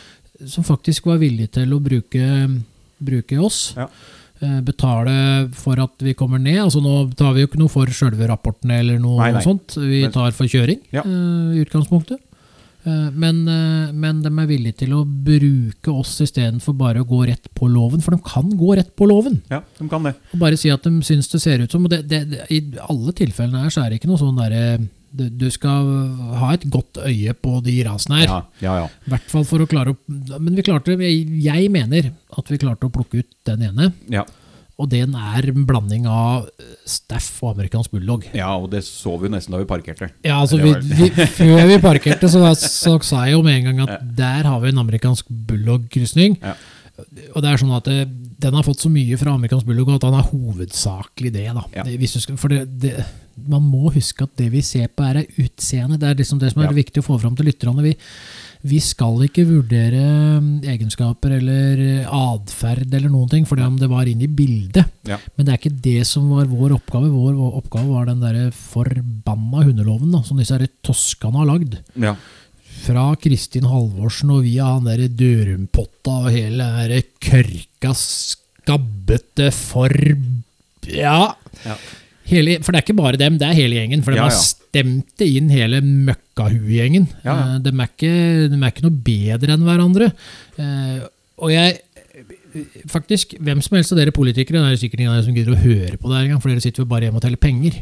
som 0.51 0.65
faktisk 0.67 1.07
var 1.07 1.19
villig 1.23 1.51
til 1.55 1.73
å 1.73 1.81
bruke, 1.81 2.27
bruke 3.01 3.39
oss. 3.41 3.75
Ja. 3.79 3.89
eh, 4.43 4.61
betale 4.67 5.49
for 5.55 5.79
at 5.81 5.95
vi 6.03 6.13
kommer 6.19 6.39
ned. 6.43 6.59
Altså 6.67 6.83
Nå 6.83 7.15
tar 7.17 7.33
vi 7.33 7.41
jo 7.45 7.47
ikke 7.49 7.61
noe 7.63 7.71
for 7.73 7.87
sjølve 7.87 8.27
rapportene 8.29 8.81
eller 8.83 8.99
noe 9.01 9.19
Nei, 9.23 9.31
nei. 9.39 9.41
sånt. 9.47 9.77
Vi 9.79 10.03
tar 10.13 10.33
for 10.37 10.45
kjøring 10.51 10.81
Ja. 10.93 11.01
eh, 11.07 11.55
i 11.57 11.63
utgangspunktet. 11.65 12.19
Eh, 12.85 13.11
Men, 13.17 13.47
eh, 13.49 13.93
men 13.93 14.21
de 14.23 14.29
er 14.29 14.49
villige 14.49 14.77
til 14.85 14.93
å 14.93 15.05
bruke 15.05 15.93
oss 15.93 16.19
istedenfor 16.21 16.77
bare 16.77 17.01
å 17.01 17.09
gå 17.09 17.23
rett 17.31 17.49
på 17.57 17.69
loven. 17.71 18.03
For 18.05 18.13
de 18.17 18.21
kan 18.25 18.51
gå 18.51 18.77
rett 18.77 18.93
på 18.97 19.09
loven. 19.09 19.41
Ja, 19.51 19.63
de 19.79 19.89
kan 19.89 20.05
det. 20.05 20.15
Og 20.35 20.43
bare 20.43 20.59
si 20.61 20.69
at 20.73 20.85
de 20.85 20.93
syns 21.07 21.31
det 21.33 21.41
ser 21.41 21.65
ut 21.65 21.73
som 21.73 21.85
og 21.85 21.91
det, 21.91 22.03
det, 22.09 22.21
det, 22.31 22.45
I 22.53 22.61
alle 22.85 23.13
tilfellene 23.17 23.65
her 23.65 23.73
så 23.73 23.85
er 23.85 23.91
det 23.91 24.01
ikke 24.01 24.11
noe 24.13 24.21
sånn 24.21 24.37
derre 24.37 24.79
du, 25.15 25.29
du 25.31 25.47
skal 25.53 25.87
ha 26.41 26.53
et 26.57 26.65
godt 26.69 26.99
øye 27.07 27.33
på 27.39 27.61
de 27.63 27.77
rasene 27.87 28.23
her. 28.23 28.27
Ja, 28.29 28.39
ja. 28.65 28.77
ja. 28.83 28.87
I 29.07 29.13
hvert 29.15 29.29
fall 29.31 29.45
for 29.47 29.63
å 29.63 29.69
klare 29.71 29.95
å 29.95 30.41
Men 30.43 30.57
vi 30.59 30.65
klarte 30.67 30.97
jeg, 30.99 31.29
jeg 31.45 31.71
mener 31.71 32.11
at 32.35 32.51
vi 32.51 32.59
klarte 32.59 32.89
å 32.89 32.93
plukke 32.93 33.23
ut 33.23 33.37
den 33.47 33.69
ene. 33.71 33.93
ja. 34.11 34.27
Og 34.83 34.89
den 34.91 35.13
er 35.15 35.47
en 35.53 35.67
blanding 35.69 36.07
av 36.11 36.49
Staff 36.85 37.37
og 37.45 37.53
amerikansk 37.55 37.93
bulldog. 37.95 38.25
Ja, 38.35 38.49
og 38.59 38.71
det 38.73 38.81
så 38.87 39.13
vi 39.23 39.29
nesten 39.31 39.55
da 39.55 39.61
vi 39.63 39.69
parkerte. 39.71 40.09
Ja, 40.27 40.41
altså 40.43 40.59
vi, 40.59 40.73
vi, 40.91 41.11
Før 41.39 41.63
vi 41.71 41.77
parkerte, 41.83 42.27
så, 42.33 42.41
så 42.59 42.97
sa 43.07 43.25
jeg 43.29 43.37
jo 43.37 43.43
med 43.47 43.61
en 43.61 43.69
gang 43.71 43.85
at 43.87 44.03
der 44.19 44.49
har 44.51 44.59
vi 44.65 44.73
en 44.75 44.83
amerikansk 44.83 45.31
bulldog-krysning. 45.31 46.41
Ja. 46.43 46.57
Og 47.35 47.43
det 47.43 47.51
er 47.51 47.59
sånn 47.59 47.73
at 47.75 47.89
det, 47.91 48.05
Den 48.39 48.55
har 48.55 48.63
fått 48.67 48.83
så 48.85 48.91
mye 48.93 49.17
fra 49.19 49.33
amerikansk 49.35 49.67
bulldog 49.67 49.89
at 49.97 50.05
han 50.07 50.15
er 50.19 50.29
hovedsakelig 50.31 51.33
det. 51.35 51.47
da. 51.57 51.65
Ja. 51.75 51.83
Det, 51.87 51.97
hvis 51.99 52.15
du 52.15 52.21
skal, 52.23 52.37
for 52.39 52.53
det, 52.55 52.65
det, 52.83 52.93
Man 53.51 53.65
må 53.67 53.91
huske 53.95 54.27
at 54.29 54.35
det 54.39 54.47
vi 54.53 54.61
ser 54.63 54.87
på, 54.95 55.03
er 55.03 55.25
utseende. 55.43 55.99
Det 55.99 56.07
er 56.13 56.21
liksom 56.21 56.39
det 56.43 56.53
som 56.53 56.63
er 56.63 56.71
Ja. 56.71 56.77
viktig 56.77 57.03
å 57.03 57.07
få 57.09 57.19
fram 57.23 57.35
til 57.35 57.47
lytterne. 57.51 57.83
Vi, 57.83 57.97
vi 58.65 58.79
skal 58.81 59.21
ikke 59.27 59.45
vurdere 59.45 60.05
mm, 60.41 60.63
egenskaper 60.73 61.35
eller 61.37 61.81
atferd 62.09 62.87
eller 62.89 63.11
noen 63.13 63.29
ting, 63.29 63.45
fordi 63.49 63.67
om 63.67 63.77
det 63.81 63.91
var 63.91 64.09
inne 64.09 64.25
i 64.25 64.31
bildet. 64.31 64.89
Ja. 65.09 65.19
Men 65.37 65.45
det 65.45 65.53
er 65.53 65.61
ikke 65.61 65.83
det 65.85 66.07
som 66.09 66.31
var 66.33 66.49
vår 66.49 66.79
oppgave. 66.79 67.11
Vår, 67.13 67.35
vår 67.37 67.59
oppgave 67.61 67.93
var 67.93 68.09
den 68.09 68.25
der 68.25 68.49
forbanna 68.57 69.67
hundeloven 69.67 70.15
da, 70.15 70.23
som 70.25 70.41
disse 70.41 70.57
toskene 70.87 71.43
har 71.43 71.51
lagd. 71.53 71.77
Ja. 72.01 72.15
Fra 72.85 73.05
Kristin 73.21 73.69
Halvorsen 73.69 74.33
og 74.35 74.47
via 74.47 74.71
han 74.73 74.89
der 74.89 75.05
Dørumpotta 75.13 76.17
og 76.25 76.33
hele 76.33 76.65
den 76.65 76.95
der 76.95 77.11
kørka, 77.21 77.93
skabbete 78.01 79.51
for... 79.55 79.93
Ja. 80.89 81.35
Ja. 81.65 81.77
Hele, 82.25 82.59
for 82.65 82.73
det 82.73 82.81
er 82.81 82.85
ikke 82.87 82.97
bare 82.97 83.19
dem, 83.21 83.35
det 83.41 83.47
er 83.51 83.57
hele 83.59 83.77
gjengen. 83.77 84.03
For 84.05 84.15
de 84.15 84.17
Ja, 84.23 84.29
har 84.31 84.37
stemt 84.39 85.11
det 85.21 85.27
inn 85.37 85.51
hele 85.53 85.81
møkkahuegjengen. 85.85 87.09
Ja, 87.25 87.35
ja. 87.35 87.49
Eh, 87.55 87.59
De, 87.65 87.71
de 87.71 88.61
er 88.61 88.71
ikke 88.73 88.87
noe 88.87 89.03
bedre 89.05 89.53
enn 89.59 89.67
hverandre. 89.67 90.13
Eh, 90.59 91.03
Og 91.45 91.51
jeg 91.53 91.81
Faktisk, 92.87 93.33
hvem 93.43 93.59
som 93.65 93.75
helst 93.75 93.91
av 93.91 93.99
dere 93.99 94.13
politikere, 94.15 94.61
det 94.63 94.77
er 94.77 94.79
sikkert 94.79 95.01
ingen 95.03 95.11
av 95.11 95.17
dere 95.19 95.27
som 95.27 95.35
gidder 95.35 95.57
å 95.57 95.63
høre 95.65 95.97
på 95.99 96.07
det 96.07 96.15
her 96.21 96.27
engang, 96.29 96.41
for 96.43 96.53
dere 96.53 96.63
sitter 96.63 96.85
jo 96.85 96.91
bare 96.93 97.09
hjemme 97.09 97.19
og 97.19 97.25
teller 97.25 97.41
penger. 97.43 97.81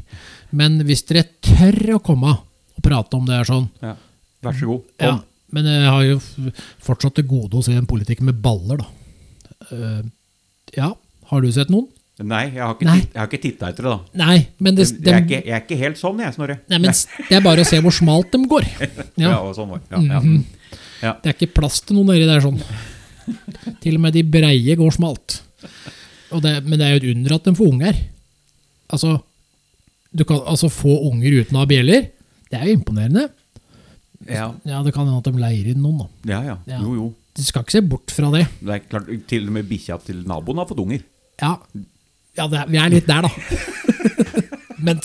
Men 0.57 0.79
hvis 0.89 1.03
dere 1.11 1.27
tør 1.45 1.99
å 1.99 2.01
komme 2.01 2.31
og 2.33 2.81
prate 2.87 3.19
om 3.19 3.27
det 3.29 3.37
er 3.37 3.45
sånn 3.51 3.67
ja. 3.85 3.93
Vær 4.43 4.57
så 4.57 4.71
god. 4.71 4.87
ja, 5.05 5.13
Men 5.53 5.69
jeg 5.69 5.91
har 5.93 6.07
jo 6.09 6.17
fortsatt 6.89 7.15
til 7.19 7.29
gode 7.29 7.61
å 7.61 7.63
se 7.67 7.77
en 7.77 7.87
politiker 7.91 8.25
med 8.25 8.41
baller, 8.43 8.81
da. 8.81 8.89
Eh, 9.77 10.01
ja, 10.81 10.89
har 11.31 11.45
du 11.45 11.53
sett 11.53 11.69
noen? 11.71 11.87
Nei, 12.23 12.43
jeg 12.55 12.63
har 12.63 12.75
ikke, 12.77 12.87
Nei. 12.89 12.97
titt- 13.01 13.13
jeg 13.15 13.21
har 13.21 13.29
ikke 13.31 13.41
titta 13.43 13.69
etter 13.73 13.83
det, 13.89 13.93
da. 13.93 14.25
Nei, 14.25 14.37
men 14.61 14.75
det, 14.79 14.87
jeg, 14.93 15.13
er 15.15 15.21
ikke, 15.25 15.41
jeg 15.47 15.55
er 15.57 15.63
ikke 15.65 15.79
helt 15.81 15.99
sånn, 16.01 16.21
jeg, 16.23 16.35
Snorre. 16.37 16.57
nei, 16.71 16.79
men 16.79 16.93
det 17.29 17.37
er 17.39 17.45
bare 17.45 17.65
å 17.65 17.69
se 17.69 17.81
hvor 17.83 17.95
smalt 17.97 18.31
de 18.35 18.41
går. 18.51 18.67
Ja, 19.23 19.29
Ja, 19.31 19.39
og 19.43 19.55
sånn 19.57 19.69
var 19.73 19.81
det. 19.83 20.03
ja, 20.07 20.21
ja. 21.03 21.13
Det 21.23 21.33
er 21.33 21.37
ikke 21.37 21.55
plass 21.59 21.81
til 21.83 21.97
noe 21.99 22.07
nedi 22.13 22.27
der 22.29 22.41
sånn. 22.45 22.61
Til 23.83 23.97
og 23.99 24.01
med 24.05 24.15
de 24.15 24.23
breie 24.23 24.77
går 24.79 24.95
smalt. 24.95 25.41
Det, 26.33 26.53
men 26.65 26.79
det 26.79 26.87
er 26.87 26.95
jo 26.95 27.01
et 27.03 27.09
under 27.17 27.35
at 27.37 27.45
de 27.45 27.53
får 27.59 27.69
unger. 27.75 27.99
Altså, 28.93 29.17
du 30.13 30.25
kan 30.29 30.41
altså 30.49 30.71
få 30.73 30.95
unger 31.11 31.41
uten 31.43 31.57
å 31.59 31.63
ha 31.65 31.69
bjeller. 31.69 32.07
Det 32.53 32.59
er 32.61 32.69
jo 32.71 32.77
imponerende. 32.79 33.27
Ja, 34.29 34.53
Ja, 34.65 34.83
Det 34.87 34.93
kan 34.95 35.07
hende 35.09 35.19
at 35.19 35.27
de 35.27 35.41
leier 35.43 35.73
inn 35.73 35.83
noen, 35.83 36.05
da. 36.05 36.09
ja, 36.31 36.41
ja. 36.53 36.57
Ja. 36.71 36.79
Jo, 36.85 36.95
jo. 36.95 37.09
Du 37.35 37.41
skal 37.43 37.63
ikke 37.65 37.73
se 37.79 37.81
bort 37.89 38.13
fra 38.13 38.29
det. 38.31 38.43
Det 38.61 38.75
er 38.75 38.83
klart, 38.87 39.07
Til 39.27 39.47
og 39.49 39.55
med 39.57 39.65
bikkja 39.71 39.97
til 40.05 40.19
naboen 40.29 40.59
har 40.61 40.67
fått 40.69 40.83
unger. 40.85 41.01
Ja, 41.41 41.57
ja 42.39 42.47
det 42.49 42.59
er, 42.63 42.69
vi 42.73 42.79
er 42.81 42.93
litt 42.95 43.07
der, 43.11 43.27
da. 43.27 43.31
men, 44.87 45.01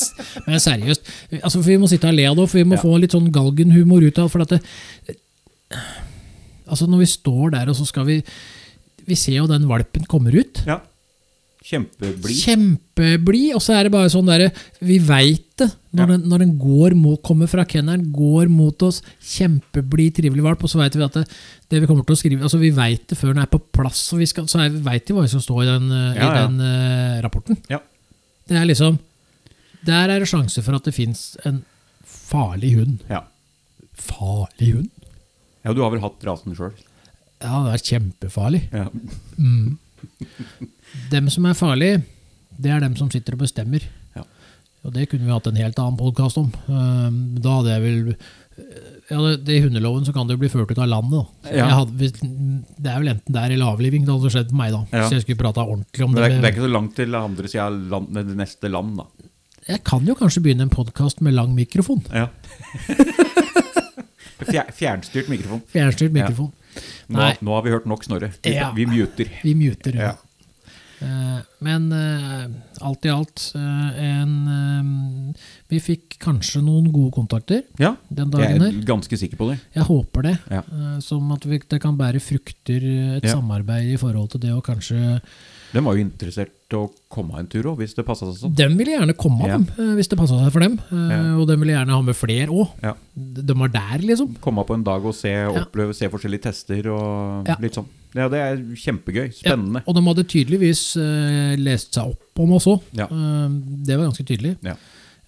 men 0.48 0.62
seriøst, 0.64 1.10
altså, 1.42 1.60
for 1.60 1.68
vi 1.70 1.78
må 1.82 1.90
sitte 1.92 2.10
og 2.10 2.16
le 2.18 2.28
av 2.30 2.38
det, 2.40 2.48
for 2.50 2.58
vi 2.62 2.68
må 2.68 2.78
Ja. 2.78 2.82
få 2.86 2.98
litt 3.02 3.16
sånn 3.16 3.32
galgenhumor 3.36 4.06
ut 4.08 4.20
av. 4.24 4.30
For 4.34 4.46
at 4.46 4.56
det, 4.56 4.62
altså 6.68 6.88
når 6.90 7.04
vi 7.04 7.10
står 7.12 7.52
der, 7.58 7.70
og 7.72 7.76
så 7.80 7.86
skal 7.90 8.08
vi 8.08 8.22
Vi 9.08 9.16
ser 9.16 9.38
jo 9.38 9.48
den 9.48 9.68
valpen 9.70 10.04
kommer 10.04 10.36
ut. 10.36 10.60
Ja. 10.68 10.82
Kjempeblid. 11.68 12.38
Kjempeblid, 12.46 13.50
og 13.58 13.62
så 13.64 13.74
er 13.76 13.88
det 13.88 13.92
bare 13.92 14.08
sånn 14.12 14.30
derre 14.30 14.52
Vi 14.88 15.00
veit 15.04 15.44
det 15.60 15.68
når, 15.92 16.04
Ja. 16.04 16.06
den, 16.14 16.24
når 16.30 16.40
den 16.44 16.52
går 16.62 16.94
mot, 16.96 17.20
kommer 17.26 17.50
fra 17.50 17.66
kennelen, 17.66 18.06
går 18.14 18.48
mot 18.54 18.84
oss. 18.86 19.02
Kjempeblid, 19.26 20.14
trivelig 20.16 20.44
valp. 20.46 20.62
Og 20.64 20.70
så 20.70 20.78
veit 20.80 20.94
vi 20.96 21.02
at 21.04 21.16
det, 21.18 21.24
det 21.74 21.82
vi 21.82 21.88
kommer 21.90 22.06
til 22.06 22.14
å 22.14 22.20
skrive 22.20 22.46
Altså 22.46 22.60
Vi 22.62 22.70
veit 22.76 23.08
det 23.10 23.18
før 23.18 23.34
den 23.34 23.42
er 23.42 23.50
på 23.52 23.60
plass, 23.74 24.04
og 24.14 24.22
vi 24.22 24.28
skal, 24.30 24.46
så 24.48 24.62
er, 24.64 24.70
vi 24.76 24.84
veit 24.86 25.10
vi 25.10 25.16
hva 25.18 25.26
som 25.32 25.42
står 25.44 25.64
i 25.64 25.70
den, 25.72 25.88
eh, 25.92 26.20
Ja, 26.22 26.28
i 26.30 26.44
den 26.46 26.60
uh, 26.62 27.22
rapporten. 27.26 27.58
Ja. 27.74 27.82
Det 28.48 28.56
er 28.62 28.70
liksom 28.70 29.00
Der 29.88 30.14
er 30.14 30.20
det 30.22 30.30
sjanse 30.30 30.62
for 30.64 30.78
at 30.78 30.86
det 30.88 30.94
fins 30.96 31.34
en 31.44 31.64
farlig 32.06 32.76
hund. 32.78 33.02
Ja. 33.10 33.26
Farlig 33.98 34.74
hund? 34.76 34.90
ja, 35.66 35.74
du 35.74 35.82
har 35.84 35.92
vel 35.92 36.00
hatt 36.06 36.24
rasen 36.24 36.56
sjøl? 36.56 36.72
Ja, 37.44 37.60
det 37.66 37.74
er 37.76 37.84
kjempefarlig. 37.90 38.62
Ja. 38.72 38.88
Mm. 39.38 39.78
Dem 41.12 41.30
som 41.34 41.46
er 41.46 41.58
farlige, 41.58 42.02
det 42.58 42.72
er 42.74 42.84
dem 42.84 42.96
som 43.00 43.12
sitter 43.14 43.38
og 43.38 43.44
bestemmer. 43.46 43.84
Ja. 44.18 44.26
Og 44.86 44.94
det 44.96 45.10
kunne 45.12 45.28
vi 45.28 45.34
hatt 45.34 45.48
en 45.50 45.60
helt 45.60 45.80
annen 45.82 46.00
podkast 46.00 46.40
om. 46.42 46.52
Um, 46.68 47.38
Da 47.44 47.60
hadde 47.60 47.76
jeg 47.76 47.86
vel 47.86 48.18
ja, 49.08 49.22
det, 49.38 49.54
I 49.54 49.62
hundeloven 49.64 50.04
så 50.04 50.12
kan 50.16 50.28
det 50.28 50.36
jo 50.36 50.42
bli 50.42 50.50
ført 50.52 50.72
ut 50.74 50.80
av 50.84 50.90
landet. 50.92 51.30
Ja. 51.48 51.62
jeg 51.62 51.76
hadde, 51.78 52.10
det 52.76 52.92
er 52.92 52.98
vel 53.00 53.12
enten 53.14 53.36
der 53.38 53.54
eller 53.56 53.72
avliving. 53.72 54.04
Det 54.04 54.16
hadde 54.18 54.32
skjedd 54.34 54.52
på 54.52 54.60
meg 54.60 54.74
da. 54.74 54.82
Ja. 54.92 55.06
Så 55.08 55.16
jeg 55.16 55.24
skulle 55.24 55.40
prata 55.40 55.64
ordentlig 55.64 56.04
om 56.08 56.16
det. 56.16 56.24
det 56.24 56.28
er, 56.28 56.36
det. 56.42 56.50
er 56.50 56.56
ikke 56.56 56.66
så 56.66 56.74
langt 56.74 56.96
til 56.98 57.16
andre 57.16 57.52
sida 57.54 57.68
av 57.70 58.10
det 58.18 58.38
neste 58.42 58.72
land, 58.74 58.98
da. 59.00 59.08
Jeg 59.68 59.84
kan 59.88 60.08
jo 60.08 60.16
kanskje 60.16 60.44
begynne 60.44 60.68
en 60.68 60.72
podkast 60.72 61.24
med 61.24 61.36
lang 61.36 61.56
mikrofon. 61.56 62.04
Ja. 62.16 62.28
Fjernstyrt 64.78 65.28
mikrofon. 65.32 65.64
Fjernstyrt 65.72 66.14
mikrofon. 66.16 66.52
Nå, 67.12 67.32
nå 67.44 67.56
har 67.56 67.66
vi 67.66 67.74
hørt 67.74 67.88
nok 67.90 68.06
Snorre. 68.06 68.32
Vi, 68.44 68.54
vi 68.78 68.86
muter. 68.88 69.32
Vi 69.44 69.56
muter. 69.58 69.98
Ja. 69.98 70.14
Eh, 71.02 71.40
men 71.62 71.92
eh, 71.94 72.46
alt 72.82 73.06
i 73.06 73.10
alt 73.14 73.52
eh, 73.54 74.00
en 74.02 75.36
Vi 75.70 75.78
fikk 75.84 76.16
kanskje 76.24 76.64
noen 76.66 76.88
gode 76.94 77.12
kontakter 77.14 77.62
Ja, 77.78 77.92
den 78.10 78.32
jeg 78.32 78.34
dagen 78.34 78.64
her. 78.66 78.72
er 78.74 78.88
ganske 78.88 79.20
sikker 79.20 79.38
på 79.38 79.52
det. 79.52 79.60
Jeg 79.76 79.86
håper 79.86 80.26
det. 80.26 80.36
Ja. 80.50 80.64
Som 81.04 81.30
at 81.36 81.46
vi, 81.46 81.60
det 81.70 81.82
kan 81.84 81.98
bære 82.00 82.22
frukter, 82.24 82.82
et 83.18 83.24
Ja. 83.28 83.36
samarbeid 83.36 83.94
i 83.94 83.98
forhold 84.02 84.32
til 84.34 84.42
det 84.48 84.54
å 84.56 84.62
kanskje 84.66 85.20
De 85.74 85.82
var 85.84 85.96
jo 85.98 86.04
interessert 86.06 86.54
til 86.72 86.80
å 86.86 86.90
komme 87.12 87.38
en 87.40 87.48
tur 87.52 87.64
òg, 87.72 87.78
hvis 87.82 87.94
det 87.96 88.06
passa 88.08 88.28
seg 88.30 88.38
sånn. 88.40 88.54
De 88.56 88.68
ville 88.80 88.94
gjerne 88.96 89.14
komme, 89.20 89.48
Ja. 89.48 89.58
dem, 89.58 89.68
eh, 89.78 89.96
hvis 89.98 90.08
det 90.10 90.18
passa 90.18 90.38
seg 90.40 90.52
for 90.52 90.60
dem. 90.64 90.78
Eh, 90.92 91.10
Ja. 91.12 91.36
Og 91.38 91.48
de 91.48 91.58
ville 91.58 91.74
gjerne 91.74 91.90
ha 91.96 92.02
med 92.02 92.16
flere 92.16 92.48
òg. 92.48 92.70
Ja. 92.84 92.94
De 93.16 93.54
var 93.54 93.68
der, 93.70 93.98
liksom. 94.00 94.36
Komme 94.40 94.66
på 94.66 94.74
en 94.76 94.84
dag 94.84 95.04
og 95.06 95.14
se, 95.16 95.30
oppleve, 95.48 95.94
se 95.96 96.08
forskjellige 96.10 96.42
tester 96.48 96.88
og 96.92 97.48
litt 97.60 97.74
sånn. 97.76 97.86
Ja, 98.16 98.28
det 98.30 98.40
er 98.40 98.58
kjempegøy. 98.58 99.34
Spennende. 99.36 99.84
Og 99.86 99.94
de 99.96 100.02
hadde 100.02 100.24
tydeligvis 100.28 100.96
eh, 100.98 101.56
lest 101.58 101.94
seg 101.94 102.06
opp 102.16 102.40
om 102.40 102.54
oss 102.54 102.66
òg. 102.66 102.82
Det 102.94 103.98
var 103.98 104.08
ganske 104.08 104.26
tydelig. 104.26 104.58
Ja. 104.64 104.76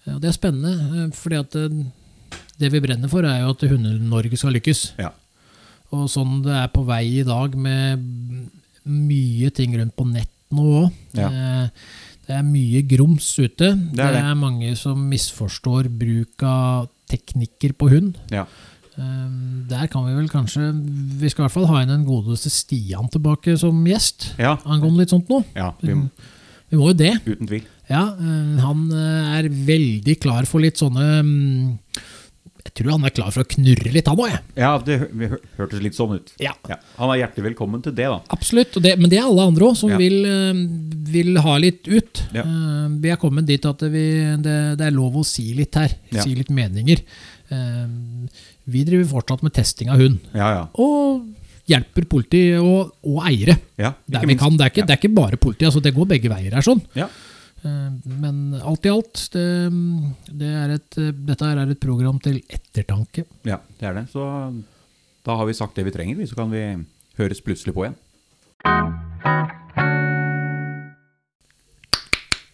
Ja, 0.06 0.18
det 0.18 0.28
er 0.30 0.32
spennende, 0.32 1.12
fordi 1.12 1.38
at 1.38 1.50
det 2.58 2.72
vi 2.72 2.80
brenner 2.80 3.08
for, 3.08 3.22
er 3.24 3.40
jo 3.42 3.50
at 3.50 3.60
Hunde-Norge 3.60 4.36
skal 4.36 4.52
lykkes. 4.52 4.92
Ja. 4.98 5.10
Og 5.92 6.08
sånn 6.08 6.42
det 6.42 6.52
er 6.52 6.68
på 6.68 6.84
vei 6.86 7.20
i 7.20 7.22
dag, 7.24 7.54
med 7.54 8.50
mye 8.88 9.50
ting 9.54 9.74
rundt 9.78 9.96
på 9.98 10.06
nett 10.10 10.30
nå 10.54 10.64
òg. 10.84 10.94
Ja. 11.14 11.28
Det 12.26 12.36
er 12.38 12.46
mye 12.46 12.80
grums 12.86 13.26
ute. 13.38 13.72
Det 13.74 14.02
er 14.02 14.14
det. 14.14 14.22
det. 14.22 14.34
mange 14.38 14.72
som 14.78 14.98
misforstår 15.10 15.88
bruk 15.90 16.42
av 16.46 16.88
teknikker 17.10 17.72
på 17.78 17.88
hund. 17.90 18.18
Ja. 18.30 18.44
Eh, 18.96 19.28
Der 19.70 19.86
kan 19.90 20.04
vi 20.06 20.14
vel 20.16 20.28
kanskje 20.28 20.68
Vi 21.20 21.28
skal 21.30 21.44
i 21.44 21.46
hvert 21.46 21.54
fall 21.54 21.68
ha 21.70 21.80
inn 21.82 21.88
den 21.92 22.04
godeste 22.06 22.50
Stian 22.50 23.08
tilbake 23.10 23.56
som 23.58 23.78
gjest. 23.86 24.32
Ja. 24.38 24.56
Angående 24.64 25.04
litt 25.04 25.14
sånt 25.14 25.30
nå. 25.30 25.42
ja 25.56 25.72
vi, 25.80 25.94
Vi 26.70 26.76
må 26.78 26.90
jo 26.90 26.96
det. 26.98 27.14
uten 27.26 27.46
tvil. 27.50 27.64
Ja, 27.90 28.04
eh, 28.14 28.58
han 28.62 28.86
eh, 28.94 29.38
er 29.40 29.48
veldig 29.50 30.18
klar 30.22 30.46
for 30.46 30.62
litt 30.62 30.78
sånne 30.78 31.06
mm, 31.26 31.78
Jeg 32.60 32.74
tror 32.76 32.90
han 32.92 33.04
er 33.08 33.12
klar 33.16 33.30
for 33.32 33.42
å 33.42 33.48
knurre 33.48 33.90
litt, 33.94 34.08
han 34.10 34.20
òg. 34.20 34.34
Ja, 34.58 34.74
det 34.84 34.98
hørtes 35.56 35.80
litt 35.80 35.96
sånn 35.96 36.12
ut. 36.18 36.32
Ja. 36.42 36.52
Han 36.98 37.08
er 37.14 37.22
hjertelig 37.22 37.46
velkommen 37.50 37.82
til 37.84 37.94
det, 37.96 38.04
da. 38.12 38.18
Absolutt. 38.34 38.76
Det, 38.84 38.92
men 39.00 39.08
det 39.12 39.18
er 39.18 39.24
alle 39.30 39.46
andre 39.48 39.70
òg, 39.70 39.76
som 39.80 39.90
Ja. 39.90 39.96
vil, 39.96 40.18
eh, 40.28 40.60
vil 41.10 41.36
ha 41.40 41.56
litt 41.58 41.88
ut. 41.88 42.22
Ja. 42.36 42.42
Eh, 42.44 42.88
Vi 43.00 43.08
er 43.10 43.16
kommet 43.16 43.46
dit 43.46 43.64
at 43.64 43.80
vi, 43.80 44.04
det, 44.44 44.56
det 44.78 44.86
er 44.86 44.90
lov 44.92 45.16
å 45.16 45.24
si 45.24 45.54
litt 45.54 45.74
her. 45.74 45.88
Ja. 46.12 46.22
Si 46.22 46.34
litt 46.34 46.50
meninger. 46.52 47.00
Eh, 47.50 47.86
Vi 48.70 48.84
driver 48.84 49.08
fortsatt 49.20 49.42
med 49.42 49.52
testing 49.56 49.88
av 49.90 49.98
hund. 49.98 50.20
Ja, 50.34 50.50
ja. 50.54 50.66
Og 50.78 51.24
hjelper 51.70 52.04
politi 52.10 52.44
og, 52.58 52.92
og 53.06 53.22
eiere 53.26 53.56
Ja, 53.78 53.92
der 54.06 54.20
ikke 54.20 54.26
vi 54.26 54.34
minst. 54.34 54.40
kan. 54.42 54.56
Det 54.56 54.64
er 54.66 54.70
ikke, 54.74 54.86
det 54.86 54.94
er 54.94 55.00
ikke 55.00 55.14
bare 55.14 55.36
politi, 55.38 55.64
altså 55.64 55.80
det 55.82 55.94
går 55.94 56.06
begge 56.06 56.28
veier 56.30 56.52
her. 56.52 56.62
sånn. 56.62 56.82
Eh, 57.64 57.90
Men 58.20 58.54
alt 58.62 58.86
i 58.86 58.92
alt, 58.92 59.26
det, 59.34 59.46
det 60.40 60.52
er 60.62 60.74
et, 60.78 61.00
dette 61.26 61.50
er 61.50 61.62
et 61.66 61.80
program 61.82 62.20
til 62.22 62.40
ettertanke. 62.48 63.26
ja, 63.44 63.60
det 63.80 63.88
er 63.90 63.94
det. 64.00 64.06
Så 64.12 64.24
da 65.26 65.36
har 65.36 65.46
vi 65.46 65.56
sagt 65.56 65.76
det 65.76 65.84
vi 65.88 65.92
trenger, 65.94 66.24
så 66.26 66.38
kan 66.38 66.50
vi 66.52 66.64
høres 67.20 67.42
plutselig 67.44 67.74
på 67.76 67.84
igjen. 67.86 67.98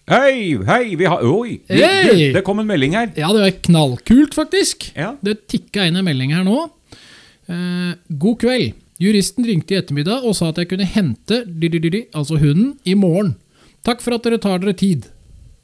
Hei, 0.06 0.54
hei, 0.68 0.94
vi 0.94 1.06
har 1.10 1.22
Oi! 1.26 1.56
Vi, 1.66 1.80
Hei! 1.82 2.28
det 2.34 2.44
kom 2.46 2.60
en 2.62 2.68
melding 2.68 2.94
her. 2.94 3.08
Ja, 3.18 3.32
det 3.34 3.42
var 3.42 3.54
knallkult, 3.66 4.36
faktisk. 4.38 4.92
Ja. 4.94 5.16
Det 5.18 5.48
tikka 5.50 5.86
inn 5.88 5.98
en 5.98 6.06
melding 6.06 6.34
her 6.36 6.44
nå. 6.46 6.60
Eh, 7.50 7.96
god 8.14 8.38
kveld. 8.44 8.76
Juristen 9.02 9.44
ringte 9.44 9.74
i 9.74 9.80
ettermiddag 9.80 10.22
og 10.24 10.36
sa 10.38 10.52
at 10.52 10.60
jeg 10.62 10.70
kunne 10.70 10.86
hente 10.88 11.42
altså 12.14 12.38
hunden 12.38 12.76
i 12.86 12.94
morgen. 12.94 13.34
Takk 13.86 14.02
for 14.02 14.16
at 14.18 14.24
dere 14.26 14.40
tar 14.42 14.58
dere 14.62 14.74
tid. 14.76 15.06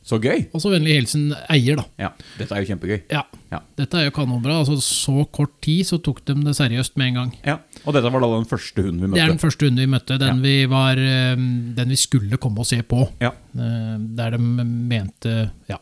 Så 0.03 0.17
gøy. 0.19 0.49
Og 0.51 0.59
så 0.59 0.71
vennlig 0.73 0.97
hilsen 0.97 1.29
eier, 1.53 1.77
da. 1.79 1.85
Ja, 2.01 2.09
dette 2.35 2.57
er 2.57 2.65
jo 2.65 2.73
kjempegøy. 2.73 3.03
Ja, 3.13 3.21
Ja. 3.53 3.61
Dette 3.79 3.99
er 4.01 4.07
jo 4.09 4.13
kanonbra. 4.17 4.57
altså 4.63 4.79
Så 4.83 5.27
kort 5.31 5.53
tid 5.63 5.85
så 5.87 5.99
tok 6.03 6.25
de 6.27 6.35
det 6.43 6.55
seriøst 6.59 6.97
med 6.99 7.09
en 7.13 7.15
gang. 7.21 7.33
ja. 7.45 7.59
Og 7.87 7.95
dette 7.95 8.11
var 8.11 8.21
da 8.25 8.31
den 8.33 8.49
første 8.51 8.83
hunden 8.83 9.01
vi 9.01 9.07
møtte? 9.11 9.15
Det 9.19 9.23
er 9.23 9.29
den 9.35 9.39
første 9.43 9.67
hunden 9.69 9.83
vi 9.85 9.91
møtte. 9.95 10.19
Den, 10.19 10.43
vi, 10.43 10.55
var, 10.67 10.99
eh, 10.99 11.37
den 11.79 11.89
vi 11.89 11.97
skulle 11.97 12.39
komme 12.39 12.59
og 12.59 12.67
se 12.67 12.81
på. 12.83 13.09
Ja. 13.21 13.31
Eh, 13.55 13.99
Der 14.17 14.31
de 14.31 14.39
mente 14.39 15.51
Ja. 15.69 15.79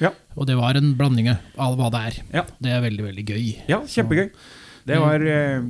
Ja. 0.00 0.10
Og 0.36 0.46
det 0.46 0.56
var 0.56 0.76
en 0.76 0.92
blanding 0.94 1.28
av 1.28 1.76
hva 1.78 1.90
det 1.90 2.00
er. 2.00 2.22
Ja. 2.32 2.44
Det 2.60 2.70
er 2.72 2.80
veldig, 2.82 3.04
veldig 3.08 3.24
gøy. 3.26 3.56
ja, 3.68 3.80
kjempegøy. 3.80 4.30
Det 4.84 4.98
var 4.98 5.20
eh, 5.22 5.62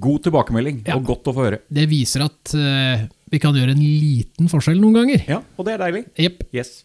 god 0.00 0.22
tilbakemelding, 0.24 0.82
Ja. 0.86 0.96
og 0.96 1.04
godt 1.04 1.24
å 1.28 1.34
få 1.34 1.44
høre. 1.46 1.58
Det 1.70 1.86
viser 1.88 2.24
at 2.24 2.54
eh, 2.54 3.06
vi 3.32 3.40
kan 3.42 3.56
gjøre 3.56 3.74
en 3.76 3.82
liten 3.82 4.50
forskjell 4.50 4.80
noen 4.80 5.02
ganger. 5.02 5.24
Ja, 5.28 5.42
og 5.56 5.68
det 5.68 5.76
er 5.76 5.84
deilig. 5.86 6.04
Yep. 6.18 6.46
Yes. 6.56 6.78